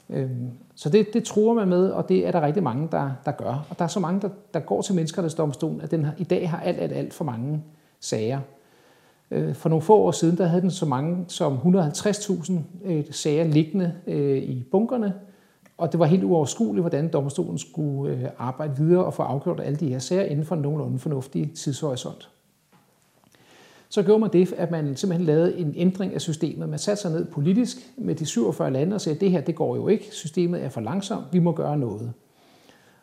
Øhm, 0.09 0.49
så 0.75 0.89
det, 0.89 1.13
det 1.13 1.23
tror 1.23 1.53
man 1.53 1.67
med, 1.67 1.89
og 1.89 2.09
det 2.09 2.27
er 2.27 2.31
der 2.31 2.41
rigtig 2.41 2.63
mange, 2.63 2.87
der, 2.91 3.11
der 3.25 3.31
gør. 3.31 3.65
Og 3.69 3.79
der 3.79 3.85
er 3.85 3.89
så 3.89 3.99
mange, 3.99 4.21
der, 4.21 4.29
der 4.53 4.59
går 4.59 4.81
til 4.81 4.95
Menneskerettighedsdomstolen, 4.95 5.81
at 5.81 5.91
den 5.91 6.05
har, 6.05 6.13
i 6.17 6.23
dag 6.23 6.49
har 6.49 6.59
alt, 6.59 6.79
alt, 6.79 6.93
alt 6.93 7.13
for 7.13 7.25
mange 7.25 7.63
sager. 7.99 8.39
Øh, 9.31 9.55
for 9.55 9.69
nogle 9.69 9.81
få 9.81 9.95
år 9.95 10.11
siden, 10.11 10.37
der 10.37 10.45
havde 10.45 10.61
den 10.61 10.71
så 10.71 10.85
mange 10.85 11.25
som 11.27 11.57
150.000 11.57 12.53
øh, 12.85 13.03
sager 13.11 13.43
liggende 13.43 13.93
øh, 14.07 14.37
i 14.37 14.63
bunkerne, 14.71 15.13
og 15.81 15.91
det 15.91 15.99
var 15.99 16.05
helt 16.05 16.23
uoverskueligt, 16.23 16.83
hvordan 16.83 17.11
domstolen 17.11 17.57
skulle 17.57 18.15
øh, 18.15 18.23
arbejde 18.37 18.77
videre 18.77 19.05
og 19.05 19.13
få 19.13 19.23
afgjort 19.23 19.59
alle 19.59 19.77
de 19.77 19.89
her 19.89 19.99
sager 19.99 20.23
inden 20.23 20.45
for 20.45 20.55
en 20.55 20.61
nogenlunde 20.61 20.99
fornuftig 20.99 21.51
tidshorisont 21.55 22.29
så 23.91 24.03
gjorde 24.03 24.19
man 24.19 24.29
det, 24.33 24.53
at 24.53 24.71
man 24.71 24.95
simpelthen 24.95 25.25
lavede 25.25 25.57
en 25.57 25.73
ændring 25.77 26.13
af 26.13 26.21
systemet. 26.21 26.69
Man 26.69 26.79
satte 26.79 27.01
sig 27.01 27.11
ned 27.11 27.25
politisk 27.25 27.77
med 27.97 28.15
de 28.15 28.25
47 28.25 28.71
lande 28.71 28.93
og 28.95 29.01
sagde, 29.01 29.15
at 29.15 29.21
det 29.21 29.31
her 29.31 29.41
det 29.41 29.55
går 29.55 29.75
jo 29.75 29.87
ikke, 29.87 30.07
systemet 30.11 30.63
er 30.63 30.69
for 30.69 30.81
langsomt, 30.81 31.25
vi 31.31 31.39
må 31.39 31.51
gøre 31.51 31.77
noget. 31.77 32.13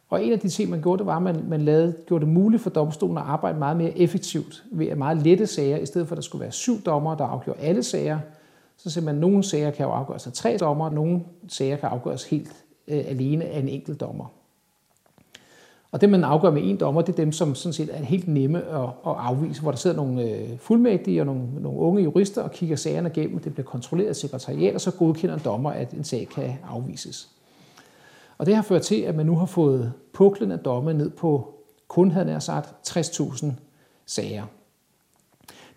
Og 0.08 0.24
en 0.24 0.32
af 0.32 0.38
de 0.38 0.48
ting, 0.48 0.70
man 0.70 0.82
gjorde, 0.82 0.98
det 0.98 1.06
var, 1.06 1.16
at 1.16 1.22
man, 1.22 1.44
man 1.48 1.62
lavede, 1.62 1.94
gjorde 2.06 2.24
det 2.24 2.34
muligt 2.34 2.62
for 2.62 2.70
domstolen 2.70 3.18
at 3.18 3.24
arbejde 3.24 3.58
meget 3.58 3.76
mere 3.76 3.98
effektivt 3.98 4.64
ved 4.72 4.86
at 4.86 4.98
meget 4.98 5.22
lette 5.22 5.46
sager, 5.46 5.78
i 5.78 5.86
stedet 5.86 6.08
for 6.08 6.14
at 6.14 6.16
der 6.16 6.22
skulle 6.22 6.42
være 6.42 6.52
syv 6.52 6.82
dommer, 6.82 7.14
der 7.14 7.24
afgjorde 7.24 7.60
alle 7.60 7.82
sager. 7.82 8.18
Så 8.76 8.90
ser 8.90 9.00
man, 9.00 9.14
at 9.14 9.20
nogle 9.20 9.42
sager 9.42 9.70
kan 9.70 9.86
jo 9.86 9.92
afgøres 9.92 10.26
af 10.26 10.32
tre 10.32 10.56
dommer, 10.60 10.84
og 10.84 10.94
nogle 10.94 11.20
sager 11.48 11.76
kan 11.76 11.88
afgøres 11.88 12.24
helt 12.24 12.64
øh, 12.88 13.04
alene 13.08 13.44
af 13.44 13.58
en 13.58 13.68
enkelt 13.68 14.00
dommer. 14.00 14.32
Og 15.92 16.00
det, 16.00 16.08
man 16.10 16.24
afgør 16.24 16.50
med 16.50 16.62
en 16.64 16.76
dommer, 16.76 17.02
det 17.02 17.12
er 17.12 17.16
dem, 17.16 17.32
som 17.32 17.54
sådan 17.54 17.72
set 17.72 17.90
er 17.92 18.04
helt 18.04 18.28
nemme 18.28 18.64
at, 18.64 18.82
at 18.82 18.90
afvise, 19.18 19.62
hvor 19.62 19.70
der 19.70 19.78
sidder 19.78 19.96
nogle 19.96 20.22
øh, 20.22 20.58
fuldmægtige 20.58 21.22
og 21.22 21.26
nogle, 21.26 21.42
nogle 21.60 21.78
unge 21.78 22.02
jurister 22.02 22.42
og 22.42 22.50
kigger 22.50 22.76
sagerne 22.76 23.10
igennem. 23.16 23.38
Det 23.38 23.54
bliver 23.54 23.66
kontrolleret 23.66 24.08
af 24.08 24.16
sekretariat, 24.16 24.74
og 24.74 24.80
så 24.80 24.90
godkender 24.90 25.34
en 25.34 25.42
dommer, 25.44 25.70
at 25.70 25.92
en 25.92 26.04
sag 26.04 26.28
kan 26.34 26.58
afvises. 26.70 27.28
Og 28.38 28.46
det 28.46 28.54
har 28.54 28.62
ført 28.62 28.82
til, 28.82 29.00
at 29.00 29.14
man 29.14 29.26
nu 29.26 29.36
har 29.36 29.46
fået 29.46 29.92
puklen 30.12 30.52
af 30.52 30.58
domme 30.58 30.94
ned 30.94 31.10
på 31.10 31.54
kun, 31.88 32.10
havde 32.10 32.26
nær 32.26 32.38
sagt, 32.38 32.88
60.000 32.88 33.46
sager. 34.06 34.44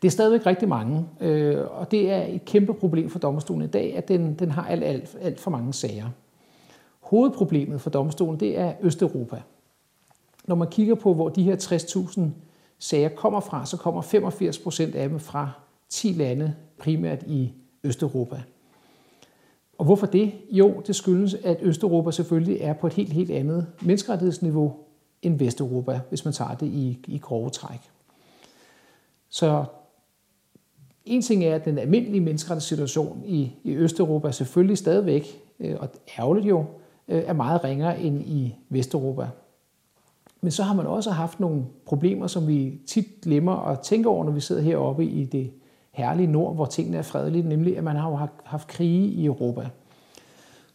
Det 0.02 0.08
er 0.08 0.12
stadigvæk 0.12 0.45
rigtig 0.45 0.69
mange, 0.69 1.06
øh, 1.21 1.58
og 1.71 1.91
det 1.91 2.12
er 2.12 2.24
et 2.24 2.45
kæmpe 2.45 2.74
problem 2.74 3.10
for 3.10 3.19
domstolen 3.19 3.67
i 3.67 3.71
dag, 3.71 3.97
at 3.97 4.08
den, 4.08 4.34
den 4.34 4.52
har 4.52 4.65
alt, 4.65 4.84
alt, 4.84 5.17
alt 5.21 5.39
for 5.39 5.52
mange 5.52 5.74
sager. 5.74 6.06
Hovedproblemet 7.12 7.82
for 7.82 7.89
domstolen, 7.89 8.39
det 8.39 8.60
er 8.60 8.74
Østeuropa 8.82 9.41
når 10.45 10.56
man 10.56 10.67
kigger 10.67 10.95
på, 10.95 11.13
hvor 11.13 11.30
de 11.30 11.43
her 11.43 11.56
60.000 11.56 12.21
sager 12.80 13.10
kommer 13.10 13.39
fra, 13.39 13.65
så 13.65 13.78
kommer 13.78 14.02
85 14.02 14.60
procent 14.60 14.95
af 14.95 15.10
dem 15.10 15.19
fra 15.19 15.52
10 15.89 16.08
lande, 16.08 16.56
primært 16.80 17.24
i 17.28 17.54
Østeuropa. 17.84 18.41
Og 19.78 19.86
hvorfor 19.86 20.06
det? 20.06 20.32
Jo, 20.50 20.84
det 20.88 20.95
skyldes, 20.95 21.34
at 21.34 21.58
Østeuropa 21.62 22.12
selvfølgelig 22.12 22.58
er 22.62 22.74
på 22.74 22.88
et 22.88 22.93
helt, 22.93 23.13
helt 23.13 23.32
andet 23.32 23.67
menneskerettighedsniveau 23.82 24.76
end 25.21 25.39
Vesteuropa, 25.39 26.00
hvis 26.10 26.26
man 26.26 26.34
tager 26.34 26.56
det 26.56 26.67
i, 26.67 27.00
i 27.08 27.17
grove 27.17 27.50
træk. 27.50 27.80
Så 29.30 29.65
en 31.06 31.21
ting 31.21 31.43
er, 31.43 31.56
at 31.56 31.65
den 31.65 31.78
almindelige 31.78 32.21
menneskerettighedssituation 32.21 33.24
i, 33.26 33.52
i 33.63 33.76
Østeuropa 33.76 34.32
selvfølgelig 34.32 34.78
stadigvæk, 34.78 35.41
øh, 35.60 35.76
og 35.80 35.89
ærgerligt 36.19 36.45
jo, 36.45 36.65
Øh, 37.12 37.24
er 37.26 37.34
meget 37.34 37.63
ringere 37.63 38.02
end 38.02 38.21
i 38.21 38.56
Vesteuropa. 38.69 39.30
Men 40.41 40.52
så 40.52 40.63
har 40.63 40.74
man 40.74 40.88
også 40.88 41.12
haft 41.12 41.39
nogle 41.39 41.65
problemer, 41.86 42.28
som 42.28 42.47
vi 42.47 42.80
tit 42.88 43.06
glemmer 43.21 43.56
at 43.56 43.80
tænke 43.80 44.10
over, 44.10 44.26
når 44.26 44.32
vi 44.32 44.39
sidder 44.39 44.62
heroppe 44.62 45.06
i 45.06 45.26
det 45.26 45.52
herlige 45.91 46.28
nord, 46.28 46.56
hvor 46.56 46.65
tingene 46.65 46.97
er 46.97 47.02
fredelige, 47.02 47.50
nemlig 47.50 47.78
at 47.78 47.84
man 47.84 47.95
har 47.95 48.30
haft 48.43 48.67
krige 48.67 49.08
i 49.08 49.26
Europa. 49.26 49.69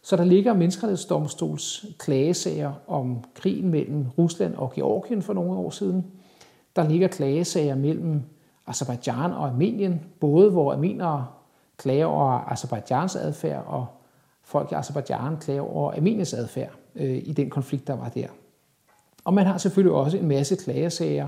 Så 0.01 0.15
der 0.15 0.23
ligger 0.23 0.53
menneskerettighedsdomstols 0.53 1.85
klagesager 1.99 2.73
om 2.87 3.23
krigen 3.33 3.69
mellem 3.69 4.05
Rusland 4.17 4.55
og 4.55 4.73
Georgien 4.73 5.21
for 5.21 5.33
nogle 5.33 5.51
år 5.51 5.69
siden. 5.69 6.05
Der 6.75 6.89
ligger 6.89 7.07
klagesager 7.07 7.75
mellem 7.75 8.21
Azerbaijan 8.67 9.31
og 9.31 9.47
Armenien, 9.47 10.01
både 10.19 10.51
hvor 10.51 10.73
armenere 10.73 11.27
klager 11.77 12.05
over 12.05 12.51
Azerbaijans 12.51 13.15
adfærd, 13.15 13.63
og 13.67 13.85
folk 14.47 14.71
i 14.71 14.75
Azerbaijan 14.75 15.37
klage 15.37 15.61
over 15.61 15.91
Armeniens 15.91 16.33
adfærd 16.33 16.71
øh, 16.95 17.17
i 17.25 17.33
den 17.33 17.49
konflikt, 17.49 17.87
der 17.87 17.93
var 17.93 18.09
der. 18.09 18.27
Og 19.23 19.33
man 19.33 19.45
har 19.45 19.57
selvfølgelig 19.57 19.95
også 19.95 20.17
en 20.17 20.27
masse 20.27 20.55
klagesager 20.55 21.27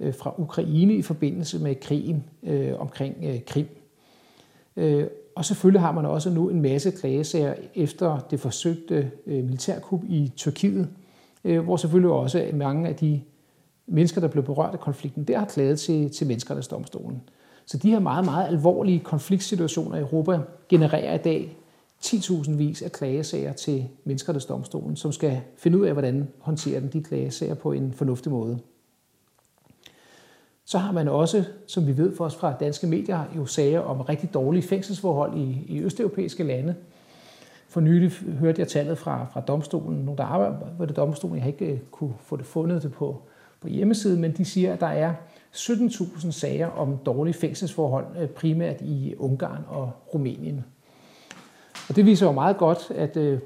øh, 0.00 0.14
fra 0.14 0.34
Ukraine 0.38 0.94
i 0.94 1.02
forbindelse 1.02 1.58
med 1.58 1.80
krigen 1.80 2.24
øh, 2.42 2.80
omkring 2.80 3.16
øh, 3.22 3.44
Krim. 3.46 3.68
Øh, 4.76 5.06
og 5.36 5.44
selvfølgelig 5.44 5.80
har 5.80 5.92
man 5.92 6.06
også 6.06 6.30
nu 6.30 6.48
en 6.48 6.62
masse 6.62 6.90
klagesager 6.90 7.54
efter 7.74 8.18
det 8.30 8.40
forsøgte 8.40 9.10
øh, 9.26 9.44
militærkup 9.44 10.04
i 10.04 10.32
Tyrkiet, 10.36 10.88
øh, 11.44 11.64
hvor 11.64 11.76
selvfølgelig 11.76 12.10
også 12.10 12.50
mange 12.54 12.88
af 12.88 12.96
de 12.96 13.20
mennesker, 13.86 14.20
der 14.20 14.28
blev 14.28 14.44
berørt 14.44 14.74
af 14.74 14.80
konflikten, 14.80 15.24
der 15.24 15.38
har 15.38 15.46
klaget 15.46 15.80
til, 15.80 16.10
til 16.10 16.26
menneskerettighedsdomstolen. 16.26 17.22
Så 17.66 17.78
de 17.78 17.90
her 17.90 17.98
meget, 17.98 18.24
meget 18.24 18.46
alvorlige 18.46 18.98
konfliktsituationer 18.98 19.96
i 19.96 20.00
Europa 20.00 20.40
genererer 20.68 21.14
i 21.14 21.18
dag 21.18 21.56
10.000 22.06 22.56
vis 22.56 22.82
af 22.82 22.92
klagesager 22.92 23.52
til 23.52 23.88
Menneskerettighedsdomstolen, 24.04 24.96
som 24.96 25.12
skal 25.12 25.40
finde 25.56 25.78
ud 25.78 25.86
af, 25.86 25.92
hvordan 25.92 26.28
håndterer 26.38 26.80
den 26.80 26.88
de 26.92 27.02
klagesager 27.02 27.54
på 27.54 27.72
en 27.72 27.92
fornuftig 27.92 28.32
måde. 28.32 28.58
Så 30.64 30.78
har 30.78 30.92
man 30.92 31.08
også, 31.08 31.44
som 31.66 31.86
vi 31.86 31.96
ved 31.96 32.16
for 32.16 32.24
os 32.24 32.34
fra 32.34 32.54
danske 32.60 32.86
medier, 32.86 33.24
jo 33.36 33.46
sager 33.46 33.80
om 33.80 34.00
rigtig 34.00 34.34
dårlige 34.34 34.62
fængselsforhold 34.62 35.38
i, 35.38 35.64
i 35.68 35.80
østeuropæiske 35.80 36.44
lande. 36.44 36.74
For 37.68 37.80
nylig 37.80 38.10
hørte 38.12 38.60
jeg 38.60 38.68
tallet 38.68 38.98
fra, 38.98 39.26
fra 39.32 39.40
domstolen, 39.40 40.04
nogle 40.04 40.18
der 40.18 40.24
arbejder 40.24 40.66
ved 40.78 40.86
det 40.86 40.96
domstolen, 40.96 41.36
jeg 41.36 41.42
har 41.42 41.50
ikke 41.50 41.66
øh, 41.66 41.78
kunne 41.90 42.14
få 42.20 42.36
det 42.36 42.46
fundet 42.46 42.82
det 42.82 42.92
på, 42.92 43.22
på 43.60 43.68
hjemmesiden, 43.68 44.20
men 44.20 44.32
de 44.32 44.44
siger, 44.44 44.72
at 44.72 44.80
der 44.80 44.86
er 44.86 45.14
17.000 45.54 46.30
sager 46.30 46.66
om 46.66 46.96
dårlige 46.96 47.34
fængselsforhold, 47.34 48.06
øh, 48.20 48.28
primært 48.28 48.80
i 48.80 49.14
Ungarn 49.18 49.64
og 49.68 49.90
Rumænien. 50.14 50.64
Og 51.88 51.96
det 51.96 52.06
viser 52.06 52.26
jo 52.26 52.32
meget 52.32 52.56
godt, 52.56 52.90
at 52.94 53.16
øh, 53.16 53.38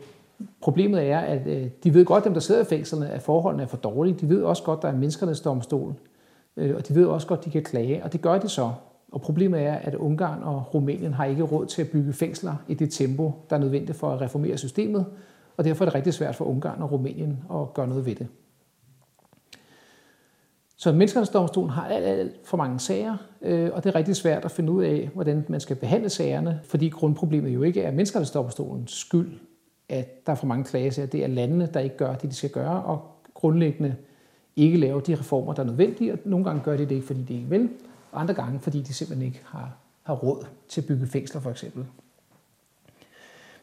problemet 0.61 1.03
er, 1.03 1.19
at 1.19 1.47
øh, 1.47 1.67
de 1.85 1.95
ved 1.95 2.05
godt, 2.05 2.25
dem 2.25 2.33
der 2.33 2.41
sidder 2.41 2.61
i 2.61 2.65
fængslerne, 2.65 3.11
at 3.11 3.23
forholdene 3.23 3.63
er 3.63 3.67
for 3.67 3.77
dårlige. 3.77 4.17
De 4.21 4.29
ved 4.29 4.43
også 4.43 4.63
godt, 4.63 4.83
der 4.83 4.89
er 4.89 4.97
menneskernes 4.97 5.41
domstol, 5.41 5.95
øh, 6.57 6.77
og 6.77 6.89
de 6.89 6.95
ved 6.95 7.07
også 7.07 7.27
godt, 7.27 7.45
de 7.45 7.51
kan 7.51 7.63
klage, 7.63 8.05
og 8.05 8.13
det 8.13 8.21
gør 8.21 8.39
de 8.39 8.49
så. 8.49 8.71
Og 9.13 9.21
problemet 9.21 9.61
er, 9.61 9.75
at 9.75 9.95
Ungarn 9.95 10.43
og 10.43 10.75
Rumænien 10.75 11.15
har 11.15 11.25
ikke 11.25 11.43
råd 11.43 11.67
til 11.67 11.83
at 11.83 11.91
bygge 11.91 12.13
fængsler 12.13 12.55
i 12.69 12.75
det 12.75 12.91
tempo, 12.91 13.33
der 13.51 13.57
er 13.57 13.61
nødvendigt 13.61 13.99
for 13.99 14.11
at 14.11 14.21
reformere 14.21 14.59
systemet, 14.59 15.07
og 15.57 15.65
derfor 15.65 15.85
er 15.85 15.87
det 15.87 15.95
rigtig 15.95 16.15
svært 16.15 16.35
for 16.35 16.45
Ungarn 16.45 16.83
og 16.83 16.93
Rumænien 16.93 17.39
at 17.51 17.75
gøre 17.75 17.89
noget 17.89 18.07
ved 18.07 18.15
det. 18.15 18.27
Så 20.79 20.93
menneskerettighedsdomstolen 20.93 21.71
har 21.71 21.87
alt, 21.87 22.05
alt 22.05 22.35
for 22.45 22.57
mange 22.57 22.81
sager, 22.81 23.17
øh, 23.43 23.71
og 23.73 23.85
det 23.85 23.91
er 23.91 23.95
rigtig 23.95 24.17
svært 24.17 24.45
at 24.45 24.51
finde 24.51 24.73
ud 24.73 24.83
af, 24.85 25.11
hvordan 25.15 25.45
man 25.49 25.61
skal 25.61 25.77
behandle 25.77 26.09
sagerne, 26.09 26.61
fordi 26.65 26.89
grundproblemet 26.89 27.51
jo 27.51 27.63
ikke 27.63 27.83
er 27.83 27.91
menneskerettighedsdomstolens 27.91 28.93
skyld, 28.93 29.39
at 29.89 30.27
der 30.27 30.33
er 30.33 30.37
for 30.37 30.47
mange 30.47 30.65
klagesager. 30.65 31.07
Det 31.07 31.25
er 31.25 31.27
landene, 31.27 31.69
der 31.75 31.81
ikke 31.81 31.97
gør 31.97 32.15
det, 32.15 32.31
de 32.31 32.35
skal 32.35 32.51
gøre, 32.51 32.83
og 32.83 33.03
grundlæggende 33.35 33.97
ikke 34.57 34.77
laver 34.77 35.01
de 35.01 35.15
reformer, 35.15 35.53
der 35.53 35.63
er 35.63 35.67
nødvendige, 35.67 36.13
og 36.13 36.19
nogle 36.25 36.45
gange 36.45 36.63
gør 36.63 36.77
de 36.77 36.83
det 36.83 36.95
ikke, 36.95 37.07
fordi 37.07 37.23
de 37.23 37.35
ikke 37.35 37.49
vil, 37.49 37.69
og 38.13 38.21
andre 38.21 38.35
gange, 38.35 38.61
fordi 38.61 38.81
de 38.81 38.95
simpelthen 38.95 39.27
ikke 39.27 39.43
har, 39.45 39.77
har 40.03 40.15
råd 40.15 40.47
til 40.69 40.81
at 40.81 40.87
bygge 40.87 41.07
fængsler, 41.07 41.41
for 41.41 41.51
eksempel. 41.51 41.87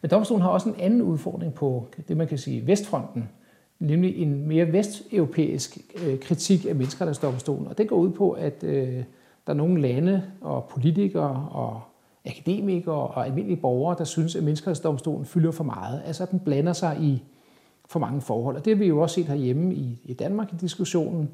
Men 0.02 0.12
domstolen 0.12 0.42
har 0.42 0.50
også 0.50 0.70
en 0.70 0.76
anden 0.80 1.02
udfordring 1.02 1.54
på 1.54 1.88
det, 2.08 2.18
man 2.18 2.28
kan 2.28 2.38
sige, 2.38 2.68
Vestfronten, 2.68 3.30
nemlig 3.88 4.18
en 4.18 4.48
mere 4.48 4.74
vesteuropæisk 4.74 5.78
øh, 6.06 6.20
kritik 6.20 6.66
af 6.66 6.76
menneskerettighedsdomstolen. 6.76 7.68
Og 7.68 7.78
det 7.78 7.88
går 7.88 7.96
ud 7.96 8.10
på, 8.10 8.32
at 8.32 8.64
øh, 8.64 9.04
der 9.48 9.54
er 9.54 9.58
nogle 9.58 9.82
lande 9.82 10.24
og 10.42 10.64
politikere 10.64 11.50
og 11.52 11.82
akademikere 12.26 12.96
og 12.96 13.26
almindelige 13.26 13.62
borgere, 13.62 13.96
der 13.98 14.04
synes, 14.04 14.36
at 14.36 14.44
menneskerettighedsdomstolen 14.44 15.26
fylder 15.26 15.52
for 15.52 15.64
meget. 15.64 16.02
Altså, 16.06 16.24
at 16.24 16.32
den 16.32 16.40
blander 16.40 16.74
sig 16.74 16.98
i 17.02 17.24
for 17.86 18.00
mange 18.00 18.22
forhold. 18.22 18.56
Og 18.56 18.66
det 18.66 18.74
har 18.74 18.80
vi 18.80 18.88
jo 18.88 19.02
også 19.02 19.14
set 19.14 19.26
herhjemme 19.26 19.76
i, 19.76 20.00
i 20.04 20.14
Danmark 20.14 20.54
i 20.54 20.56
diskussionen. 20.62 21.30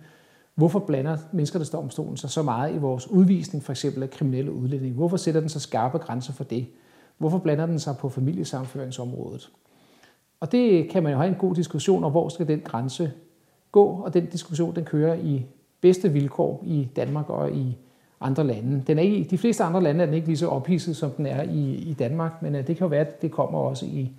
Hvorfor 0.55 0.79
blander 0.79 1.17
menneskerettighedsdomstolen 1.31 2.17
sig 2.17 2.29
så 2.29 2.43
meget 2.43 2.75
i 2.75 2.77
vores 2.77 3.07
udvisning, 3.07 3.63
for 3.63 3.71
eksempel 3.71 4.03
af 4.03 4.09
kriminelle 4.09 4.51
udlændinge? 4.51 4.95
Hvorfor 4.95 5.17
sætter 5.17 5.39
den 5.41 5.49
så 5.49 5.59
skarpe 5.59 5.97
grænser 5.97 6.33
for 6.33 6.43
det? 6.43 6.65
Hvorfor 7.17 7.37
blander 7.37 7.65
den 7.65 7.79
sig 7.79 7.95
på 7.97 8.09
familiesamføringsområdet? 8.09 9.49
Og 10.39 10.51
det 10.51 10.89
kan 10.89 11.03
man 11.03 11.11
jo 11.11 11.17
have 11.17 11.29
en 11.29 11.35
god 11.39 11.55
diskussion 11.55 12.03
om, 12.03 12.11
hvor 12.11 12.29
skal 12.29 12.47
den 12.47 12.59
grænse 12.59 13.11
gå, 13.71 13.85
og 13.85 14.13
den 14.13 14.25
diskussion 14.25 14.75
den 14.75 14.85
kører 14.85 15.15
i 15.15 15.45
bedste 15.81 16.11
vilkår 16.11 16.63
i 16.65 16.89
Danmark 16.95 17.29
og 17.29 17.51
i 17.51 17.77
andre 18.21 18.47
lande. 18.47 18.83
Den 18.87 18.97
er 18.99 19.03
ikke, 19.03 19.17
I 19.17 19.23
de 19.23 19.37
fleste 19.37 19.63
andre 19.63 19.83
lande 19.83 20.01
er 20.01 20.05
den 20.05 20.15
ikke 20.15 20.27
lige 20.27 20.37
så 20.37 20.47
ophidset, 20.47 20.95
som 20.95 21.11
den 21.11 21.25
er 21.25 21.43
i, 21.43 21.75
i 21.75 21.93
Danmark, 21.93 22.41
men 22.41 22.55
øh, 22.55 22.67
det 22.67 22.77
kan 22.77 22.85
jo 22.85 22.89
være, 22.89 23.07
at 23.07 23.21
det 23.21 23.31
kommer 23.31 23.59
også 23.59 23.85
i, 23.85 24.11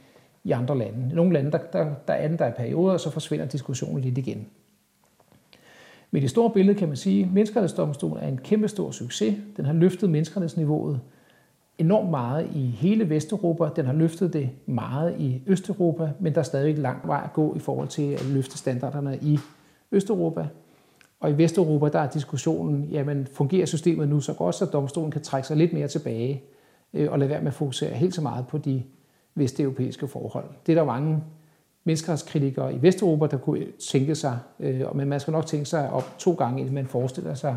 i 0.45 0.51
andre 0.51 0.79
lande. 0.79 1.09
I 1.13 1.15
nogle 1.15 1.33
lande, 1.33 1.53
der, 1.53 1.59
der, 1.59 1.95
der 2.09 2.15
er 2.15 2.29
den 2.29 2.39
der 2.39 2.49
i 2.49 2.53
perioder, 2.57 2.93
og 2.93 3.01
så 3.01 3.11
forsvinder 3.11 3.47
diskussionen 3.47 4.01
lidt 4.01 4.19
igen. 4.19 4.47
Men 6.11 6.19
i 6.19 6.23
det 6.23 6.31
store 6.31 6.51
billede 6.51 6.79
kan 6.79 6.89
man 6.89 6.97
sige, 6.97 7.23
at 7.25 7.33
menneskerettighedsdomstolen 7.33 8.25
er 8.25 8.29
en 8.29 8.39
kæmpe 8.39 8.69
stor 8.69 8.91
succes. 8.91 9.35
Den 9.57 9.65
har 9.65 9.73
løftet 9.73 10.11
menneskerettighedsniveauet 10.11 11.01
enormt 11.81 12.11
meget 12.11 12.51
i 12.55 12.67
hele 12.67 13.11
Vesteuropa. 13.11 13.69
Den 13.77 13.87
har 13.87 13.93
løftet 13.93 14.33
det 14.33 14.51
meget 14.67 15.15
i 15.19 15.43
Østeuropa, 15.47 16.11
men 16.21 16.33
der 16.33 16.39
er 16.39 16.43
stadig 16.43 16.79
lang 16.79 17.09
vej 17.09 17.21
at 17.25 17.33
gå 17.33 17.55
i 17.57 17.59
forhold 17.59 17.89
til 17.89 18.13
at 18.13 18.25
løfte 18.25 18.59
standarderne 18.59 19.19
i 19.23 19.39
Østeuropa. 19.93 20.47
Og 21.21 21.31
i 21.31 21.33
Vesteuropa, 21.33 21.89
der 21.89 21.99
er 21.99 22.11
diskussionen, 22.11 22.85
jamen 22.85 23.27
fungerer 23.33 23.67
systemet 23.67 24.09
nu 24.09 24.21
så 24.21 24.33
godt, 24.35 24.55
så 24.55 24.65
domstolen 24.65 25.11
kan 25.11 25.23
trække 25.23 25.49
sig 25.49 25.57
lidt 25.57 25.73
mere 25.73 25.89
tilbage 25.89 26.43
øh, 26.95 27.13
og 27.13 27.19
lade 27.19 27.31
være 27.31 27.41
med 27.41 27.49
at 27.49 27.55
fokusere 27.55 27.91
helt 27.91 28.15
så 28.15 28.23
meget 28.23 28.47
på 28.47 28.59
de 28.59 28.83
vesteuropæiske 29.35 30.09
forhold. 30.09 30.45
Det 30.67 30.73
er 30.73 30.77
der 30.77 30.85
mange 30.85 31.23
menneskerettighedskritikere 31.85 32.75
i 32.75 32.83
Vesteuropa, 32.83 33.27
der 33.27 33.37
kunne 33.37 33.67
tænke 33.91 34.15
sig, 34.15 34.39
øh, 34.61 34.97
men 34.97 35.09
man 35.09 35.21
skal 35.21 35.33
nok 35.33 35.47
tænke 35.47 35.67
sig 35.67 35.91
op 35.91 36.15
to 36.19 36.33
gange, 36.33 36.61
inden 36.61 36.75
man 36.75 36.87
forestiller 36.87 37.35
sig, 37.35 37.57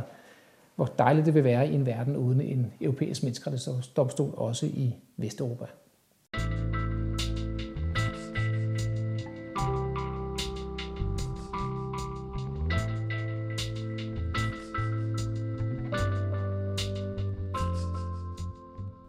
hvor 0.75 0.85
dejligt 0.85 1.25
det 1.25 1.33
vil 1.33 1.43
være 1.43 1.69
i 1.69 1.73
en 1.73 1.85
verden 1.85 2.15
uden 2.15 2.41
en 2.41 2.73
europæisk 2.81 3.23
menneskerettighedsdomstol, 3.23 4.33
også 4.37 4.65
i 4.65 4.95
Vesteuropa. 5.17 5.65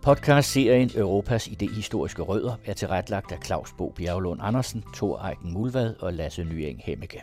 Podcast-serien 0.03 0.91
Europas 0.95 1.47
idehistoriske 1.49 2.23
rødder 2.23 2.57
er 2.65 2.73
tilrettelagt 2.73 3.33
af 3.33 3.39
Claus 3.45 3.73
Bo 3.73 3.89
Bjerglund 3.97 4.41
Andersen, 4.43 4.85
Thor 4.95 5.27
Eiken 5.27 5.53
Mulvad 5.53 5.95
og 6.01 6.13
Lasse 6.13 6.45
Nyeng 6.45 6.83
Hemmeke. 6.85 7.23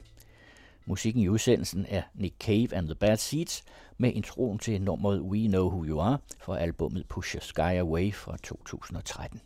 Musikken 0.85 1.21
i 1.21 1.29
udsendelsen 1.29 1.85
er 1.89 2.01
Nick 2.15 2.35
Cave 2.39 2.75
and 2.75 2.85
the 2.85 2.95
Bad 2.95 3.17
Seeds 3.17 3.63
med 4.01 4.13
introen 4.13 4.59
til 4.59 4.81
nummeret 4.81 5.21
We 5.21 5.47
Know 5.47 5.69
Who 5.69 5.85
You 5.85 5.99
Are 5.99 6.17
fra 6.39 6.59
albummet 6.59 7.07
Push 7.07 7.35
Your 7.35 7.41
Sky 7.41 7.79
Away 7.79 8.13
fra 8.13 8.37
2013. 8.43 9.41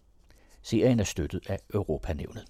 Serien 0.62 1.00
er 1.00 1.04
støttet 1.04 1.50
af 1.50 1.60
Europanævnet. 1.74 2.46